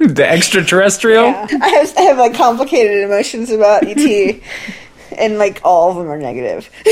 The 0.00 0.26
extraterrestrial. 0.26 1.24
Yeah. 1.24 1.46
I 1.60 1.68
have 1.68 1.94
I 1.98 2.00
have 2.02 2.16
like 2.16 2.32
complicated 2.32 3.04
emotions 3.04 3.50
about 3.50 3.86
ET, 3.86 4.40
and 5.18 5.36
like 5.36 5.60
all 5.62 5.90
of 5.90 5.96
them 5.96 6.08
are 6.08 6.18
negative. 6.18 6.70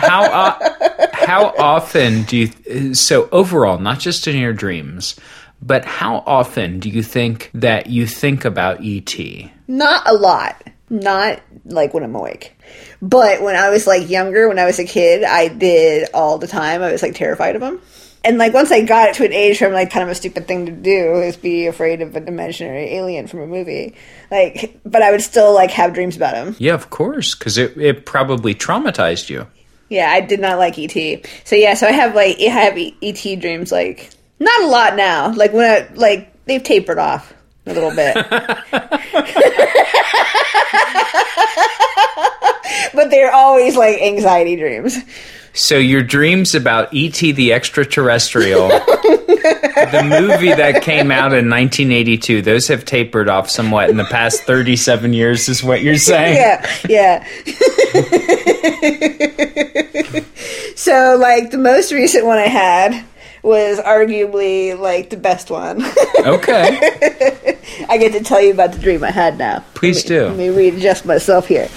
how 0.00 0.24
uh, 0.24 1.06
how 1.12 1.54
often 1.56 2.24
do 2.24 2.36
you 2.36 2.94
so 2.94 3.28
overall 3.30 3.78
not 3.78 4.00
just 4.00 4.26
in 4.26 4.36
your 4.36 4.52
dreams 4.52 5.14
but 5.62 5.84
how 5.84 6.22
often 6.26 6.80
do 6.80 6.88
you 6.88 7.02
think 7.02 7.50
that 7.54 7.86
you 7.86 8.06
think 8.06 8.44
about 8.44 8.80
et 8.82 9.14
Not 9.68 10.02
a 10.08 10.14
lot. 10.14 10.62
Not 10.88 11.40
like 11.64 11.94
when 11.94 12.02
I'm 12.02 12.14
awake. 12.14 12.56
But 13.02 13.42
when 13.42 13.56
I 13.56 13.70
was 13.70 13.86
like 13.86 14.08
younger, 14.08 14.48
when 14.48 14.58
I 14.58 14.64
was 14.64 14.78
a 14.78 14.84
kid, 14.84 15.22
I 15.22 15.48
did 15.48 16.08
all 16.14 16.38
the 16.38 16.46
time. 16.46 16.82
I 16.82 16.90
was 16.90 17.02
like 17.02 17.14
terrified 17.14 17.54
of 17.54 17.60
them. 17.60 17.80
And 18.22 18.38
like 18.38 18.52
once 18.52 18.70
I 18.70 18.82
got 18.82 19.08
it 19.08 19.14
to 19.16 19.24
an 19.24 19.32
age 19.32 19.60
where 19.60 19.68
I'm 19.68 19.74
like 19.74 19.90
kind 19.90 20.02
of 20.02 20.10
a 20.10 20.14
stupid 20.14 20.46
thing 20.46 20.66
to 20.66 20.72
do 20.72 21.16
is 21.20 21.36
be 21.36 21.66
afraid 21.66 22.02
of 22.02 22.16
an 22.16 22.28
imaginary 22.28 22.94
alien 22.94 23.26
from 23.26 23.40
a 23.40 23.46
movie. 23.46 23.94
Like, 24.30 24.78
but 24.84 25.02
I 25.02 25.10
would 25.10 25.22
still 25.22 25.54
like 25.54 25.70
have 25.70 25.94
dreams 25.94 26.16
about 26.16 26.34
him. 26.34 26.54
yeah 26.58 26.74
of 26.74 26.90
course 26.90 27.34
because 27.34 27.56
it, 27.58 27.76
it 27.76 28.04
probably 28.04 28.54
traumatized 28.54 29.30
you 29.30 29.46
Yeah, 29.88 30.10
I 30.10 30.20
did 30.20 30.40
not 30.40 30.58
like 30.58 30.78
ET. 30.78 31.26
So 31.44 31.56
yeah, 31.56 31.74
so 31.74 31.86
I 31.86 31.92
have 31.92 32.14
like 32.14 32.36
I 32.40 32.44
have 32.44 32.76
ET 32.76 33.40
dreams 33.40 33.72
like 33.72 34.10
not 34.38 34.62
a 34.62 34.66
lot 34.66 34.96
now. 34.96 35.32
Like 35.32 35.52
when 35.52 35.64
I 35.64 35.88
like 35.94 36.44
they've 36.44 36.62
tapered 36.62 36.98
off 36.98 37.32
a 37.66 37.72
little 37.72 37.94
bit. 37.94 38.14
but 42.94 43.10
they're 43.10 43.32
always 43.32 43.76
like 43.76 44.00
anxiety 44.00 44.56
dreams. 44.56 44.98
So 45.52 45.76
your 45.76 46.02
dreams 46.02 46.54
about 46.54 46.88
et 46.94 47.18
the 47.34 47.52
extraterrestrial 47.52 48.68
the 48.68 50.06
movie 50.20 50.52
that 50.54 50.82
came 50.82 51.10
out 51.10 51.32
in 51.32 51.50
1982 51.50 52.42
those 52.42 52.68
have 52.68 52.84
tapered 52.84 53.28
off 53.28 53.50
somewhat 53.50 53.90
in 53.90 53.96
the 53.96 54.04
past 54.04 54.42
37 54.44 55.12
years 55.12 55.48
is 55.48 55.62
what 55.62 55.82
you're 55.82 55.96
saying 55.96 56.36
Yeah, 56.36 56.70
yeah. 56.88 57.26
so 60.76 61.16
like 61.20 61.50
the 61.50 61.58
most 61.58 61.92
recent 61.92 62.24
one 62.26 62.38
I 62.38 62.46
had 62.48 63.04
was 63.42 63.78
arguably 63.80 64.78
like 64.78 65.10
the 65.10 65.16
best 65.16 65.50
one. 65.50 65.82
okay 66.24 66.78
I 67.88 67.96
get 67.98 68.12
to 68.12 68.22
tell 68.22 68.40
you 68.42 68.52
about 68.52 68.72
the 68.72 68.78
dream 68.78 69.02
I 69.02 69.10
had 69.10 69.38
now. 69.38 69.64
Please 69.74 70.08
Let 70.08 70.10
me- 70.10 70.16
do. 70.16 70.26
Let 70.26 70.36
me 70.36 70.48
readjust 70.50 71.04
myself 71.06 71.48
here. 71.48 71.68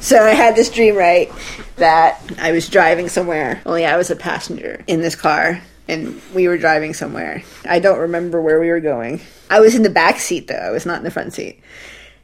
So 0.00 0.22
I 0.22 0.30
had 0.30 0.54
this 0.56 0.70
dream, 0.70 0.96
right, 0.96 1.30
that 1.76 2.20
I 2.38 2.52
was 2.52 2.68
driving 2.68 3.08
somewhere. 3.08 3.60
Only 3.66 3.84
I 3.86 3.96
was 3.96 4.10
a 4.10 4.16
passenger 4.16 4.82
in 4.86 5.00
this 5.00 5.14
car, 5.14 5.60
and 5.88 6.20
we 6.34 6.48
were 6.48 6.58
driving 6.58 6.94
somewhere. 6.94 7.42
I 7.68 7.78
don't 7.78 7.98
remember 7.98 8.40
where 8.40 8.60
we 8.60 8.68
were 8.70 8.80
going. 8.80 9.20
I 9.50 9.60
was 9.60 9.74
in 9.74 9.82
the 9.82 9.90
back 9.90 10.18
seat 10.18 10.48
though. 10.48 10.54
I 10.54 10.70
was 10.70 10.86
not 10.86 10.98
in 10.98 11.04
the 11.04 11.10
front 11.10 11.34
seat. 11.34 11.60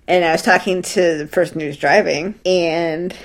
And 0.08 0.24
I 0.24 0.32
was 0.32 0.42
talking 0.42 0.82
to 0.82 1.18
the 1.18 1.26
person 1.26 1.60
who 1.60 1.66
was 1.66 1.76
driving, 1.76 2.34
and 2.44 3.16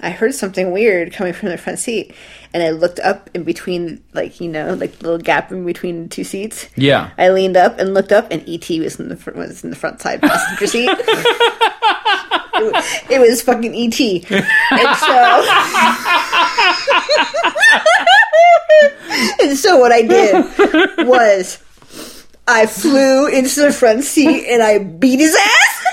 I 0.00 0.10
heard 0.10 0.32
something 0.34 0.70
weird 0.70 1.12
coming 1.12 1.32
from 1.32 1.48
the 1.48 1.58
front 1.58 1.80
seat. 1.80 2.14
And 2.54 2.62
I 2.62 2.70
looked 2.70 3.00
up 3.00 3.30
in 3.34 3.42
between, 3.44 4.02
like 4.12 4.40
you 4.40 4.48
know, 4.48 4.74
like 4.74 4.98
the 4.98 5.04
little 5.04 5.18
gap 5.18 5.50
in 5.50 5.64
between 5.64 6.04
the 6.04 6.08
two 6.08 6.24
seats. 6.24 6.68
yeah 6.76 7.10
I 7.18 7.30
leaned 7.30 7.56
up 7.56 7.78
and 7.78 7.94
looked 7.94 8.12
up, 8.12 8.30
and 8.30 8.48
ET 8.48 8.68
was 8.78 9.00
in 9.00 9.08
the 9.08 9.16
fr- 9.16 9.32
was 9.32 9.64
in 9.64 9.70
the 9.70 9.76
front 9.76 10.00
side 10.00 10.20
passenger 10.22 10.66
seat. 10.66 10.88
it, 12.60 12.72
was, 12.72 12.84
it 13.10 13.20
was 13.20 13.42
fucking 13.42 13.74
ET, 13.74 14.00
and 14.00 14.96
so 14.98 15.44
and 19.42 19.56
so 19.58 19.76
what 19.78 19.92
I 19.92 20.02
did 20.02 21.06
was 21.06 21.58
I 22.46 22.66
flew 22.66 23.28
into 23.28 23.60
the 23.62 23.72
front 23.72 24.04
seat 24.04 24.46
and 24.48 24.62
I 24.62 24.78
beat 24.78 25.20
his 25.20 25.34
ass. 25.36 25.84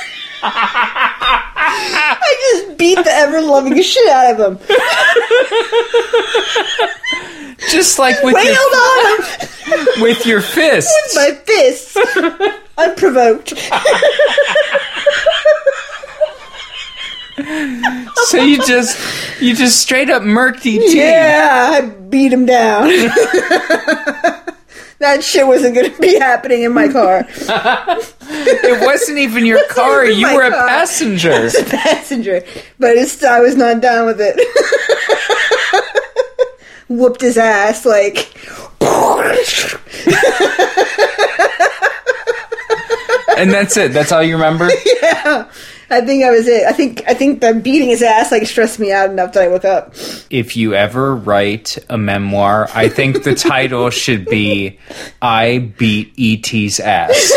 I 0.43 2.35
just 2.51 2.77
beat 2.77 2.95
the 2.95 3.11
ever 3.11 3.41
loving 3.41 3.81
shit 3.81 4.09
out 4.09 4.39
of 4.39 4.39
him. 4.39 4.59
just 7.69 7.99
like 7.99 8.21
with 8.23 8.35
Wailed 8.35 8.47
your, 8.47 8.57
on 8.57 9.21
him 9.23 9.47
with 10.01 10.25
your 10.25 10.41
fists 10.41 10.93
With 11.15 11.15
my 11.15 11.33
fists, 11.45 11.97
unprovoked. 12.77 13.53
So 18.27 18.41
you 18.41 18.57
just 18.65 18.97
you 19.41 19.55
just 19.55 19.79
straight 19.79 20.09
up 20.09 20.23
murked 20.23 20.65
ET. 20.65 20.93
Yeah, 20.95 21.69
I 21.71 21.81
beat 21.81 22.33
him 22.33 22.45
down. 22.47 22.87
that 24.99 25.23
shit 25.23 25.45
wasn't 25.45 25.75
going 25.75 25.91
to 25.93 26.01
be 26.01 26.17
happening 26.17 26.63
in 26.63 26.73
my 26.73 26.87
car. 26.87 27.25
It 27.29 28.81
wasn't 28.85 29.19
even 29.19 29.45
your 29.45 29.63
car. 29.69 30.03
even 30.05 30.17
You 30.19 30.33
were 30.35 30.41
a 30.43 30.49
car. 30.49 30.67
passenger. 30.67 31.49
Passenger, 31.67 32.41
but 32.79 32.97
it's, 32.97 33.23
I 33.23 33.39
was 33.39 33.55
not 33.55 33.81
down 33.81 34.07
with 34.07 34.17
it. 34.19 34.35
Whooped 36.89 37.21
his 37.21 37.37
ass 37.37 37.85
like. 37.85 38.33
And 43.37 43.51
that's 43.51 43.77
it. 43.77 43.93
That's 43.93 44.11
all 44.11 44.23
you 44.23 44.35
remember? 44.35 44.67
yeah, 45.01 45.49
I 45.89 46.01
think 46.01 46.23
I 46.23 46.31
was 46.31 46.47
it. 46.47 46.65
I 46.65 46.73
think 46.73 47.03
I 47.07 47.13
think 47.13 47.39
that 47.41 47.63
beating 47.63 47.87
his 47.89 48.01
ass 48.03 48.31
like 48.31 48.45
stressed 48.45 48.79
me 48.79 48.91
out 48.91 49.09
enough 49.09 49.33
that 49.33 49.43
I 49.43 49.47
woke 49.47 49.65
up. 49.65 49.93
If 50.29 50.57
you 50.57 50.73
ever 50.73 51.15
write 51.15 51.77
a 51.89 51.97
memoir, 51.97 52.69
I 52.73 52.89
think 52.89 53.23
the 53.23 53.33
title 53.35 53.89
should 54.03 54.25
be 54.25 54.79
I 55.21 55.71
Beat 55.77 56.13
ET's 56.17 56.79
Ass. 56.79 57.31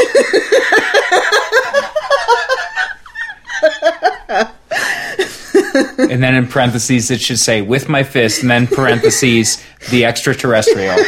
and 5.99 6.23
then 6.23 6.35
in 6.35 6.47
parentheses 6.47 7.11
it 7.11 7.21
should 7.21 7.39
say 7.39 7.63
with 7.63 7.89
my 7.89 8.03
fist, 8.03 8.43
and 8.43 8.51
then 8.51 8.67
parentheses 8.67 9.63
the 9.91 10.05
extraterrestrial. 10.05 10.97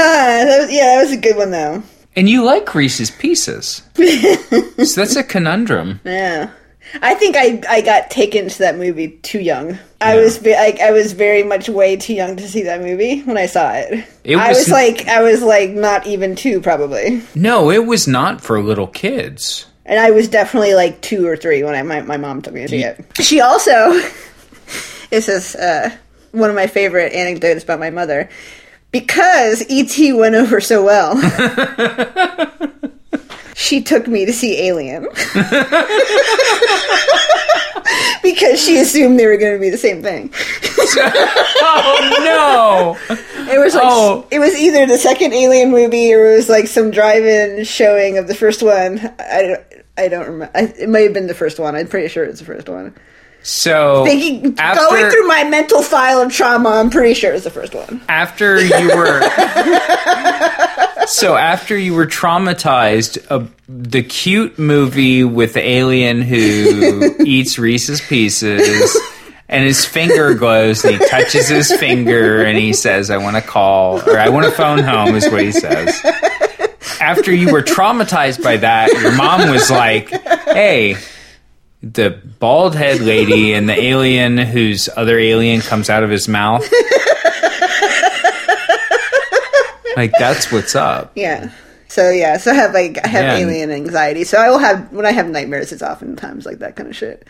Ah, 0.00 0.44
that 0.44 0.60
was, 0.60 0.70
yeah, 0.72 0.94
that 0.94 1.02
was 1.02 1.10
a 1.12 1.16
good 1.16 1.36
one 1.36 1.50
though. 1.50 1.82
And 2.18 2.28
you 2.28 2.42
like 2.44 2.74
Reese's 2.74 3.10
Pieces, 3.12 3.82
so 3.94 5.00
that's 5.00 5.14
a 5.16 5.22
conundrum. 5.22 6.00
Yeah. 6.04 6.50
I 7.02 7.14
think 7.14 7.36
I, 7.36 7.60
I 7.68 7.80
got 7.82 8.10
taken 8.10 8.48
to 8.48 8.58
that 8.60 8.76
movie 8.76 9.08
too 9.22 9.38
young. 9.40 9.78
I 10.00 10.16
was 10.16 10.38
ve- 10.38 10.54
I, 10.54 10.76
I 10.82 10.90
was 10.90 11.12
very 11.12 11.42
much 11.42 11.68
way 11.68 11.96
too 11.96 12.14
young 12.14 12.36
to 12.36 12.48
see 12.48 12.62
that 12.62 12.80
movie 12.80 13.20
when 13.22 13.36
I 13.36 13.44
saw 13.46 13.72
it. 13.74 14.04
It 14.24 14.36
I 14.36 14.48
was- 14.48 14.58
was 14.58 14.68
like 14.70 15.06
I 15.06 15.20
was 15.22 15.42
like 15.42 15.70
not 15.70 16.06
even 16.06 16.34
two 16.34 16.60
probably, 16.60 17.22
No, 17.34 17.70
it 17.70 17.86
was 17.86 18.08
not 18.08 18.40
for 18.40 18.60
little 18.62 18.86
kids. 18.88 19.66
and 19.86 20.00
I 20.00 20.10
was 20.10 20.28
definitely 20.28 20.74
like 20.74 21.00
two 21.02 21.26
or 21.28 21.36
three 21.36 21.62
when 21.62 21.74
I 21.74 21.82
my, 21.82 22.00
my 22.02 22.16
mom 22.16 22.42
took 22.42 22.54
me 22.54 22.62
to 22.62 22.68
see 22.68 22.82
it. 22.82 23.04
She 23.20 23.40
also 23.40 23.92
this 25.10 25.28
is 25.28 25.54
uh, 25.56 25.90
one 26.32 26.50
of 26.50 26.56
my 26.56 26.66
favorite 26.66 27.12
anecdotes 27.12 27.64
about 27.64 27.80
my 27.80 27.90
mother 27.90 28.28
because 28.90 29.64
ET 29.68 29.96
went 30.16 30.34
over 30.34 30.60
so 30.60 30.84
well. 30.84 31.16
she 33.54 33.82
took 33.82 34.06
me 34.06 34.24
to 34.26 34.32
see 34.32 34.60
Alien. 34.66 35.02
because 38.22 38.62
she 38.62 38.78
assumed 38.78 39.18
they 39.18 39.26
were 39.26 39.36
going 39.36 39.54
to 39.54 39.60
be 39.60 39.70
the 39.70 39.78
same 39.78 40.02
thing. 40.02 40.32
Oh 41.60 42.16
no! 42.20 42.96
It 43.52 43.58
was 43.58 43.74
like 43.74 43.84
Oh. 43.86 44.26
it 44.30 44.38
was 44.38 44.54
either 44.54 44.86
the 44.86 44.98
second 44.98 45.32
Alien 45.32 45.70
movie 45.70 46.12
or 46.12 46.32
it 46.32 46.36
was 46.36 46.48
like 46.48 46.66
some 46.66 46.90
drive-in 46.90 47.64
showing 47.64 48.18
of 48.18 48.26
the 48.26 48.34
first 48.34 48.62
one. 48.62 48.98
I 49.18 49.42
don't 49.42 49.62
I 49.96 50.08
don't 50.08 50.26
remember. 50.26 50.50
I, 50.54 50.62
it 50.78 50.88
may 50.88 51.04
have 51.04 51.12
been 51.12 51.26
the 51.26 51.34
first 51.34 51.58
one. 51.58 51.74
I'm 51.74 51.88
pretty 51.88 52.08
sure 52.08 52.24
it's 52.24 52.40
the 52.40 52.46
first 52.46 52.68
one. 52.68 52.94
So 53.48 54.04
Thinking 54.04 54.58
after 54.58 54.82
going 54.82 55.10
through 55.10 55.26
my 55.26 55.42
mental 55.44 55.80
file 55.80 56.20
of 56.20 56.30
trauma, 56.30 56.68
I'm 56.68 56.90
pretty 56.90 57.14
sure 57.14 57.32
it's 57.32 57.44
the 57.44 57.50
first 57.50 57.74
one. 57.74 58.02
after 58.06 58.60
you 58.62 58.94
were 58.94 59.22
so 61.06 61.34
after 61.34 61.74
you 61.74 61.94
were 61.94 62.06
traumatized, 62.06 63.24
uh, 63.30 63.46
the 63.66 64.02
cute 64.02 64.58
movie 64.58 65.24
with 65.24 65.54
the 65.54 65.66
alien 65.66 66.20
who 66.20 67.16
eats 67.24 67.58
Reese's 67.58 68.02
Pieces. 68.02 68.94
And 69.48 69.64
his 69.64 69.82
finger 69.82 70.34
glows, 70.34 70.84
and 70.84 71.00
he 71.00 71.08
touches 71.08 71.48
his 71.48 71.72
finger, 71.72 72.42
and 72.44 72.58
he 72.58 72.74
says, 72.74 73.08
"I 73.10 73.16
want 73.16 73.36
to 73.36 73.40
call, 73.40 73.98
or 74.06 74.18
I 74.18 74.28
want 74.28 74.44
to 74.44 74.52
phone 74.52 74.80
home," 74.80 75.14
is 75.14 75.26
what 75.30 75.40
he 75.40 75.52
says. 75.52 75.98
After 77.00 77.32
you 77.34 77.50
were 77.50 77.62
traumatized 77.62 78.42
by 78.42 78.58
that, 78.58 78.92
your 79.00 79.12
mom 79.12 79.48
was 79.50 79.70
like, 79.70 80.10
"Hey, 80.52 80.98
the 81.82 82.10
bald 82.40 82.74
head 82.74 83.00
lady 83.00 83.54
and 83.54 83.68
the 83.68 83.80
alien 83.80 84.36
whose 84.38 84.88
other 84.96 85.18
alien 85.18 85.60
comes 85.60 85.88
out 85.88 86.02
of 86.02 86.10
his 86.10 86.26
mouth. 86.28 86.62
like 89.96 90.12
that's 90.18 90.50
what's 90.52 90.74
up. 90.74 91.12
Yeah. 91.14 91.50
So 91.88 92.10
yeah, 92.10 92.36
so 92.36 92.50
I 92.50 92.54
have 92.54 92.74
like 92.74 92.98
I 93.04 93.08
have 93.08 93.24
Yeah. 93.24 93.36
alien 93.46 93.70
anxiety. 93.70 94.24
So 94.24 94.38
I 94.38 94.50
will 94.50 94.58
have 94.58 94.92
when 94.92 95.06
I 95.06 95.12
have 95.12 95.28
nightmares, 95.28 95.72
it's 95.72 95.82
oftentimes 95.82 96.46
like 96.46 96.58
that 96.58 96.76
kind 96.76 96.88
of 96.88 96.96
shit. 96.96 97.26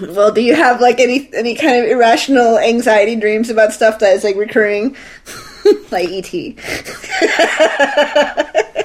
Well, 0.00 0.32
do 0.32 0.40
you 0.40 0.54
have 0.54 0.80
like 0.80 1.00
any 1.00 1.30
any 1.34 1.54
kind 1.54 1.84
of 1.84 1.90
irrational 1.90 2.58
anxiety 2.58 3.16
dreams 3.16 3.50
about 3.50 3.72
stuff 3.72 3.98
that 3.98 4.14
is 4.14 4.24
like 4.24 4.36
recurring, 4.36 4.96
like 5.90 6.08
ET? 6.10 6.32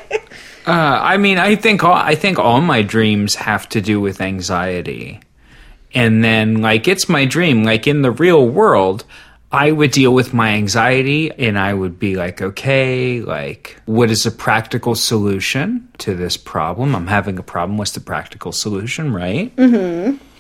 Uh, 0.68 1.00
I 1.02 1.16
mean, 1.16 1.38
I 1.38 1.56
think 1.56 1.84
all, 1.84 1.94
I 1.94 2.16
think 2.16 2.38
all 2.38 2.60
my 2.60 2.82
dreams 2.82 3.36
have 3.36 3.70
to 3.70 3.80
do 3.80 4.02
with 4.02 4.20
anxiety, 4.20 5.22
and 5.94 6.24
then 6.24 6.62
like 6.62 6.88
it's 6.90 7.08
my 7.08 7.24
dream. 7.24 7.64
Like 7.64 7.88
in 7.88 8.02
the 8.02 8.12
real 8.12 8.46
world, 8.46 9.06
I 9.50 9.72
would 9.72 9.92
deal 9.92 10.14
with 10.14 10.34
my 10.34 10.50
anxiety, 10.50 11.32
and 11.32 11.58
I 11.58 11.74
would 11.74 11.98
be 12.00 12.18
like, 12.18 12.42
okay, 12.42 13.22
like 13.22 13.82
what 13.86 14.12
is 14.12 14.26
a 14.26 14.32
practical 14.32 14.94
solution 14.94 15.88
to 16.00 16.16
this 16.16 16.36
problem? 16.36 16.96
I'm 16.96 17.08
having 17.08 17.40
a 17.40 17.44
problem. 17.44 17.78
What's 17.78 17.92
the 17.92 18.02
practical 18.02 18.52
solution, 18.52 19.14
right? 19.14 19.54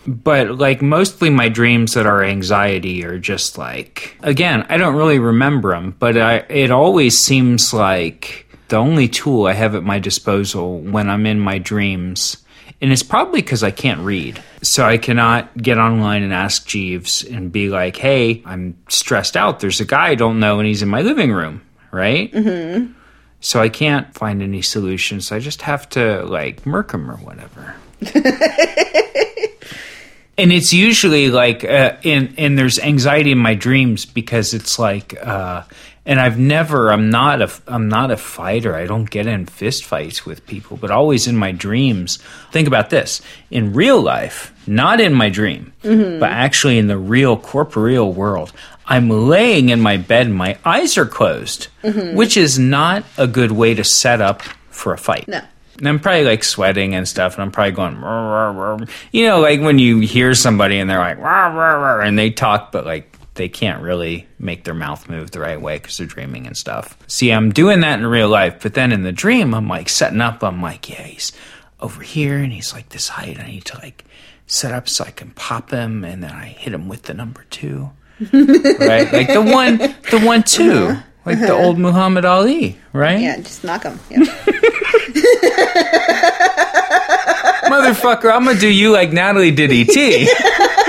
but 0.07 0.57
like 0.57 0.81
mostly 0.81 1.29
my 1.29 1.49
dreams 1.49 1.93
that 1.93 2.05
are 2.05 2.23
anxiety 2.23 3.03
are 3.03 3.19
just 3.19 3.57
like 3.57 4.17
again 4.21 4.65
i 4.69 4.77
don't 4.77 4.95
really 4.95 5.19
remember 5.19 5.71
them 5.71 5.93
but 5.99 6.17
I, 6.17 6.37
it 6.47 6.71
always 6.71 7.17
seems 7.17 7.73
like 7.73 8.46
the 8.69 8.75
only 8.75 9.07
tool 9.07 9.45
i 9.45 9.53
have 9.53 9.75
at 9.75 9.83
my 9.83 9.99
disposal 9.99 10.79
when 10.79 11.09
i'm 11.09 11.25
in 11.25 11.39
my 11.39 11.57
dreams 11.57 12.37
and 12.81 12.91
it's 12.91 13.03
probably 13.03 13.41
because 13.41 13.63
i 13.63 13.71
can't 13.71 14.01
read. 14.01 14.41
So 14.61 14.85
i 14.85 14.97
cannot 14.97 15.55
get 15.57 15.77
online 15.77 16.23
and 16.23 16.33
ask 16.33 16.67
jeeves 16.67 17.23
and 17.23 17.51
be 17.51 17.69
like 17.69 17.95
hey 17.95 18.41
i'm 18.45 18.77
stressed 18.89 19.35
out. 19.37 19.59
There's 19.59 19.79
a 19.79 19.85
guy 19.85 20.09
i 20.09 20.15
don't 20.15 20.39
know 20.39 20.59
and 20.59 20.67
he's 20.67 20.81
in 20.81 20.89
my 20.89 21.01
living 21.01 21.31
room 21.31 21.61
right? 21.91 22.31
Mm-hmm. 22.31 22.91
so 23.39 23.61
i 23.61 23.69
can't 23.69 24.13
find 24.13 24.41
any 24.41 24.61
solutions. 24.61 25.31
I 25.31 25.39
just 25.39 25.61
have 25.63 25.87
to 25.89 26.23
like 26.25 26.65
murk 26.65 26.91
him 26.93 27.09
or 27.09 27.17
whatever. 27.17 27.75
And 30.39 30.53
it's 30.53 30.71
usually 30.71 31.31
like 31.31 31.63
uh, 31.63 31.97
and 32.03 32.35
and 32.37 32.59
there's 32.59 32.77
anxiety 32.77 33.31
in 33.31 33.39
my 33.39 33.55
dreams 33.55 34.05
because 34.05 34.53
it's 34.53 34.77
like 34.77 35.15
uh 35.25 35.63
and 36.07 36.21
I've 36.21 36.39
never 36.39 36.91
I'm 36.91 37.11
not 37.11 37.41
a 37.41 37.51
I'm 37.67 37.89
not 37.89 38.09
a 38.09 38.17
fighter. 38.17 38.73
I 38.73 38.87
don't 38.87 39.09
get 39.09 39.27
in 39.27 39.45
fist 39.45 39.85
fights 39.85 40.25
with 40.25 40.47
people, 40.47 40.77
but 40.77 40.89
always 40.89 41.27
in 41.27 41.35
my 41.35 41.51
dreams. 41.51 42.17
Think 42.51 42.67
about 42.67 42.89
this. 42.89 43.21
In 43.51 43.73
real 43.73 44.01
life, 44.01 44.53
not 44.65 45.01
in 45.01 45.13
my 45.13 45.29
dream, 45.29 45.73
mm-hmm. 45.83 46.19
but 46.19 46.31
actually 46.31 46.79
in 46.79 46.87
the 46.87 46.97
real 46.97 47.37
corporeal 47.37 48.11
world, 48.11 48.53
I'm 48.87 49.09
laying 49.09 49.69
in 49.69 49.81
my 49.81 49.97
bed, 49.97 50.31
my 50.31 50.57
eyes 50.63 50.97
are 50.97 51.05
closed, 51.05 51.67
mm-hmm. 51.83 52.15
which 52.15 52.37
is 52.37 52.57
not 52.57 53.03
a 53.17 53.27
good 53.27 53.51
way 53.51 53.73
to 53.73 53.83
set 53.83 54.21
up 54.21 54.41
for 54.69 54.93
a 54.93 54.97
fight. 54.97 55.27
No. 55.27 55.41
And 55.77 55.89
I'm 55.89 55.99
probably 55.99 56.23
like 56.23 56.43
sweating 56.43 56.95
and 56.95 57.07
stuff, 57.07 57.35
and 57.35 57.43
I'm 57.43 57.51
probably 57.51 57.73
going, 57.73 57.97
"Rrr, 57.97 58.01
rrr, 58.01 58.79
rrr." 58.79 58.89
you 59.11 59.27
know, 59.27 59.41
like 59.41 59.59
when 59.59 59.77
you 59.77 59.99
hear 59.99 60.33
somebody 60.33 60.79
and 60.79 60.89
they're 60.89 60.97
like, 60.97 61.19
and 62.01 62.17
they 62.17 62.31
talk, 62.31 62.71
but 62.71 62.85
like 62.85 63.16
they 63.37 63.47
can't 63.47 63.81
really 63.81 64.27
make 64.39 64.63
their 64.65 64.73
mouth 64.73 65.07
move 65.09 65.31
the 65.31 65.39
right 65.39 65.61
way 65.61 65.77
because 65.77 65.97
they're 65.97 66.07
dreaming 66.07 66.45
and 66.45 66.57
stuff. 66.57 66.97
See, 67.07 67.31
I'm 67.31 67.51
doing 67.51 67.79
that 67.81 67.99
in 67.99 68.05
real 68.05 68.29
life, 68.29 68.61
but 68.61 68.73
then 68.73 68.91
in 68.91 69.03
the 69.03 69.11
dream, 69.11 69.53
I'm 69.53 69.67
like 69.67 69.89
setting 69.89 70.21
up. 70.21 70.43
I'm 70.43 70.61
like, 70.61 70.89
yeah, 70.89 71.03
he's 71.03 71.31
over 71.79 72.01
here, 72.01 72.37
and 72.37 72.51
he's 72.51 72.73
like 72.73 72.89
this 72.89 73.07
height. 73.07 73.39
I 73.39 73.47
need 73.47 73.65
to 73.65 73.77
like 73.77 74.03
set 74.47 74.73
up 74.73 74.89
so 74.89 75.05
I 75.05 75.11
can 75.11 75.31
pop 75.31 75.71
him, 75.71 76.03
and 76.03 76.23
then 76.23 76.31
I 76.31 76.47
hit 76.47 76.73
him 76.73 76.89
with 76.89 77.03
the 77.03 77.13
number 77.13 77.45
two, 77.49 77.91
right? 78.19 79.11
Like 79.11 79.31
the 79.31 79.47
one, 79.53 79.77
the 79.77 80.21
one 80.23 80.43
two, 80.43 80.97
like 81.25 81.39
the 81.39 81.53
uh-huh. 81.53 81.63
old 81.63 81.77
Muhammad 81.79 82.25
Ali, 82.25 82.77
right? 82.93 83.19
Yeah, 83.19 83.37
just 83.37 83.63
knock 83.63 83.83
him. 83.83 83.99
Yeah. 84.09 84.19
Motherfucker, 87.67 88.31
I'm 88.31 88.45
gonna 88.45 88.59
do 88.59 88.67
you 88.67 88.91
like 88.91 89.11
Natalie 89.11 89.51
did 89.51 89.71
ET. 89.71 90.83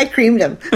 I 0.00 0.06
creamed 0.06 0.40
him. 0.40 0.56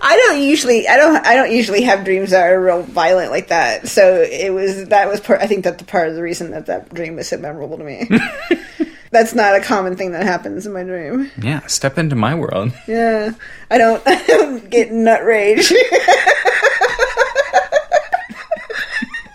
I 0.00 0.24
don't 0.26 0.40
usually, 0.42 0.88
I 0.88 0.96
don't, 0.96 1.26
I 1.26 1.36
don't 1.36 1.52
usually 1.52 1.82
have 1.82 2.02
dreams 2.02 2.30
that 2.30 2.50
are 2.50 2.58
real 2.58 2.82
violent 2.82 3.30
like 3.30 3.48
that. 3.48 3.88
So 3.88 4.22
it 4.22 4.54
was 4.54 4.86
that 4.86 5.06
was 5.06 5.20
part. 5.20 5.42
I 5.42 5.46
think 5.46 5.64
that's 5.64 5.76
the 5.76 5.84
part 5.84 6.08
of 6.08 6.14
the 6.14 6.22
reason 6.22 6.52
that 6.52 6.64
that 6.64 6.94
dream 6.94 7.16
was 7.16 7.28
so 7.28 7.36
memorable 7.36 7.76
to 7.76 7.84
me. 7.84 8.08
that's 9.10 9.34
not 9.34 9.54
a 9.54 9.60
common 9.60 9.96
thing 9.96 10.12
that 10.12 10.22
happens 10.24 10.64
in 10.66 10.72
my 10.72 10.82
dream. 10.82 11.30
yeah, 11.42 11.66
step 11.66 11.98
into 11.98 12.16
my 12.16 12.34
world. 12.34 12.72
Yeah, 12.86 13.32
I 13.70 13.76
don't, 13.76 14.02
I 14.06 14.22
don't 14.26 14.70
get 14.70 14.90
nut 14.90 15.22
rage. 15.24 15.70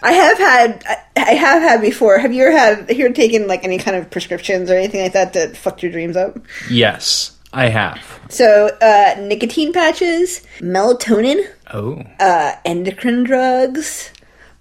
I 0.03 0.11
have 0.11 0.37
had, 0.37 0.83
I- 1.17 1.21
have 1.33 1.61
had 1.61 1.81
before. 1.81 2.17
Have 2.19 2.33
you 2.33 2.43
ever 2.43 2.51
had, 2.57 2.77
have 2.89 2.97
you 2.97 3.05
ever 3.05 3.13
taken 3.13 3.47
like 3.47 3.63
any 3.63 3.77
kind 3.77 3.95
of 3.97 4.09
prescriptions 4.11 4.69
or 4.69 4.75
anything 4.75 5.01
like 5.01 5.13
that 5.13 5.33
that 5.33 5.55
fucked 5.57 5.81
your 5.81 5.91
dreams 5.91 6.15
up? 6.17 6.37
Yes, 6.69 7.37
I 7.53 7.69
have. 7.69 7.99
So, 8.29 8.67
uh, 8.81 9.15
nicotine 9.21 9.71
patches, 9.73 10.41
melatonin, 10.59 11.47
Oh, 11.73 12.03
uh, 12.19 12.55
endocrine 12.65 13.23
drugs, 13.23 14.11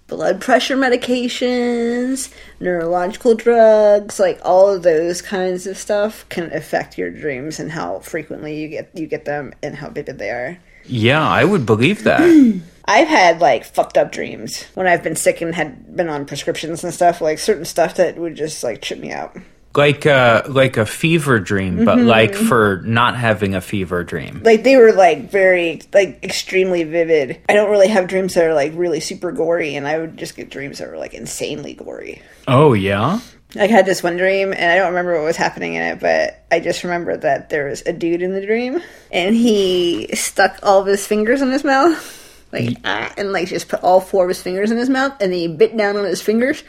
blood 0.07 0.41
pressure 0.41 0.77
medications, 0.77 2.33
neurological 2.61 3.35
drugs, 3.35 4.21
like 4.21 4.39
all 4.45 4.69
of 4.69 4.83
those 4.83 5.23
kinds 5.23 5.67
of 5.67 5.77
stuff 5.77 6.29
can 6.29 6.53
affect 6.53 6.97
your 6.99 7.11
dreams 7.11 7.59
and 7.59 7.73
how 7.73 7.99
frequently 8.01 8.61
you 8.61 8.69
get 8.69 8.91
you 8.95 9.07
get 9.07 9.25
them 9.25 9.53
and 9.63 9.75
how 9.77 9.89
vivid 9.89 10.19
they 10.19 10.31
are. 10.31 10.59
Yeah, 10.85 11.27
I 11.27 11.45
would 11.45 11.67
believe 11.67 12.05
that. 12.05 12.21
I've 12.85 13.09
had 13.09 13.41
like 13.41 13.65
fucked 13.65 13.97
up 13.97 14.13
dreams 14.13 14.65
when 14.75 14.87
I've 14.87 15.03
been 15.03 15.17
sick 15.17 15.41
and 15.41 15.55
had 15.55 15.97
been 15.97 16.09
on 16.09 16.27
prescriptions 16.27 16.83
and 16.83 16.93
stuff, 16.93 17.21
like 17.21 17.39
certain 17.39 17.65
stuff 17.65 17.97
that 17.97 18.17
would 18.19 18.35
just 18.35 18.63
like 18.65 18.83
trip 18.83 18.99
me 18.99 19.13
out. 19.13 19.37
like 19.77 20.05
a 20.05 20.45
like 20.49 20.77
a 20.77 20.85
fever 20.85 21.39
dream, 21.39 21.85
but 21.85 21.99
mm-hmm. 21.99 22.07
like 22.07 22.35
for 22.35 22.83
not 22.85 23.17
having 23.17 23.55
a 23.55 23.61
fever 23.61 24.05
dream. 24.05 24.43
Like 24.45 24.65
they 24.65 24.77
were 24.77 24.93
like 24.93 25.31
very 25.31 25.81
like 25.93 26.23
extremely 26.23 26.85
vivid. 26.85 27.41
I 27.49 27.55
don't 27.55 27.71
really 27.71 27.89
have 27.89 28.09
dreams 28.09 28.35
that 28.35 28.45
are 28.45 28.55
like 28.55 28.73
really 28.75 29.01
super 29.01 29.33
gory, 29.33 29.77
and 29.77 29.87
I 29.87 29.99
would 29.99 30.17
just 30.17 30.37
get 30.37 30.51
dreams 30.51 30.79
that 30.79 30.89
were 30.89 30.99
like 30.99 31.15
insanely 31.15 31.75
gory. 31.75 32.21
Oh 32.49 32.73
yeah. 32.75 33.21
I 33.59 33.67
had 33.67 33.85
this 33.85 34.03
one 34.03 34.17
dream, 34.17 34.53
and 34.53 34.73
I 34.73 34.77
don't 34.77 34.89
remember 34.89 35.15
what 35.15 35.25
was 35.25 35.37
happening 35.37 35.75
in 35.75 35.83
it, 35.83 36.01
but 36.01 36.43
I 36.51 36.61
just 36.61 36.85
remember 36.85 37.17
that 37.19 37.51
there 37.51 37.67
was 37.69 37.83
a 37.83 37.93
dude 37.93 38.23
in 38.23 38.33
the 38.33 38.45
dream, 38.45 38.81
and 39.11 39.35
he 39.35 40.09
stuck 40.15 40.59
all 40.63 40.81
of 40.81 40.87
his 40.87 41.07
fingers 41.07 41.43
in 41.43 41.51
his 41.51 41.63
mouth, 41.65 42.47
like 42.53 42.79
ah, 42.85 43.13
and 43.17 43.33
like 43.33 43.49
just 43.49 43.69
put 43.69 43.83
all 43.83 44.01
four 44.01 44.25
of 44.25 44.29
his 44.29 44.41
fingers 44.43 44.71
in 44.71 44.79
his 44.79 44.89
mouth, 44.89 45.13
and 45.21 45.33
then 45.33 45.39
he 45.39 45.49
bit 45.49 45.77
down 45.77 45.97
on 45.99 46.05
his 46.05 46.23
fingers, 46.23 46.63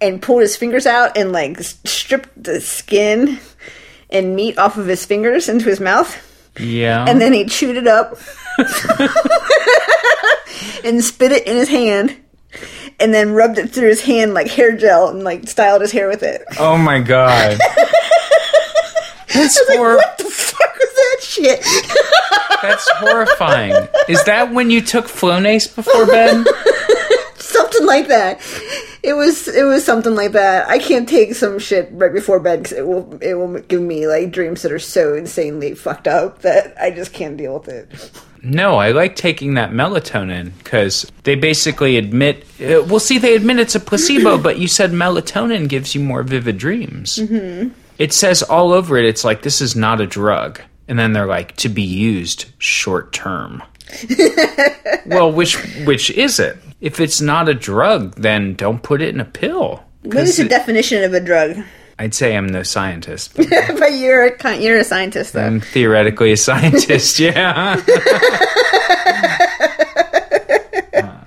and 0.00 0.22
pulled 0.22 0.40
his 0.40 0.56
fingers 0.56 0.86
out, 0.86 1.18
and 1.18 1.32
like 1.32 1.60
stripped 1.60 2.42
the 2.42 2.60
skin 2.62 3.38
and 4.08 4.34
meat 4.34 4.56
off 4.58 4.78
of 4.78 4.86
his 4.86 5.04
fingers 5.04 5.50
into 5.50 5.66
his 5.66 5.80
mouth, 5.80 6.16
Yeah. 6.58 7.04
and 7.06 7.20
then 7.20 7.34
he 7.34 7.44
chewed 7.44 7.76
it 7.76 7.86
up 7.86 8.16
and 10.84 11.02
spit 11.04 11.32
it 11.32 11.46
in 11.46 11.56
his 11.56 11.68
hand. 11.68 12.16
And 13.00 13.14
then 13.14 13.32
rubbed 13.32 13.56
it 13.58 13.70
through 13.72 13.88
his 13.88 14.02
hand 14.02 14.34
like 14.34 14.48
hair 14.48 14.76
gel 14.76 15.08
and 15.08 15.24
like 15.24 15.48
styled 15.48 15.80
his 15.80 15.90
hair 15.92 16.06
with 16.08 16.22
it. 16.22 16.42
oh 16.58 16.76
my 16.76 17.00
god. 17.00 17.58
That's 19.32 19.60
Like, 19.68 19.78
hor- 19.78 19.96
what 19.96 20.18
the 20.18 20.24
fuck 20.24 20.74
was 20.76 20.94
that 20.94 21.16
shit? 21.22 21.60
That's 22.62 22.88
horrifying. 22.96 23.88
Is 24.08 24.22
that 24.24 24.52
when 24.52 24.70
you 24.70 24.80
took 24.80 25.06
Flonase 25.06 25.74
before 25.74 26.04
bed? 26.06 26.44
something 27.36 27.86
like 27.86 28.08
that. 28.08 28.40
It 29.02 29.14
was 29.14 29.48
it 29.48 29.62
was 29.64 29.84
something 29.84 30.14
like 30.14 30.32
that. 30.32 30.68
I 30.68 30.78
can't 30.78 31.08
take 31.08 31.34
some 31.34 31.58
shit 31.58 31.88
right 31.92 32.12
before 32.12 32.38
bed 32.40 32.64
because 32.64 32.76
it 32.76 32.86
will 32.86 33.18
it 33.22 33.34
will 33.34 33.60
give 33.60 33.80
me 33.80 34.06
like 34.08 34.30
dreams 34.32 34.62
that 34.62 34.72
are 34.72 34.78
so 34.78 35.14
insanely 35.14 35.74
fucked 35.74 36.08
up 36.08 36.42
that 36.42 36.74
I 36.78 36.90
just 36.90 37.12
can't 37.12 37.36
deal 37.36 37.54
with 37.58 37.68
it. 37.68 38.10
No, 38.42 38.76
I 38.76 38.92
like 38.92 39.16
taking 39.16 39.54
that 39.54 39.70
melatonin 39.70 40.52
because 40.58 41.10
they 41.24 41.34
basically 41.34 41.96
admit. 41.96 42.44
Uh, 42.60 42.82
well, 42.84 42.98
see, 43.00 43.18
they 43.18 43.34
admit 43.34 43.58
it's 43.58 43.74
a 43.74 43.80
placebo, 43.80 44.38
but 44.38 44.58
you 44.58 44.66
said 44.68 44.92
melatonin 44.92 45.68
gives 45.68 45.94
you 45.94 46.00
more 46.00 46.22
vivid 46.22 46.58
dreams. 46.58 47.16
Mm-hmm. 47.16 47.70
It 47.98 48.12
says 48.14 48.42
all 48.42 48.72
over 48.72 48.96
it, 48.96 49.04
it's 49.04 49.24
like 49.24 49.42
this 49.42 49.60
is 49.60 49.76
not 49.76 50.00
a 50.00 50.06
drug, 50.06 50.60
and 50.88 50.98
then 50.98 51.12
they're 51.12 51.26
like 51.26 51.54
to 51.56 51.68
be 51.68 51.82
used 51.82 52.46
short 52.58 53.12
term. 53.12 53.62
well, 55.06 55.30
which 55.30 55.56
which 55.84 56.10
is 56.10 56.38
it? 56.38 56.56
If 56.80 56.98
it's 56.98 57.20
not 57.20 57.48
a 57.48 57.54
drug, 57.54 58.14
then 58.14 58.54
don't 58.54 58.82
put 58.82 59.02
it 59.02 59.14
in 59.14 59.20
a 59.20 59.24
pill. 59.24 59.84
What 60.02 60.16
is 60.16 60.38
the 60.38 60.44
it- 60.44 60.48
definition 60.48 61.04
of 61.04 61.12
a 61.12 61.20
drug? 61.20 61.58
I'd 62.00 62.14
say 62.14 62.34
I'm 62.34 62.46
no 62.46 62.62
scientist, 62.62 63.36
but 63.36 63.46
but 63.78 63.92
you're 63.92 64.24
a, 64.24 64.56
you're 64.56 64.78
a 64.78 64.84
scientist 64.84 65.34
though. 65.34 65.44
I'm 65.44 65.60
theoretically 65.60 66.32
a 66.32 66.36
scientist. 66.36 67.20
Yeah. 67.20 67.80
Uh, 70.92 71.24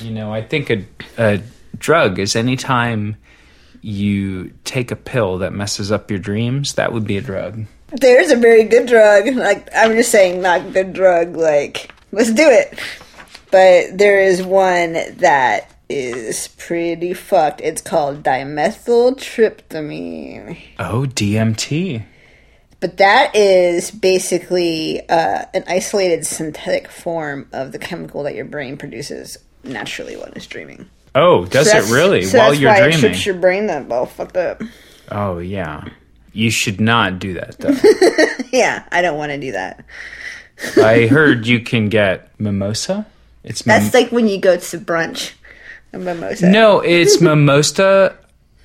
you 0.00 0.10
know, 0.10 0.32
I 0.32 0.42
think 0.42 0.70
a, 0.70 0.84
a 1.18 1.42
drug 1.78 2.18
is 2.18 2.36
any 2.36 2.56
time 2.56 3.16
you 3.82 4.52
take 4.64 4.90
a 4.90 4.96
pill 4.96 5.38
that 5.38 5.52
messes 5.52 5.90
up 5.90 6.10
your 6.10 6.18
dreams. 6.18 6.74
That 6.74 6.92
would 6.92 7.06
be 7.06 7.16
a 7.16 7.20
drug. 7.20 7.64
There's 7.88 8.30
a 8.30 8.36
very 8.36 8.64
good 8.64 8.86
drug. 8.86 9.26
Like 9.34 9.68
I'm 9.74 9.92
just 9.92 10.10
saying, 10.10 10.42
not 10.42 10.72
good 10.72 10.92
drug. 10.92 11.36
Like 11.36 11.92
let's 12.12 12.30
do 12.30 12.48
it. 12.48 12.78
But 13.50 13.98
there 13.98 14.20
is 14.20 14.42
one 14.42 14.92
that 14.92 15.74
is 15.90 16.48
pretty 16.48 17.12
fucked. 17.14 17.60
It's 17.60 17.82
called 17.82 18.22
dimethyltryptamine. 18.22 20.58
Oh, 20.78 21.06
DMT. 21.08 22.04
But 22.80 22.96
that 22.96 23.34
is 23.36 23.90
basically 23.90 25.06
uh, 25.08 25.44
an 25.52 25.64
isolated 25.66 26.26
synthetic 26.26 26.88
form 26.88 27.46
of 27.52 27.72
the 27.72 27.78
chemical 27.78 28.22
that 28.22 28.34
your 28.34 28.46
brain 28.46 28.78
produces 28.78 29.36
naturally 29.64 30.16
when 30.16 30.32
it's 30.34 30.46
dreaming. 30.46 30.88
Oh, 31.14 31.44
does 31.44 31.70
So 31.70 31.78
it 31.78 31.90
really? 31.90 32.22
so 32.22 32.38
While 32.38 32.54
you're 32.54 32.72
dreaming? 32.74 32.96
it 32.96 33.00
trips 33.00 33.26
your 33.26 33.34
brain 33.34 33.66
that 33.66 33.86
well 33.88 34.06
fucked 34.06 34.38
up. 34.38 34.62
Oh, 35.10 35.36
yeah. 35.38 35.84
You 36.32 36.50
should 36.50 36.80
not 36.80 37.18
do 37.18 37.34
that, 37.34 37.58
though. 37.58 37.74
Yeah, 38.52 38.84
I 38.90 39.00
don't 39.00 39.16
want 39.16 39.30
to 39.30 39.38
do 39.38 39.52
that. 39.52 39.84
I 40.76 41.06
heard 41.06 41.46
you 41.46 41.60
can 41.60 41.88
get 41.88 42.32
mimosa. 42.40 43.06
It's 43.44 43.64
mim- 43.64 43.80
That's 43.80 43.94
like 43.94 44.10
when 44.10 44.26
you 44.26 44.40
go 44.40 44.56
to 44.56 44.78
brunch, 44.78 45.34
a 45.92 45.98
mimosa. 45.98 46.48
No, 46.50 46.80
it's 46.80 47.20
Mimosa 47.20 48.16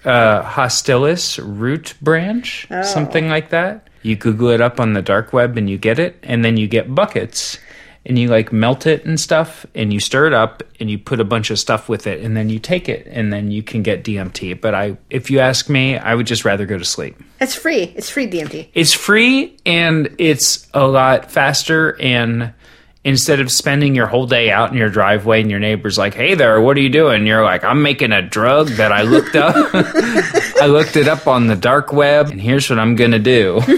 uh, 0.03 0.43
hostilis 0.43 1.39
root 1.43 1.95
branch, 2.01 2.67
Oh. 2.69 2.83
something 2.83 3.27
like 3.29 3.49
that. 3.49 3.87
You 4.03 4.15
Google 4.15 4.49
it 4.49 4.61
up 4.61 4.79
on 4.79 4.93
the 4.93 5.01
dark 5.01 5.33
web 5.33 5.57
and 5.57 5.69
you 5.69 5.77
get 5.77 5.97
it, 5.99 6.17
and 6.23 6.45
then 6.45 6.57
you 6.57 6.67
get 6.67 6.93
buckets 6.93 7.57
and 8.07 8.19
you 8.19 8.27
like 8.27 8.53
melt 8.53 8.85
it 8.85 9.03
and 9.03 9.19
stuff, 9.19 9.65
and 9.73 9.91
you 9.91 9.99
stir 9.99 10.27
it 10.27 10.33
up 10.33 10.61
and 10.79 10.91
you 10.91 10.97
put 10.99 11.19
a 11.19 11.23
bunch 11.23 11.49
of 11.49 11.57
stuff 11.57 11.89
with 11.89 12.05
it, 12.05 12.21
and 12.21 12.37
then 12.37 12.51
you 12.51 12.59
take 12.59 12.87
it, 12.87 13.07
and 13.09 13.33
then 13.33 13.49
you 13.49 13.63
can 13.63 13.81
get 13.81 14.03
DMT. 14.03 14.61
But 14.61 14.75
I, 14.75 14.95
if 15.09 15.31
you 15.31 15.39
ask 15.39 15.69
me, 15.69 15.97
I 15.97 16.13
would 16.13 16.27
just 16.27 16.45
rather 16.45 16.67
go 16.67 16.77
to 16.77 16.85
sleep. 16.85 17.15
It's 17.41 17.55
free. 17.55 17.91
It's 17.95 18.07
free 18.11 18.27
DMT. 18.29 18.69
It's 18.75 18.93
free 18.93 19.57
and 19.65 20.13
it's 20.19 20.67
a 20.75 20.85
lot 20.85 21.31
faster 21.31 21.99
and 21.99 22.53
instead 23.05 23.39
of 23.39 23.49
spending 23.49 23.95
your 23.95 24.07
whole 24.07 24.25
day 24.27 24.49
out 24.51 24.71
in 24.71 24.77
your 24.77 24.89
driveway 24.89 25.39
and 25.39 25.49
your 25.49 25.59
neighbor's 25.61 25.97
like, 25.97 26.13
"Hey 26.13 26.35
there, 26.35 26.59
what 26.59 26.75
are 26.75 26.81
you 26.81 26.89
doing?" 26.89 27.25
You're 27.25 27.43
like, 27.43 27.63
"I'm 27.63 27.81
making 27.81 28.11
a 28.11 28.21
drug 28.21 28.67
that 28.71 28.91
I 28.91 29.03
looked 29.03 29.35
up. 29.37 29.55
I 30.61 30.65
looked 30.65 30.97
it 30.97 31.07
up 31.07 31.27
on 31.27 31.47
the 31.47 31.55
dark 31.55 31.93
web 31.93 32.27
and 32.31 32.41
here's 32.41 32.69
what 32.69 32.79
I'm 32.79 32.95
going 32.97 33.11
to 33.11 33.19
do." 33.19 33.61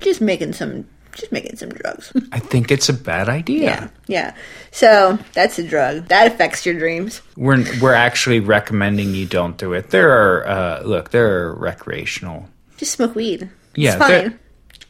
Just 0.00 0.20
making 0.20 0.52
some. 0.54 0.86
Just 1.12 1.32
making 1.32 1.56
some 1.56 1.70
drugs. 1.70 2.12
I 2.32 2.38
think 2.38 2.70
it's 2.70 2.88
a 2.88 2.92
bad 2.92 3.28
idea. 3.28 3.62
yeah, 3.64 3.88
yeah. 4.06 4.34
So 4.70 5.18
that's 5.32 5.58
a 5.58 5.66
drug 5.66 6.06
that 6.06 6.28
affects 6.28 6.64
your 6.64 6.78
dreams. 6.78 7.20
We're 7.36 7.64
we're 7.82 7.94
actually 7.94 8.38
recommending 8.40 9.14
you 9.14 9.26
don't 9.26 9.56
do 9.58 9.72
it. 9.72 9.90
There 9.90 10.10
are 10.12 10.46
uh 10.46 10.82
look, 10.84 11.10
there 11.10 11.40
are 11.48 11.54
recreational. 11.56 12.48
Just 12.76 12.92
smoke 12.92 13.14
weed. 13.16 13.50
Yeah, 13.74 13.90
it's 13.90 13.98
fine. 13.98 14.08
they're- 14.10 14.40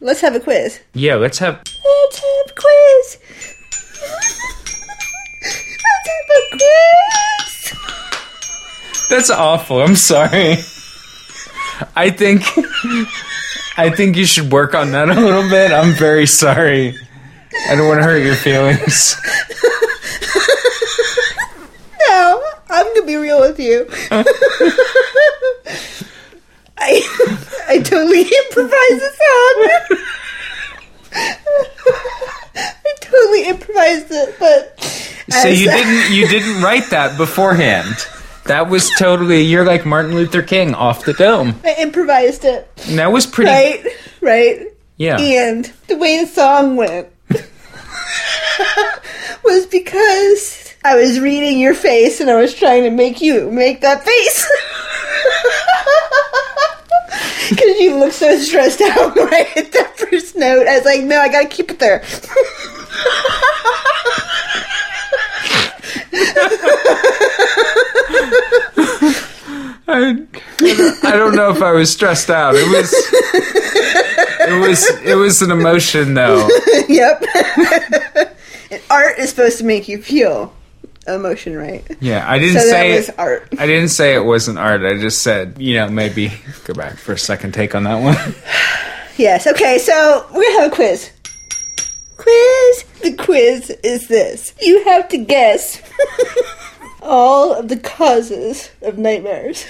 Let's 0.01 0.21
have 0.23 0.35
a 0.35 0.41
quiz. 0.41 0.81
Yeah, 0.95 1.17
let's 1.17 1.39
have 1.39 1.63
Let's 1.65 2.19
have 2.19 2.47
a 2.49 2.55
quiz. 2.55 3.19
Let's 5.43 6.09
have 6.09 6.31
a 6.31 6.41
quiz. 6.57 7.75
That's 9.11 9.31
awful. 9.31 9.83
I'm 9.83 9.97
sorry. 9.97 10.57
I 11.97 12.11
think 12.11 12.43
I 13.77 13.91
think 13.91 14.17
you 14.17 14.25
should 14.25 14.51
work 14.53 14.75
on 14.75 14.93
that 14.93 15.11
a 15.11 15.15
little 15.15 15.49
bit. 15.51 15.71
I'm 15.73 15.93
very 15.95 16.27
sorry. 16.27 16.95
I 17.69 17.75
don't 17.75 17.89
want 17.89 17.99
to 18.01 18.05
hurt 18.05 18.23
your 18.23 18.37
feelings. 18.37 19.17
No, 22.09 22.43
I'm 22.71 22.87
gonna 22.95 23.07
be 23.07 23.17
real 23.17 23.41
with 23.41 23.59
you. 23.61 23.87
I 26.79 27.03
I 27.71 27.79
totally 27.79 28.23
improvised 28.23 29.01
the 29.01 29.11
song. 29.21 29.99
I 32.57 32.95
totally 33.01 33.45
improvised 33.45 34.09
it, 34.11 34.35
but 34.41 34.81
So 35.31 35.47
you 35.47 35.71
didn't 35.71 36.13
you 36.13 36.27
didn't 36.27 36.63
write 36.65 36.91
that 36.91 37.17
beforehand. 37.17 37.95
That 38.47 38.69
was 38.69 38.91
totally 38.99 39.43
you're 39.43 39.65
like 39.65 39.87
Martin 39.87 40.17
Luther 40.17 40.43
King 40.43 40.75
off 40.75 41.05
the 41.05 41.13
dome. 41.13 41.61
I 41.63 41.77
improvised 41.79 42.45
it. 42.45 42.69
And 42.89 42.99
that 42.99 43.13
was 43.13 43.25
pretty 43.25 43.53
Right, 43.53 43.87
right. 44.21 44.67
Yeah. 44.97 45.21
And 45.21 45.65
the 45.87 45.97
way 45.97 46.21
the 46.25 46.27
song 46.27 46.75
went 46.75 47.07
was 49.45 49.67
because 49.67 50.75
I 50.83 50.97
was 50.97 51.21
reading 51.21 51.61
your 51.61 51.75
face 51.75 52.21
and 52.21 52.29
I 52.29 52.35
was 52.35 52.53
trying 52.53 52.83
to 52.83 52.91
make 52.91 53.21
you 53.21 53.49
make 53.53 53.83
that 53.83 54.05
face. 54.05 54.51
Because 57.51 57.81
you 57.81 57.97
look 57.97 58.13
so 58.13 58.39
stressed 58.39 58.81
out 58.81 59.17
when 59.17 59.33
I 59.35 59.43
hit 59.43 59.73
that 59.73 59.99
first 59.99 60.37
note. 60.37 60.69
I 60.69 60.77
was 60.77 60.85
like, 60.85 61.03
no, 61.03 61.21
I 61.21 61.29
gotta 61.29 61.49
keep 61.49 61.71
it 61.71 61.79
there. 61.81 62.03
I, 69.93 70.25
I 71.03 71.17
don't 71.17 71.35
know 71.35 71.51
if 71.51 71.63
I 71.63 71.73
was 71.73 71.93
stressed 71.93 72.31
out. 72.31 72.55
It 72.55 72.69
was 72.69 72.93
it 74.49 74.61
was 74.61 74.89
it 75.01 75.17
was 75.17 75.43
an 75.43 75.51
emotion 75.51 76.15
though. 76.15 76.49
yep. 76.89 77.25
and 78.71 78.81
art 78.89 79.19
is 79.19 79.31
supposed 79.31 79.59
to 79.59 79.65
make 79.65 79.89
you 79.89 80.01
feel 80.01 80.55
emotion, 81.15 81.57
right? 81.57 81.85
Yeah, 82.01 82.25
I 82.29 82.39
didn't 82.39 82.61
So 82.61 82.69
say 82.69 82.97
was 82.97 83.09
it. 83.09 83.19
art. 83.19 83.49
I 83.59 83.67
didn't 83.67 83.89
say 83.91 84.15
it 84.15 84.25
wasn't 84.25 84.59
art. 84.59 84.83
I 84.83 84.99
just 84.99 85.23
said, 85.23 85.57
you 85.59 85.75
know, 85.77 85.89
maybe 85.89 86.33
go 86.65 86.75
back 86.75 86.97
for 86.99 87.13
a 87.13 87.19
second 87.19 87.53
take 87.55 87.75
on 87.75 87.85
that 87.85 88.03
one. 88.03 88.35
Yes. 89.17 89.47
Okay. 89.47 89.77
So 89.77 90.27
we're 90.33 90.41
gonna 90.43 90.63
have 90.63 90.73
a 90.73 90.75
quiz. 90.75 91.11
Quiz. 92.17 92.85
The 93.03 93.13
quiz 93.19 93.69
is 93.85 94.09
this: 94.09 94.55
you 94.63 94.83
have 94.85 95.11
to 95.11 95.19
guess 95.19 95.83
all 97.03 97.53
of 97.53 97.69
the 97.69 97.77
causes 97.77 98.71
of 98.81 98.97
nightmares. 98.97 99.67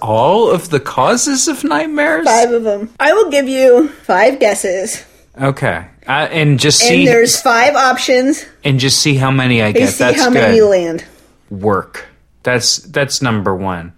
All 0.00 0.50
of 0.50 0.70
the 0.70 0.80
causes 0.80 1.48
of 1.48 1.64
nightmares? 1.64 2.24
Five 2.26 2.52
of 2.52 2.62
them. 2.64 2.90
I 3.00 3.12
will 3.12 3.30
give 3.30 3.48
you 3.48 3.88
five 3.88 4.38
guesses. 4.40 5.04
Okay. 5.40 5.86
Uh, 6.08 6.28
and 6.30 6.58
just 6.60 6.78
see 6.80 6.98
And 7.00 7.08
there's 7.08 7.40
five 7.40 7.74
options. 7.74 8.44
and 8.64 8.78
just 8.78 9.00
see 9.00 9.14
how 9.16 9.30
many 9.30 9.60
I 9.62 9.72
get. 9.72 9.88
see 9.90 9.98
That's 9.98 10.18
how 10.20 10.30
good. 10.30 10.34
many 10.34 10.56
you 10.56 10.66
land. 10.68 11.04
Work. 11.50 12.06
That's 12.42 12.76
that's 12.78 13.20
number 13.22 13.54
one. 13.54 13.92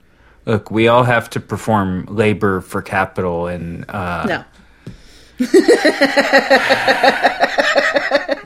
Look, 0.46 0.70
we 0.70 0.88
all 0.88 1.04
have 1.04 1.28
to 1.30 1.40
perform 1.40 2.06
labor 2.06 2.62
for 2.62 2.80
capital, 2.80 3.46
and 3.46 3.84
uh, 3.90 4.24
No. 4.26 4.44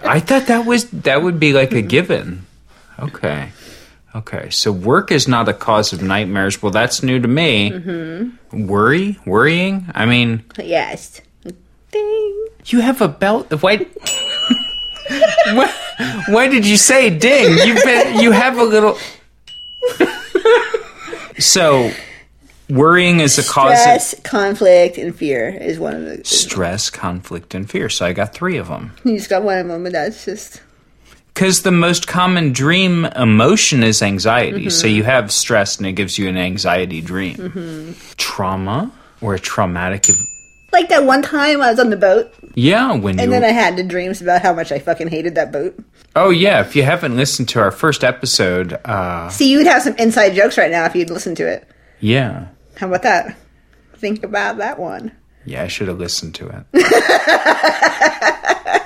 I 0.04 0.20
thought 0.24 0.46
that 0.46 0.66
was 0.66 0.90
that 0.90 1.22
would 1.22 1.38
be 1.40 1.52
like 1.52 1.72
a 1.72 1.82
given. 1.82 2.44
Okay. 2.98 3.50
Okay. 4.14 4.50
So 4.50 4.70
work 4.72 5.10
is 5.10 5.26
not 5.28 5.48
a 5.48 5.54
cause 5.54 5.92
of 5.92 6.02
nightmares. 6.02 6.60
Well, 6.62 6.72
that's 6.72 7.02
new 7.02 7.18
to 7.20 7.28
me. 7.28 7.70
Mm-hmm. 7.70 8.66
Worry, 8.66 9.18
worrying. 9.24 9.86
I 9.94 10.04
mean, 10.06 10.44
Yes. 10.58 11.20
Ding. 11.90 12.41
You 12.66 12.80
have 12.80 13.00
a 13.00 13.08
belt. 13.08 13.52
Why? 13.62 13.86
why, 15.52 15.74
why 16.28 16.48
did 16.48 16.66
you 16.66 16.76
say 16.76 17.10
ding? 17.10 17.58
You've 17.66 17.82
been. 17.82 18.20
You 18.20 18.32
have 18.32 18.58
a 18.58 18.64
little. 18.64 18.98
so, 21.38 21.92
worrying 22.70 23.20
is 23.20 23.38
a 23.38 23.44
cause 23.44 23.72
of 23.72 23.78
Stress, 23.78 24.20
conflict, 24.22 24.98
and 24.98 25.14
fear 25.14 25.48
is 25.48 25.78
one 25.78 25.94
of 25.94 26.04
the. 26.04 26.24
stress, 26.24 26.90
conflict, 26.90 27.54
and 27.54 27.68
fear. 27.68 27.88
So 27.88 28.06
I 28.06 28.12
got 28.12 28.34
three 28.34 28.56
of 28.56 28.68
them. 28.68 28.92
You 29.04 29.16
just 29.16 29.30
got 29.30 29.42
one 29.42 29.58
of 29.58 29.68
them, 29.68 29.82
but 29.82 29.92
that's 29.92 30.24
just. 30.24 30.60
Because 31.34 31.62
the 31.62 31.72
most 31.72 32.06
common 32.06 32.52
dream 32.52 33.06
emotion 33.06 33.82
is 33.82 34.02
anxiety. 34.02 34.60
Mm-hmm. 34.60 34.68
So 34.68 34.86
you 34.86 35.02
have 35.02 35.32
stress 35.32 35.78
and 35.78 35.86
it 35.86 35.92
gives 35.92 36.18
you 36.18 36.28
an 36.28 36.36
anxiety 36.36 37.00
dream. 37.00 37.36
Mm-hmm. 37.36 37.92
Trauma 38.18 38.92
or 39.22 39.34
a 39.34 39.40
traumatic. 39.40 40.08
Like 40.72 40.88
that 40.88 41.04
one 41.04 41.20
time 41.22 41.60
I 41.60 41.70
was 41.70 41.78
on 41.78 41.90
the 41.90 41.96
boat, 41.98 42.32
Yeah, 42.54 42.94
when 42.96 43.18
you. 43.18 43.24
and 43.24 43.32
then 43.32 43.44
I 43.44 43.48
had 43.52 43.76
the 43.76 43.82
dreams 43.84 44.22
about 44.22 44.40
how 44.42 44.54
much 44.54 44.72
I 44.72 44.78
fucking 44.78 45.08
hated 45.08 45.34
that 45.34 45.52
boat. 45.52 45.78
oh, 46.16 46.30
yeah. 46.30 46.60
If 46.62 46.74
you 46.74 46.82
haven't 46.82 47.14
listened 47.16 47.50
to 47.50 47.60
our 47.60 47.70
first 47.70 48.02
episode, 48.02 48.72
uh, 48.86 49.28
See, 49.28 49.50
you 49.50 49.58
would 49.58 49.66
have 49.66 49.82
some 49.82 49.94
inside 49.96 50.30
jokes 50.34 50.56
right 50.56 50.70
now 50.70 50.86
if 50.86 50.94
you'd 50.96 51.10
listen 51.10 51.34
to 51.36 51.46
it. 51.46 51.68
yeah. 52.00 52.46
How 52.76 52.88
about 52.88 53.02
that? 53.02 53.36
Think 53.96 54.24
about 54.24 54.56
that 54.56 54.78
one. 54.78 55.12
Yeah, 55.44 55.62
I 55.62 55.68
should 55.68 55.88
have 55.88 55.98
listened 55.98 56.34
to 56.36 56.64
it. 56.72 56.72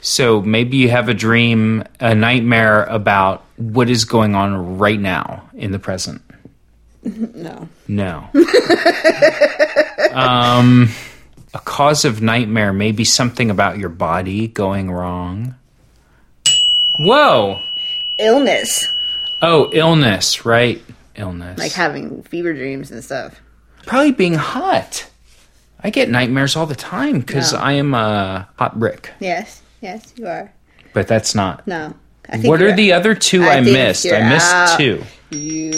so 0.00 0.42
maybe 0.42 0.78
you 0.78 0.90
have 0.90 1.08
a 1.08 1.14
dream, 1.14 1.84
a 2.00 2.12
nightmare 2.14 2.82
about 2.84 3.44
what 3.56 3.88
is 3.88 4.04
going 4.04 4.34
on 4.34 4.78
right 4.78 4.98
now 5.00 5.48
in 5.54 5.70
the 5.70 5.78
present. 5.78 6.22
No. 7.04 7.68
No. 7.86 8.26
um, 10.16 10.88
a 11.52 11.58
cause 11.58 12.04
of 12.04 12.22
nightmare 12.22 12.72
may 12.72 12.92
be 12.92 13.04
something 13.04 13.50
about 13.50 13.78
your 13.78 13.88
body 13.88 14.48
going 14.48 14.90
wrong. 14.90 15.54
Whoa. 17.00 17.60
Illness. 18.18 18.88
Oh, 19.42 19.70
illness, 19.72 20.44
right? 20.46 20.82
Illness. 21.16 21.58
Like 21.58 21.72
having 21.72 22.22
fever 22.24 22.52
dreams 22.52 22.90
and 22.90 23.02
stuff. 23.04 23.40
Probably 23.86 24.12
being 24.12 24.34
hot. 24.34 25.08
I 25.82 25.90
get 25.90 26.08
nightmares 26.08 26.56
all 26.56 26.66
the 26.66 26.74
time 26.74 27.20
because 27.20 27.52
No. 27.52 27.58
I 27.58 27.72
am 27.72 27.92
a 27.94 28.48
hot 28.56 28.78
brick. 28.78 29.10
Yes. 29.20 29.62
Yes, 29.80 30.14
you 30.16 30.26
are. 30.26 30.52
But 30.94 31.08
that's 31.08 31.34
not. 31.34 31.66
No. 31.66 31.92
I 32.28 32.38
think 32.38 32.46
What 32.46 32.62
are 32.62 32.74
the 32.74 32.92
other 32.92 33.14
two 33.14 33.42
I 33.42 33.56
I, 33.56 33.60
missed? 33.60 34.06
I 34.06 34.26
missed 34.28 34.46
out. 34.54 34.78
two. 34.78 35.02
You 35.30 35.70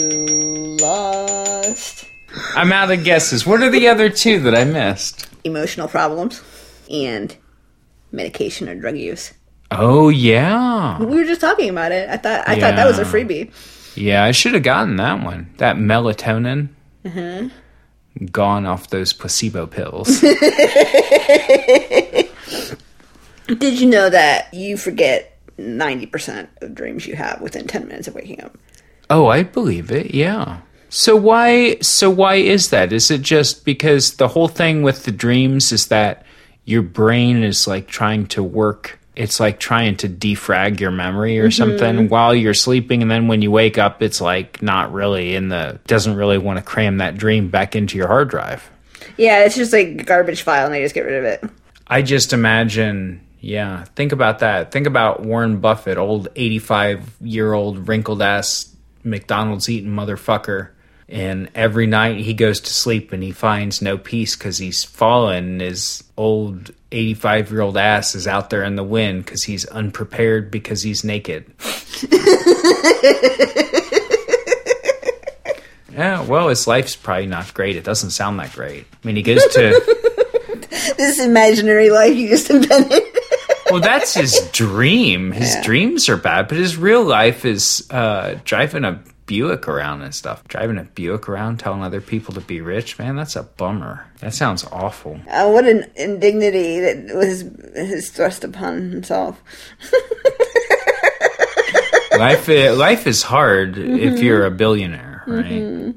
lost 0.79 2.05
I'm 2.55 2.71
out 2.71 2.91
of 2.91 3.03
guesses. 3.03 3.45
What 3.45 3.61
are 3.61 3.69
the 3.69 3.87
other 3.87 4.09
two 4.09 4.39
that 4.41 4.55
I 4.55 4.63
missed? 4.63 5.25
emotional 5.43 5.87
problems 5.87 6.41
and 6.91 7.35
medication 8.11 8.67
or 8.69 8.75
drug 8.75 8.97
use. 8.97 9.33
Oh 9.71 10.09
yeah. 10.09 10.99
We 10.99 11.05
were 11.17 11.25
just 11.25 11.41
talking 11.41 11.69
about 11.69 11.91
it. 11.91 12.09
I 12.09 12.17
thought 12.17 12.47
I 12.47 12.59
thought 12.59 12.75
that 12.75 12.85
was 12.85 12.99
a 12.99 13.05
freebie. 13.05 13.51
Yeah, 13.95 14.23
I 14.23 14.31
should 14.31 14.53
have 14.53 14.63
gotten 14.63 14.97
that 14.97 15.23
one. 15.23 15.51
That 15.57 15.77
melatonin. 15.77 16.69
Uh-huh. 17.05 17.49
Gone 18.31 18.65
off 18.65 18.89
those 18.89 19.13
placebo 19.13 19.67
pills. 19.67 20.21
Did 20.21 20.37
you 23.79 23.85
know 23.87 24.09
that 24.09 24.53
you 24.53 24.75
forget 24.77 25.39
90% 25.57 26.47
of 26.61 26.75
dreams 26.75 27.07
you 27.07 27.15
have 27.15 27.41
within 27.41 27.67
10 27.67 27.87
minutes 27.87 28.07
of 28.07 28.15
waking 28.15 28.41
up? 28.43 28.57
oh, 29.09 29.27
I 29.27 29.43
believe 29.43 29.89
it. 29.89 30.13
Yeah. 30.13 30.59
So 30.89 31.15
why 31.15 31.77
so 31.79 32.09
why 32.09 32.35
is 32.35 32.69
that? 32.69 32.93
Is 32.93 33.11
it 33.11 33.21
just 33.21 33.65
because 33.65 34.15
the 34.15 34.29
whole 34.29 34.47
thing 34.47 34.83
with 34.83 35.03
the 35.03 35.11
dreams 35.11 35.71
is 35.71 35.87
that 35.87 36.25
your 36.65 36.81
brain 36.81 37.43
is 37.43 37.67
like 37.67 37.87
trying 37.87 38.27
to 38.27 38.43
work 38.43 38.99
it's 39.17 39.39
like 39.39 39.59
trying 39.59 39.97
to 39.97 40.07
defrag 40.07 40.79
your 40.79 40.91
memory 40.91 41.39
or 41.39 41.49
mm-hmm. 41.49 41.57
something 41.57 42.07
while 42.07 42.35
you're 42.35 42.53
sleeping 42.53 43.01
and 43.01 43.09
then 43.09 43.27
when 43.27 43.41
you 43.41 43.49
wake 43.49 43.77
up 43.77 44.03
it's 44.03 44.21
like 44.21 44.61
not 44.61 44.93
really 44.93 45.33
in 45.33 45.49
the 45.49 45.79
doesn't 45.87 46.15
really 46.15 46.37
want 46.37 46.57
to 46.57 46.63
cram 46.63 46.97
that 46.97 47.17
dream 47.17 47.49
back 47.49 47.75
into 47.75 47.97
your 47.97 48.07
hard 48.07 48.29
drive. 48.29 48.69
Yeah, 49.17 49.43
it's 49.43 49.55
just 49.55 49.73
like 49.73 50.05
garbage 50.05 50.43
file 50.43 50.65
and 50.65 50.73
they 50.73 50.83
just 50.83 50.93
get 50.93 51.05
rid 51.05 51.15
of 51.15 51.23
it. 51.23 51.43
I 51.87 52.03
just 52.03 52.31
imagine, 52.31 53.25
yeah, 53.39 53.85
think 53.95 54.11
about 54.11 54.39
that. 54.39 54.71
Think 54.71 54.85
about 54.85 55.23
Warren 55.23 55.59
Buffett, 55.59 55.97
old 55.97 56.27
85 56.35 57.15
year 57.21 57.53
old 57.53 57.87
wrinkled 57.87 58.21
ass 58.21 58.75
McDonald's 59.03 59.67
eating 59.67 59.91
motherfucker. 59.91 60.69
And 61.09 61.49
every 61.55 61.87
night 61.87 62.17
he 62.17 62.33
goes 62.33 62.59
to 62.61 62.73
sleep 62.73 63.13
and 63.13 63.23
he 63.23 63.31
finds 63.31 63.81
no 63.81 63.97
peace 63.97 64.35
because 64.35 64.57
he's 64.57 64.83
fallen. 64.83 65.61
His 65.61 66.03
old 66.17 66.71
85 66.91 67.51
year 67.51 67.61
old 67.61 67.77
ass 67.77 68.13
is 68.13 68.27
out 68.27 68.49
there 68.49 68.63
in 68.63 68.75
the 68.75 68.83
wind 68.83 69.25
because 69.25 69.43
he's 69.43 69.65
unprepared 69.67 70.51
because 70.51 70.81
he's 70.81 71.05
naked. 71.05 71.45
yeah, 75.91 76.21
well, 76.23 76.49
his 76.49 76.67
life's 76.67 76.95
probably 76.95 77.27
not 77.27 77.53
great. 77.53 77.77
It 77.77 77.85
doesn't 77.85 78.11
sound 78.11 78.39
that 78.39 78.51
great. 78.53 78.85
I 78.91 79.07
mean, 79.07 79.15
he 79.15 79.23
goes 79.23 79.45
to. 79.53 79.95
This 80.97 81.19
imaginary 81.19 81.89
life 81.89 82.15
you 82.15 82.29
just 82.29 82.49
invented. 82.49 83.03
Well, 83.69 83.81
that's 83.81 84.13
his 84.13 84.49
dream. 84.53 85.33
His 85.33 85.57
dreams 85.61 86.07
are 86.07 86.15
bad, 86.15 86.47
but 86.47 86.57
his 86.57 86.77
real 86.77 87.03
life 87.03 87.43
is 87.43 87.85
uh, 87.91 88.39
driving 88.45 88.85
a 88.85 89.03
Buick 89.27 89.67
around 89.67 90.01
and 90.01 90.15
stuff. 90.15 90.47
Driving 90.47 90.79
a 90.79 90.83
Buick 90.83 91.29
around, 91.29 91.59
telling 91.59 91.83
other 91.83 92.01
people 92.01 92.33
to 92.33 92.41
be 92.41 92.61
rich. 92.61 92.97
Man, 92.97 93.15
that's 93.15 93.35
a 93.35 93.43
bummer. 93.43 94.07
That 94.21 94.33
sounds 94.33 94.65
awful. 94.71 95.19
Uh, 95.29 95.51
what 95.51 95.67
an 95.67 95.85
indignity 95.95 96.79
that 96.79 97.15
was 97.15 97.41
his 97.75 98.09
thrust 98.09 98.43
upon 98.43 98.89
himself. 98.89 99.39
life, 102.17 102.47
life 102.47 103.05
is 103.05 103.21
hard 103.21 103.77
if 103.77 104.19
you're 104.19 104.45
a 104.45 104.51
billionaire, 104.51 105.23
right? 105.27 105.93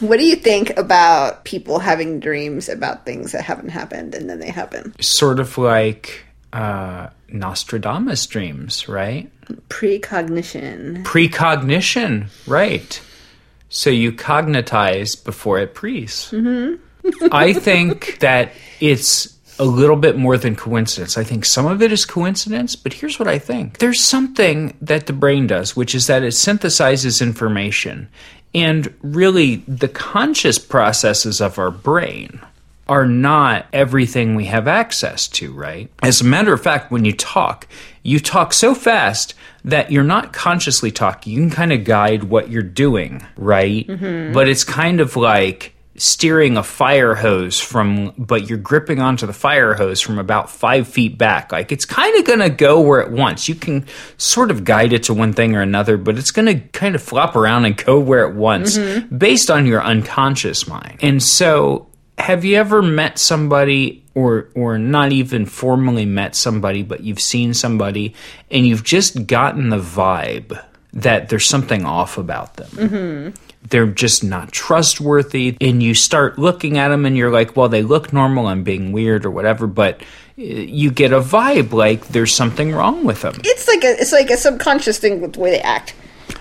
What 0.00 0.16
do 0.16 0.24
you 0.24 0.36
think 0.36 0.76
about 0.78 1.44
people 1.44 1.78
having 1.78 2.20
dreams 2.20 2.68
about 2.68 3.04
things 3.04 3.32
that 3.32 3.42
haven't 3.42 3.68
happened 3.68 4.14
and 4.14 4.28
then 4.28 4.40
they 4.40 4.50
happen? 4.50 4.94
Sort 5.00 5.38
of 5.38 5.58
like 5.58 6.24
uh, 6.52 7.08
Nostradamus 7.28 8.26
dreams, 8.26 8.88
right? 8.88 9.30
Precognition. 9.68 11.02
Precognition, 11.04 12.28
right? 12.46 13.00
So 13.68 13.90
you 13.90 14.12
cognitize 14.12 15.22
before 15.22 15.58
it 15.58 15.74
prees. 15.74 16.30
Mm-hmm. 16.32 17.28
I 17.32 17.52
think 17.52 18.18
that 18.20 18.52
it's 18.80 19.38
a 19.58 19.64
little 19.64 19.96
bit 19.96 20.16
more 20.16 20.38
than 20.38 20.56
coincidence. 20.56 21.18
I 21.18 21.24
think 21.24 21.44
some 21.44 21.66
of 21.66 21.82
it 21.82 21.92
is 21.92 22.04
coincidence, 22.04 22.76
but 22.76 22.94
here's 22.94 23.18
what 23.18 23.28
I 23.28 23.38
think 23.38 23.78
there's 23.78 24.02
something 24.02 24.76
that 24.80 25.06
the 25.06 25.12
brain 25.12 25.46
does, 25.46 25.76
which 25.76 25.94
is 25.94 26.06
that 26.06 26.22
it 26.22 26.32
synthesizes 26.32 27.22
information. 27.22 28.08
And 28.54 28.92
really, 29.02 29.56
the 29.68 29.88
conscious 29.88 30.58
processes 30.58 31.40
of 31.40 31.58
our 31.58 31.70
brain 31.70 32.40
are 32.88 33.06
not 33.06 33.66
everything 33.72 34.34
we 34.34 34.46
have 34.46 34.66
access 34.66 35.28
to, 35.28 35.52
right? 35.52 35.88
As 36.02 36.20
a 36.20 36.24
matter 36.24 36.52
of 36.52 36.60
fact, 36.60 36.90
when 36.90 37.04
you 37.04 37.12
talk, 37.12 37.68
you 38.02 38.18
talk 38.18 38.52
so 38.52 38.74
fast 38.74 39.34
that 39.64 39.90
you're 39.90 40.04
not 40.04 40.32
consciously 40.32 40.90
talking. 40.90 41.32
You 41.32 41.40
can 41.40 41.50
kind 41.50 41.72
of 41.72 41.84
guide 41.84 42.24
what 42.24 42.50
you're 42.50 42.62
doing, 42.62 43.26
right? 43.36 43.86
Mm-hmm. 43.86 44.32
But 44.32 44.48
it's 44.48 44.64
kind 44.64 45.00
of 45.00 45.16
like 45.16 45.74
steering 45.96 46.56
a 46.56 46.62
fire 46.62 47.14
hose 47.14 47.60
from, 47.60 48.14
but 48.16 48.48
you're 48.48 48.58
gripping 48.58 49.00
onto 49.00 49.26
the 49.26 49.34
fire 49.34 49.74
hose 49.74 50.00
from 50.00 50.18
about 50.18 50.48
five 50.48 50.88
feet 50.88 51.18
back. 51.18 51.52
Like 51.52 51.72
it's 51.72 51.84
kind 51.84 52.18
of 52.18 52.24
going 52.24 52.38
to 52.38 52.48
go 52.48 52.80
where 52.80 53.00
it 53.00 53.10
wants. 53.10 53.48
You 53.48 53.54
can 53.54 53.86
sort 54.16 54.50
of 54.50 54.64
guide 54.64 54.94
it 54.94 55.02
to 55.04 55.14
one 55.14 55.34
thing 55.34 55.54
or 55.54 55.60
another, 55.60 55.98
but 55.98 56.16
it's 56.16 56.30
going 56.30 56.46
to 56.46 56.66
kind 56.68 56.94
of 56.94 57.02
flop 57.02 57.36
around 57.36 57.66
and 57.66 57.76
go 57.76 58.00
where 58.00 58.24
it 58.26 58.34
wants 58.34 58.78
mm-hmm. 58.78 59.14
based 59.18 59.50
on 59.50 59.66
your 59.66 59.82
unconscious 59.82 60.66
mind. 60.66 60.98
And 61.02 61.22
so 61.22 61.89
have 62.20 62.44
you 62.44 62.56
ever 62.56 62.82
met 62.82 63.18
somebody 63.18 64.02
or 64.14 64.48
or 64.54 64.78
not 64.78 65.12
even 65.12 65.46
formally 65.46 66.04
met 66.04 66.34
somebody 66.36 66.82
but 66.82 67.00
you've 67.00 67.20
seen 67.20 67.54
somebody 67.54 68.14
and 68.50 68.66
you've 68.66 68.84
just 68.84 69.26
gotten 69.26 69.70
the 69.70 69.78
vibe 69.78 70.62
that 70.92 71.28
there's 71.28 71.48
something 71.48 71.84
off 71.84 72.18
about 72.18 72.54
them. 72.56 73.34
They're 73.62 73.86
just 73.86 74.24
not 74.24 74.52
trustworthy. 74.52 75.56
And 75.60 75.82
you 75.82 75.94
start 75.94 76.38
looking 76.38 76.78
at 76.78 76.88
them 76.88 77.04
and 77.04 77.16
you're 77.16 77.30
like, 77.30 77.56
well, 77.56 77.68
they 77.68 77.82
look 77.82 78.12
normal. 78.12 78.46
I'm 78.46 78.64
being 78.64 78.92
weird 78.92 79.24
or 79.24 79.30
whatever. 79.30 79.66
But 79.66 80.00
uh, 80.38 80.42
you 80.42 80.90
get 80.90 81.12
a 81.12 81.20
vibe 81.20 81.72
like 81.72 82.08
there's 82.08 82.34
something 82.34 82.72
wrong 82.72 83.04
with 83.04 83.22
them. 83.22 83.34
It's 83.44 83.68
like 83.68 83.84
a 83.84 84.00
it's 84.00 84.12
like 84.12 84.30
a 84.30 84.36
subconscious 84.36 84.98
thing 84.98 85.20
with 85.20 85.34
the 85.34 85.40
way 85.40 85.50
they 85.50 85.60
act. 85.60 85.94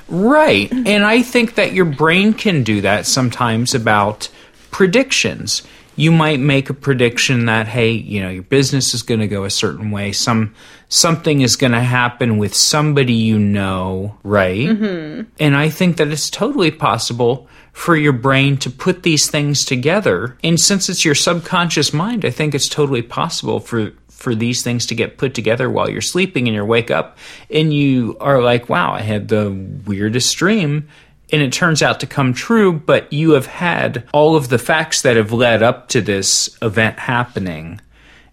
Right. 0.08 0.72
And 0.72 1.04
I 1.04 1.22
think 1.22 1.56
that 1.56 1.74
your 1.74 1.86
brain 1.86 2.34
can 2.34 2.64
do 2.64 2.82
that 2.82 3.06
sometimes 3.06 3.76
about 3.76 4.30
predictions. 4.72 5.64
You 5.96 6.12
might 6.12 6.40
make 6.40 6.70
a 6.70 6.74
prediction 6.74 7.46
that 7.46 7.68
hey, 7.68 7.92
you 7.92 8.22
know, 8.22 8.30
your 8.30 8.44
business 8.44 8.94
is 8.94 9.02
going 9.02 9.20
to 9.20 9.28
go 9.28 9.44
a 9.44 9.50
certain 9.50 9.92
way. 9.92 10.12
Some 10.14 10.56
something 10.88 11.42
is 11.42 11.56
going 11.56 11.74
to 11.74 11.82
happen 11.82 12.38
with 12.38 12.56
somebody 12.56 13.14
you 13.14 13.38
know, 13.38 14.18
right? 14.24 14.68
Mm-hmm. 14.68 15.30
And 15.40 15.56
I 15.56 15.70
think 15.70 15.98
that 15.98 16.08
it's 16.08 16.30
totally 16.30 16.72
possible 16.72 17.48
for 17.74 17.96
your 17.96 18.14
brain 18.14 18.58
to 18.58 18.70
put 18.70 19.04
these 19.04 19.30
things 19.30 19.64
together. 19.64 20.38
And 20.44 20.60
since 20.60 20.90
it's 20.90 21.06
your 21.06 21.16
subconscious 21.16 21.94
mind, 21.94 22.26
I 22.26 22.30
think 22.30 22.56
it's 22.56 22.68
totally 22.68 23.02
possible 23.02 23.60
for 23.60 23.94
for 24.10 24.36
these 24.36 24.62
things 24.62 24.86
to 24.86 24.96
get 24.96 25.18
put 25.18 25.34
together 25.34 25.70
while 25.70 25.90
you're 25.90 26.02
sleeping 26.02 26.46
and 26.46 26.54
you 26.54 26.66
wake 26.66 26.92
up 26.92 27.18
and 27.50 27.74
you 27.74 28.18
are 28.20 28.42
like, 28.42 28.68
wow, 28.68 28.92
I 28.92 29.00
had 29.00 29.30
the 29.30 29.50
weirdest 29.86 30.36
dream. 30.36 30.90
And 31.32 31.42
it 31.42 31.54
turns 31.54 31.82
out 31.82 32.00
to 32.00 32.08
come 32.08 32.34
true, 32.34 32.74
but 32.74 33.12
you 33.14 33.32
have 33.32 33.46
had 33.46 34.08
all 34.14 34.36
of 34.36 34.50
the 34.50 34.58
facts 34.58 35.04
that 35.04 35.16
have 35.16 35.32
led 35.32 35.62
up 35.62 35.90
to 35.90 36.02
this 36.02 36.58
event 36.62 36.98
happening, 36.98 37.82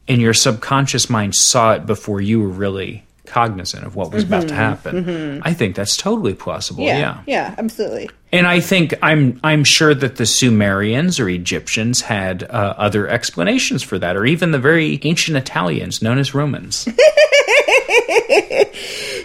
and 0.09 0.21
your 0.21 0.35
subconscious 0.35 1.11
mind 1.11 1.35
saw 1.35 1.73
it 1.73 1.85
before 1.87 2.21
you 2.21 2.41
were 2.41 2.49
really 2.49 3.07
cognizant 3.27 3.85
of 3.85 3.97
what 3.97 4.13
was 4.13 4.23
about 4.25 4.49
to 4.49 4.55
happen. 4.55 5.43
I 5.45 5.53
think 5.53 5.77
that's 5.77 5.97
totally 5.97 6.33
plausible. 6.33 6.85
Yeah, 6.85 6.99
yeah. 6.99 7.23
yeah, 7.27 7.55
absolutely. 7.59 8.09
And 8.33 8.47
I 8.47 8.61
think 8.61 8.95
I'm 9.03 9.41
I'm 9.45 9.65
sure 9.65 9.95
that 9.95 10.17
the 10.17 10.27
Sumerians 10.27 11.21
or 11.21 11.29
Egyptians 11.29 12.01
had 12.01 12.45
uh, 12.45 12.75
other 12.77 13.09
explanations 13.09 13.83
for 13.83 13.99
that, 13.99 14.17
or 14.17 14.25
even 14.25 14.53
the 14.53 14.59
very 14.59 14.99
ancient 15.03 15.37
Italians 15.37 16.01
known 16.03 16.19
as 16.19 16.35
Romans. 16.35 16.89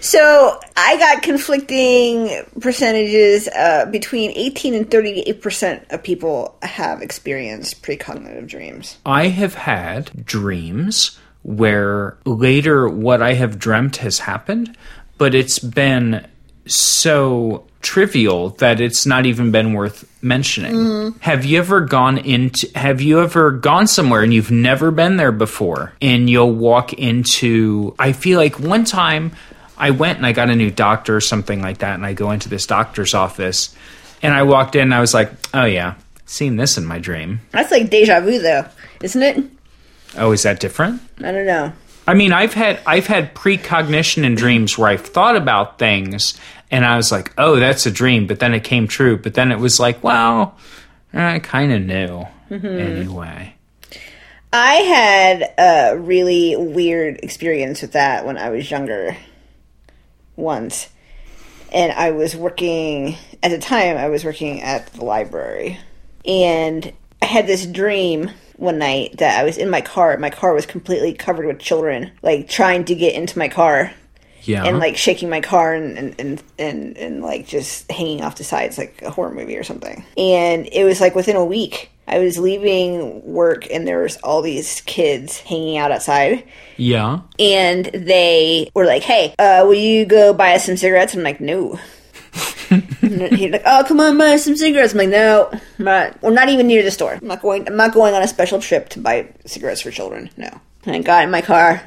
So 0.02 0.60
I 0.76 0.98
got 0.98 1.22
conflicting 1.24 2.44
percentages. 2.60 3.48
Uh, 3.48 3.86
between 3.86 4.32
eighteen 4.32 4.74
and 4.74 4.90
thirty-eight 4.90 5.42
percent 5.42 5.86
of 5.92 6.04
people 6.04 6.58
have 6.64 7.02
experienced 7.02 7.84
precognitive 7.84 8.48
dreams. 8.48 8.98
I 9.06 9.28
have 9.28 9.54
had 9.54 10.26
dreams 10.26 11.20
where 11.44 12.18
later 12.26 12.90
what 12.90 13.22
I 13.22 13.34
have 13.34 13.58
dreamt 13.58 13.98
has 13.98 14.20
happened, 14.20 14.76
but 15.18 15.34
it's 15.34 15.60
been 15.60 16.28
so 16.66 17.66
trivial 17.82 18.50
that 18.50 18.80
it's 18.80 19.06
not 19.06 19.26
even 19.26 19.52
been 19.52 19.74
worth 19.74 20.08
mentioning. 20.24 21.14
Have 21.22 21.46
you 21.46 21.58
ever 21.60 21.82
gone 21.82 22.18
into 22.20 22.70
have 22.76 23.02
you 23.02 23.22
ever 23.22 23.52
gone 23.52 23.88
somewhere 23.88 24.22
and 24.22 24.34
you've 24.34 24.52
never 24.52 24.92
been 24.92 25.18
there 25.18 25.32
before 25.32 25.94
and 26.02 26.30
you'll 26.30 26.54
walk 26.54 26.94
into 26.94 27.96
I 27.98 28.14
feel 28.14 28.40
like 28.40 28.60
one 28.60 28.86
time 28.86 29.32
I 29.82 29.90
went 29.90 30.18
and 30.18 30.28
I 30.28 30.32
got 30.32 30.52
a 30.52 30.56
new 30.56 30.70
doctor 30.70 31.16
or 31.16 31.22
something 31.22 31.60
like 31.60 31.80
that 31.80 31.96
and 31.96 32.06
I 32.06 32.14
go 32.14 32.30
into 32.30 32.50
this 32.50 32.68
doctor's 32.68 33.16
office 33.16 33.76
and 34.22 34.32
I 34.32 34.44
walked 34.44 34.76
in 34.76 34.84
and 34.84 34.94
I 34.94 35.00
was 35.00 35.16
like, 35.16 35.32
"Oh 35.56 35.66
yeah, 35.66 35.96
seen 36.28 36.56
this 36.56 36.78
in 36.78 36.86
my 36.86 37.00
dream." 37.00 37.42
That's 37.50 37.72
like 37.72 37.90
deja 37.90 38.20
vu, 38.22 38.38
though, 38.40 38.66
isn't 39.02 39.24
it? 39.24 39.44
Oh, 40.16 40.32
is 40.34 40.44
that 40.44 40.60
different? 40.60 41.02
I 41.24 41.32
don't 41.32 41.48
know. 41.48 41.74
I 42.08 42.14
mean, 42.14 42.32
I've 42.32 42.54
had 42.54 42.80
I've 42.86 43.08
had 43.08 43.34
precognition 43.34 44.24
in 44.24 44.36
dreams 44.36 44.78
where 44.78 44.90
I've 44.90 45.06
thought 45.06 45.36
about 45.36 45.80
things 45.80 46.40
and 46.70 46.86
I 46.86 46.96
was 46.96 47.12
like, 47.12 47.34
"Oh, 47.40 47.56
that's 47.60 47.88
a 47.88 47.92
dream," 47.92 48.28
but 48.28 48.40
then 48.40 48.54
it 48.54 48.64
came 48.64 48.88
true. 48.88 49.18
But 49.18 49.34
then 49.34 49.52
it 49.52 49.58
was 49.58 49.80
like, 49.80 50.04
"Well, 50.04 50.56
eh, 51.12 51.36
I 51.36 51.40
kind 51.40 51.74
of 51.74 51.82
knew 51.82 52.28
mm-hmm. 52.52 52.66
anyway." 52.68 53.56
I 54.54 54.74
had 54.76 55.54
a 55.58 55.98
really 55.98 56.56
weird 56.56 57.22
experience 57.24 57.82
with 57.82 57.94
that 57.94 58.28
when 58.28 58.38
I 58.38 58.50
was 58.50 58.70
younger. 58.70 59.18
Once, 60.36 60.90
and 61.72 61.92
I 61.92 62.12
was 62.12 62.36
working 62.36 63.16
at 63.44 63.52
the 63.52 63.60
time. 63.60 63.98
I 63.98 64.10
was 64.10 64.24
working 64.26 64.62
at 64.62 64.88
the 64.94 65.06
library, 65.06 65.78
and 66.26 66.92
I 67.22 67.26
had 67.26 67.48
this 67.48 67.66
dream 67.66 68.32
one 68.58 68.78
night 68.78 69.18
that 69.18 69.40
I 69.40 69.44
was 69.44 69.58
in 69.58 69.70
my 69.70 69.82
car. 69.82 70.18
My 70.18 70.30
car 70.30 70.54
was 70.54 70.66
completely 70.66 71.14
covered 71.14 71.46
with 71.46 71.60
children, 71.60 72.12
like 72.22 72.48
trying 72.50 72.86
to 72.86 72.96
get 72.96 73.16
into 73.16 73.38
my 73.40 73.48
car 73.48 73.92
Yeah. 74.44 74.64
and 74.66 74.80
like 74.80 74.98
shaking 74.98 75.30
my 75.30 75.42
car 75.42 75.74
and 75.74 75.98
and, 75.98 76.16
and 76.20 76.44
and 76.60 76.98
and 76.98 77.22
like 77.22 77.48
just 77.48 77.90
hanging 77.92 78.22
off 78.24 78.36
the 78.38 78.44
sides 78.44 78.78
like 78.78 79.02
a 79.04 79.10
horror 79.12 79.34
movie 79.34 79.58
or 79.58 79.64
something. 79.64 80.04
And 80.18 80.68
it 80.72 80.84
was 80.84 81.00
like 81.02 81.16
within 81.16 81.36
a 81.36 81.46
week. 81.46 81.91
I 82.08 82.20
was 82.20 82.38
leaving 82.38 83.24
work 83.24 83.70
and 83.72 83.88
there 83.88 84.02
was 84.02 84.18
all 84.18 84.42
these 84.42 84.82
kids 84.82 85.40
hanging 85.40 85.78
out 85.78 85.92
outside 85.92 86.44
yeah. 86.78 87.22
and 87.40 87.86
they 87.86 88.70
were 88.76 88.86
like, 88.86 89.04
"Hey, 89.04 89.34
uh, 89.40 89.64
will 89.66 89.76
you 89.76 90.06
go 90.06 90.34
buy 90.34 90.56
us 90.56 90.66
some 90.66 90.78
cigarettes?" 90.78 91.14
I'm 91.14 91.24
like, 91.24 91.40
"No." 91.40 91.80
He's 92.72 93.52
like, 93.52 93.64
"Oh, 93.66 93.84
come 93.88 94.00
on, 94.00 94.18
buy 94.18 94.34
us 94.34 94.46
some 94.46 94.56
cigarettes." 94.56 94.94
I'm 94.94 95.00
like, 95.00 95.10
"No, 95.10 95.50
I'm 95.52 95.86
not. 95.86 96.22
We're 96.22 96.32
not 96.32 96.50
even 96.50 96.68
near 96.68 96.84
the 96.84 96.92
store. 96.92 97.14
I'm 97.14 97.28
not 97.28 97.42
going. 97.42 97.68
I'm 97.68 97.78
not 97.78 97.94
going 97.94 98.14
on 98.14 98.22
a 98.22 98.28
special 98.28 98.60
trip 98.60 98.90
to 98.90 99.00
buy 99.00 99.30
cigarettes 99.46 99.82
for 99.82 99.92
children. 99.92 100.30
No." 100.38 100.50
And 100.86 100.96
I 100.96 101.00
got 101.00 101.24
in 101.24 101.32
my 101.32 101.42
car, 101.42 101.84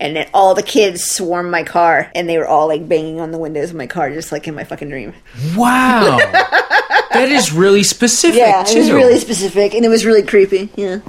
and 0.00 0.16
then 0.16 0.28
all 0.32 0.54
the 0.54 0.62
kids 0.62 1.04
swarmed 1.04 1.50
my 1.50 1.62
car, 1.62 2.10
and 2.14 2.28
they 2.28 2.38
were 2.38 2.46
all 2.46 2.68
like 2.68 2.88
banging 2.88 3.20
on 3.20 3.32
the 3.32 3.38
windows 3.38 3.70
of 3.70 3.76
my 3.76 3.86
car, 3.86 4.10
just 4.10 4.32
like 4.32 4.48
in 4.48 4.54
my 4.54 4.64
fucking 4.64 4.88
dream. 4.88 5.14
Wow. 5.56 6.18
that 7.12 7.28
is 7.30 7.52
really 7.52 7.82
specific 7.82 8.38
Yeah, 8.38 8.62
it 8.62 8.66
too. 8.68 8.78
was 8.80 8.90
really 8.90 9.18
specific, 9.18 9.74
and 9.74 9.84
it 9.84 9.88
was 9.88 10.04
really 10.04 10.22
creepy. 10.22 10.70
Yeah. 10.76 11.00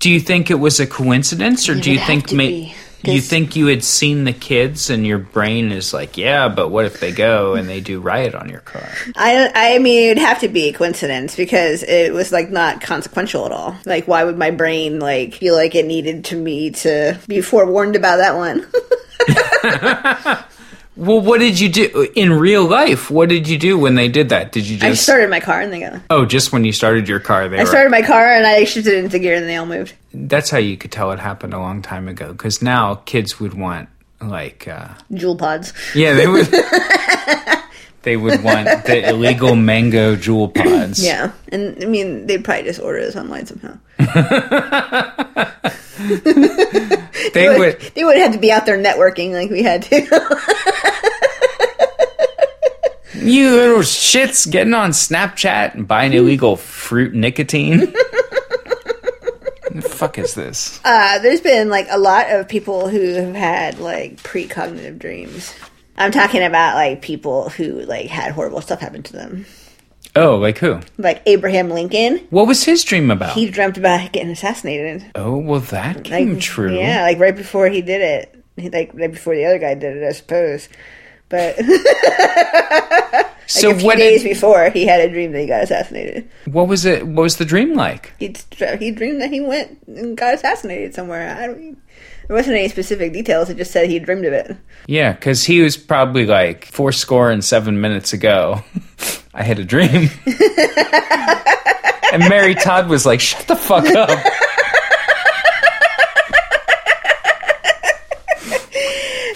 do 0.00 0.10
you 0.10 0.20
think 0.20 0.50
it 0.50 0.54
was 0.60 0.80
a 0.80 0.86
coincidence 0.86 1.68
or 1.68 1.74
do 1.74 1.90
you 1.92 1.98
think 1.98 2.22
have 2.22 2.30
to 2.30 2.36
ma- 2.36 2.42
be, 2.44 2.74
you 3.02 3.20
think 3.22 3.56
you 3.56 3.66
had 3.68 3.82
seen 3.82 4.24
the 4.24 4.32
kids 4.32 4.90
and 4.90 5.06
your 5.06 5.16
brain 5.18 5.72
is 5.72 5.94
like, 5.94 6.18
"Yeah, 6.18 6.48
but 6.48 6.68
what 6.68 6.84
if 6.84 7.00
they 7.00 7.12
go 7.12 7.54
and 7.54 7.66
they 7.66 7.80
do 7.80 7.98
riot 7.98 8.34
on 8.34 8.50
your 8.50 8.60
car?" 8.60 8.86
I 9.16 9.50
I 9.54 9.78
mean, 9.78 10.10
it'd 10.10 10.22
have 10.22 10.40
to 10.40 10.48
be 10.48 10.68
a 10.68 10.72
coincidence 10.74 11.34
because 11.34 11.82
it 11.82 12.12
was 12.12 12.30
like 12.30 12.50
not 12.50 12.82
consequential 12.82 13.46
at 13.46 13.52
all. 13.52 13.74
Like, 13.86 14.06
why 14.06 14.24
would 14.24 14.36
my 14.36 14.50
brain 14.50 15.00
like 15.00 15.34
feel 15.34 15.54
like 15.54 15.74
it 15.74 15.86
needed 15.86 16.26
to 16.26 16.36
me 16.36 16.70
to 16.84 17.18
be 17.26 17.40
forewarned 17.40 17.96
about 17.96 18.16
that 18.18 18.36
one? 18.36 18.66
Well, 21.00 21.22
what 21.22 21.40
did 21.40 21.58
you 21.58 21.70
do 21.70 22.12
in 22.14 22.30
real 22.30 22.64
life? 22.66 23.10
What 23.10 23.30
did 23.30 23.48
you 23.48 23.56
do 23.58 23.78
when 23.78 23.94
they 23.94 24.08
did 24.08 24.28
that? 24.28 24.52
Did 24.52 24.66
you 24.68 24.76
just? 24.76 24.84
I 24.84 24.92
started 24.92 25.30
my 25.30 25.40
car 25.40 25.62
and 25.62 25.72
they 25.72 25.80
go. 25.80 25.98
Oh, 26.10 26.26
just 26.26 26.52
when 26.52 26.62
you 26.62 26.72
started 26.72 27.08
your 27.08 27.20
car, 27.20 27.48
they 27.48 27.56
I 27.58 27.62
were. 27.62 27.66
started 27.66 27.88
my 27.88 28.02
car 28.02 28.34
and 28.34 28.46
I 28.46 28.64
shifted 28.64 28.92
it 28.92 29.04
into 29.04 29.18
gear 29.18 29.34
and 29.34 29.48
they 29.48 29.56
all 29.56 29.64
moved. 29.64 29.94
That's 30.12 30.50
how 30.50 30.58
you 30.58 30.76
could 30.76 30.92
tell 30.92 31.10
it 31.12 31.18
happened 31.18 31.54
a 31.54 31.58
long 31.58 31.80
time 31.80 32.06
ago. 32.06 32.32
Because 32.32 32.60
now 32.60 32.96
kids 32.96 33.40
would 33.40 33.54
want 33.54 33.88
like, 34.20 34.68
uh, 34.68 34.88
Juul 35.10 35.38
pods. 35.38 35.72
yeah, 35.94 36.12
they 36.12 36.26
would. 36.26 36.46
they 38.02 38.18
would 38.18 38.44
want 38.44 38.66
the 38.84 39.08
illegal 39.08 39.56
mango 39.56 40.16
Juul 40.16 40.54
pods. 40.54 41.02
Yeah, 41.02 41.32
and 41.48 41.82
I 41.82 41.86
mean 41.86 42.26
they'd 42.26 42.44
probably 42.44 42.64
just 42.64 42.78
order 42.78 43.00
this 43.00 43.16
online 43.16 43.46
somehow. 43.46 43.78
they 47.34 47.48
would. 47.58 47.80
They 47.94 48.04
would 48.04 48.16
have 48.16 48.32
to 48.32 48.38
be 48.38 48.50
out 48.52 48.66
there 48.66 48.78
networking 48.78 49.32
like 49.32 49.50
we 49.50 49.62
had 49.62 49.82
to. 49.84 50.00
You 53.22 53.50
little 53.50 53.80
shits 53.80 54.50
getting 54.50 54.72
on 54.72 54.90
Snapchat 54.92 55.74
and 55.74 55.86
buying 55.86 56.14
illegal 56.14 56.56
fruit 56.56 57.12
nicotine. 57.12 57.78
the 59.70 59.82
fuck 59.82 60.18
is 60.18 60.34
this? 60.34 60.80
uh, 60.84 61.18
there's 61.18 61.42
been 61.42 61.68
like 61.68 61.86
a 61.90 61.98
lot 61.98 62.30
of 62.30 62.48
people 62.48 62.88
who 62.88 63.12
have 63.12 63.34
had 63.34 63.78
like 63.78 64.16
precognitive 64.22 64.98
dreams. 64.98 65.54
I'm 65.98 66.12
talking 66.12 66.42
about 66.42 66.76
like 66.76 67.02
people 67.02 67.50
who 67.50 67.82
like 67.82 68.06
had 68.06 68.32
horrible 68.32 68.62
stuff 68.62 68.80
happen 68.80 69.02
to 69.02 69.12
them. 69.12 69.44
Oh, 70.16 70.36
like 70.36 70.58
who? 70.58 70.80
Like 70.98 71.22
Abraham 71.26 71.70
Lincoln, 71.70 72.26
What 72.30 72.46
was 72.46 72.64
his 72.64 72.82
dream 72.84 73.10
about? 73.10 73.34
he 73.34 73.48
dreamt 73.50 73.78
about 73.78 74.10
getting 74.12 74.30
assassinated. 74.30 75.04
oh, 75.14 75.36
well, 75.38 75.60
that 75.60 75.96
Like, 75.96 76.04
came 76.04 76.38
true. 76.40 76.76
Yeah, 76.76 77.02
like 77.02 77.18
right 77.18 77.36
before 77.36 77.68
he 77.68 77.80
did 77.82 78.00
it. 78.00 78.36
Like 78.72 78.90
right 78.92 79.10
before 79.12 79.34
the 79.34 79.44
other 79.46 79.58
guy 79.58 79.74
did 79.74 79.96
it, 79.96 80.06
I 80.06 80.12
suppose. 80.12 80.68
But 81.28 81.56
So 83.46 83.74
few 83.74 83.84
what? 83.86 83.98
days 83.98 84.22
Did, 84.22 84.28
before, 84.30 84.70
he 84.70 84.86
had 84.86 85.00
a 85.00 85.08
dream 85.10 85.32
that 85.32 85.40
he 85.40 85.46
got 85.46 85.64
assassinated. 85.64 86.28
what 86.44 86.68
was 86.68 86.84
it? 86.84 87.04
What 87.06 87.22
was 87.24 87.36
the 87.36 87.44
dream 87.44 87.74
like? 87.74 88.12
He 88.18 88.34
he 88.78 88.90
dreamed 88.92 89.20
that 89.20 89.30
he 89.32 89.40
went 89.40 89.78
and 89.88 90.16
got 90.16 90.34
assassinated 90.34 90.94
somewhere. 90.94 91.36
I 91.36 91.46
don't. 91.48 91.76
There 92.28 92.36
wasn't 92.36 92.58
any 92.58 92.68
specific 92.68 93.12
details. 93.12 93.50
It 93.50 93.56
just 93.56 93.72
said 93.72 93.90
he 93.90 93.98
dreamed 93.98 94.24
of 94.24 94.32
it. 94.32 94.56
Yeah, 94.86 95.12
because 95.14 95.44
he 95.44 95.62
was 95.62 95.76
probably 95.76 96.26
like 96.26 96.64
four 96.66 96.92
score 96.92 97.28
and 97.30 97.44
seven 97.44 97.80
minutes 97.80 98.12
ago. 98.12 98.62
I 99.32 99.42
had 99.42 99.58
a 99.58 99.64
dream. 99.64 100.10
and 102.12 102.28
Mary 102.28 102.54
Todd 102.54 102.88
was 102.88 103.06
like, 103.06 103.20
shut 103.20 103.46
the 103.46 103.56
fuck 103.56 103.86
up. 103.86 104.10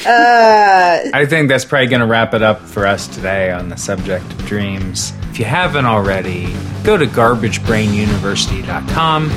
Uh, 0.07 1.01
I 1.15 1.25
think 1.25 1.49
that's 1.49 1.65
probably 1.65 1.87
going 1.87 2.01
to 2.01 2.07
wrap 2.07 2.35
it 2.35 2.43
up 2.43 2.61
for 2.61 2.87
us 2.87 3.09
today 3.09 3.51
on 3.51 3.71
the 3.71 3.77
subject 3.77 4.27
of 4.27 4.45
dreams. 4.45 5.15
If 5.31 5.39
you 5.39 5.47
haven't 5.47 5.87
already, 5.87 6.53
go 6.83 6.99
to 6.99 7.07
garbagebrainuniversity.com 7.07 9.31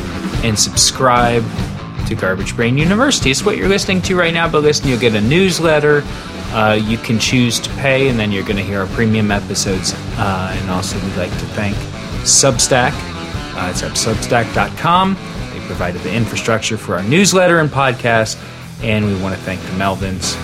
and 0.43 0.59
subscribe 0.59 1.45
to 2.07 2.15
Garbage 2.15 2.55
Brain 2.55 2.77
University. 2.77 3.31
It's 3.31 3.43
what 3.43 3.57
you're 3.57 3.69
listening 3.69 4.01
to 4.03 4.15
right 4.15 4.33
now, 4.33 4.49
but 4.49 4.63
listen, 4.63 4.87
you'll 4.87 4.99
get 4.99 5.15
a 5.15 5.21
newsletter. 5.21 6.03
Uh, 6.53 6.79
you 6.81 6.97
can 6.97 7.19
choose 7.19 7.59
to 7.59 7.69
pay, 7.71 8.07
and 8.07 8.17
then 8.19 8.31
you're 8.31 8.43
going 8.43 8.57
to 8.57 8.63
hear 8.63 8.79
our 8.81 8.87
premium 8.87 9.31
episodes. 9.31 9.93
Uh, 10.17 10.55
and 10.57 10.69
also, 10.69 10.97
we'd 11.05 11.17
like 11.17 11.31
to 11.31 11.45
thank 11.55 11.75
Substack. 12.23 12.91
Uh, 13.55 13.69
it's 13.69 13.83
at 13.83 13.91
substack.com. 13.93 15.15
They 15.53 15.65
provided 15.65 16.01
the 16.01 16.13
infrastructure 16.13 16.77
for 16.77 16.95
our 16.95 17.03
newsletter 17.03 17.59
and 17.59 17.69
podcast. 17.69 18.41
And 18.83 19.05
we 19.05 19.19
want 19.21 19.35
to 19.35 19.41
thank 19.41 19.59
the 19.61 19.69
Melvins 19.69 20.35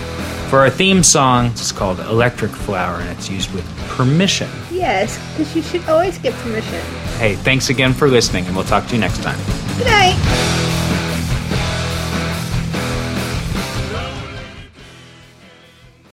for 0.49 0.59
our 0.59 0.69
theme 0.69 1.03
song. 1.03 1.47
It's 1.47 1.71
called 1.71 1.99
Electric 1.99 2.51
Flower, 2.51 2.99
and 2.99 3.09
it's 3.09 3.29
used 3.29 3.53
with 3.53 3.65
permission. 3.89 4.49
Yes, 4.71 5.17
because 5.31 5.55
you 5.55 5.61
should 5.61 5.87
always 5.87 6.17
get 6.17 6.33
permission. 6.35 6.79
Hey, 7.17 7.35
thanks 7.35 7.69
again 7.69 7.93
for 7.93 8.07
listening, 8.07 8.45
and 8.47 8.55
we'll 8.55 8.65
talk 8.65 8.87
to 8.87 8.93
you 8.95 8.99
next 8.99 9.21
time. 9.23 9.39
Good 9.77 9.87
night. 9.87 10.82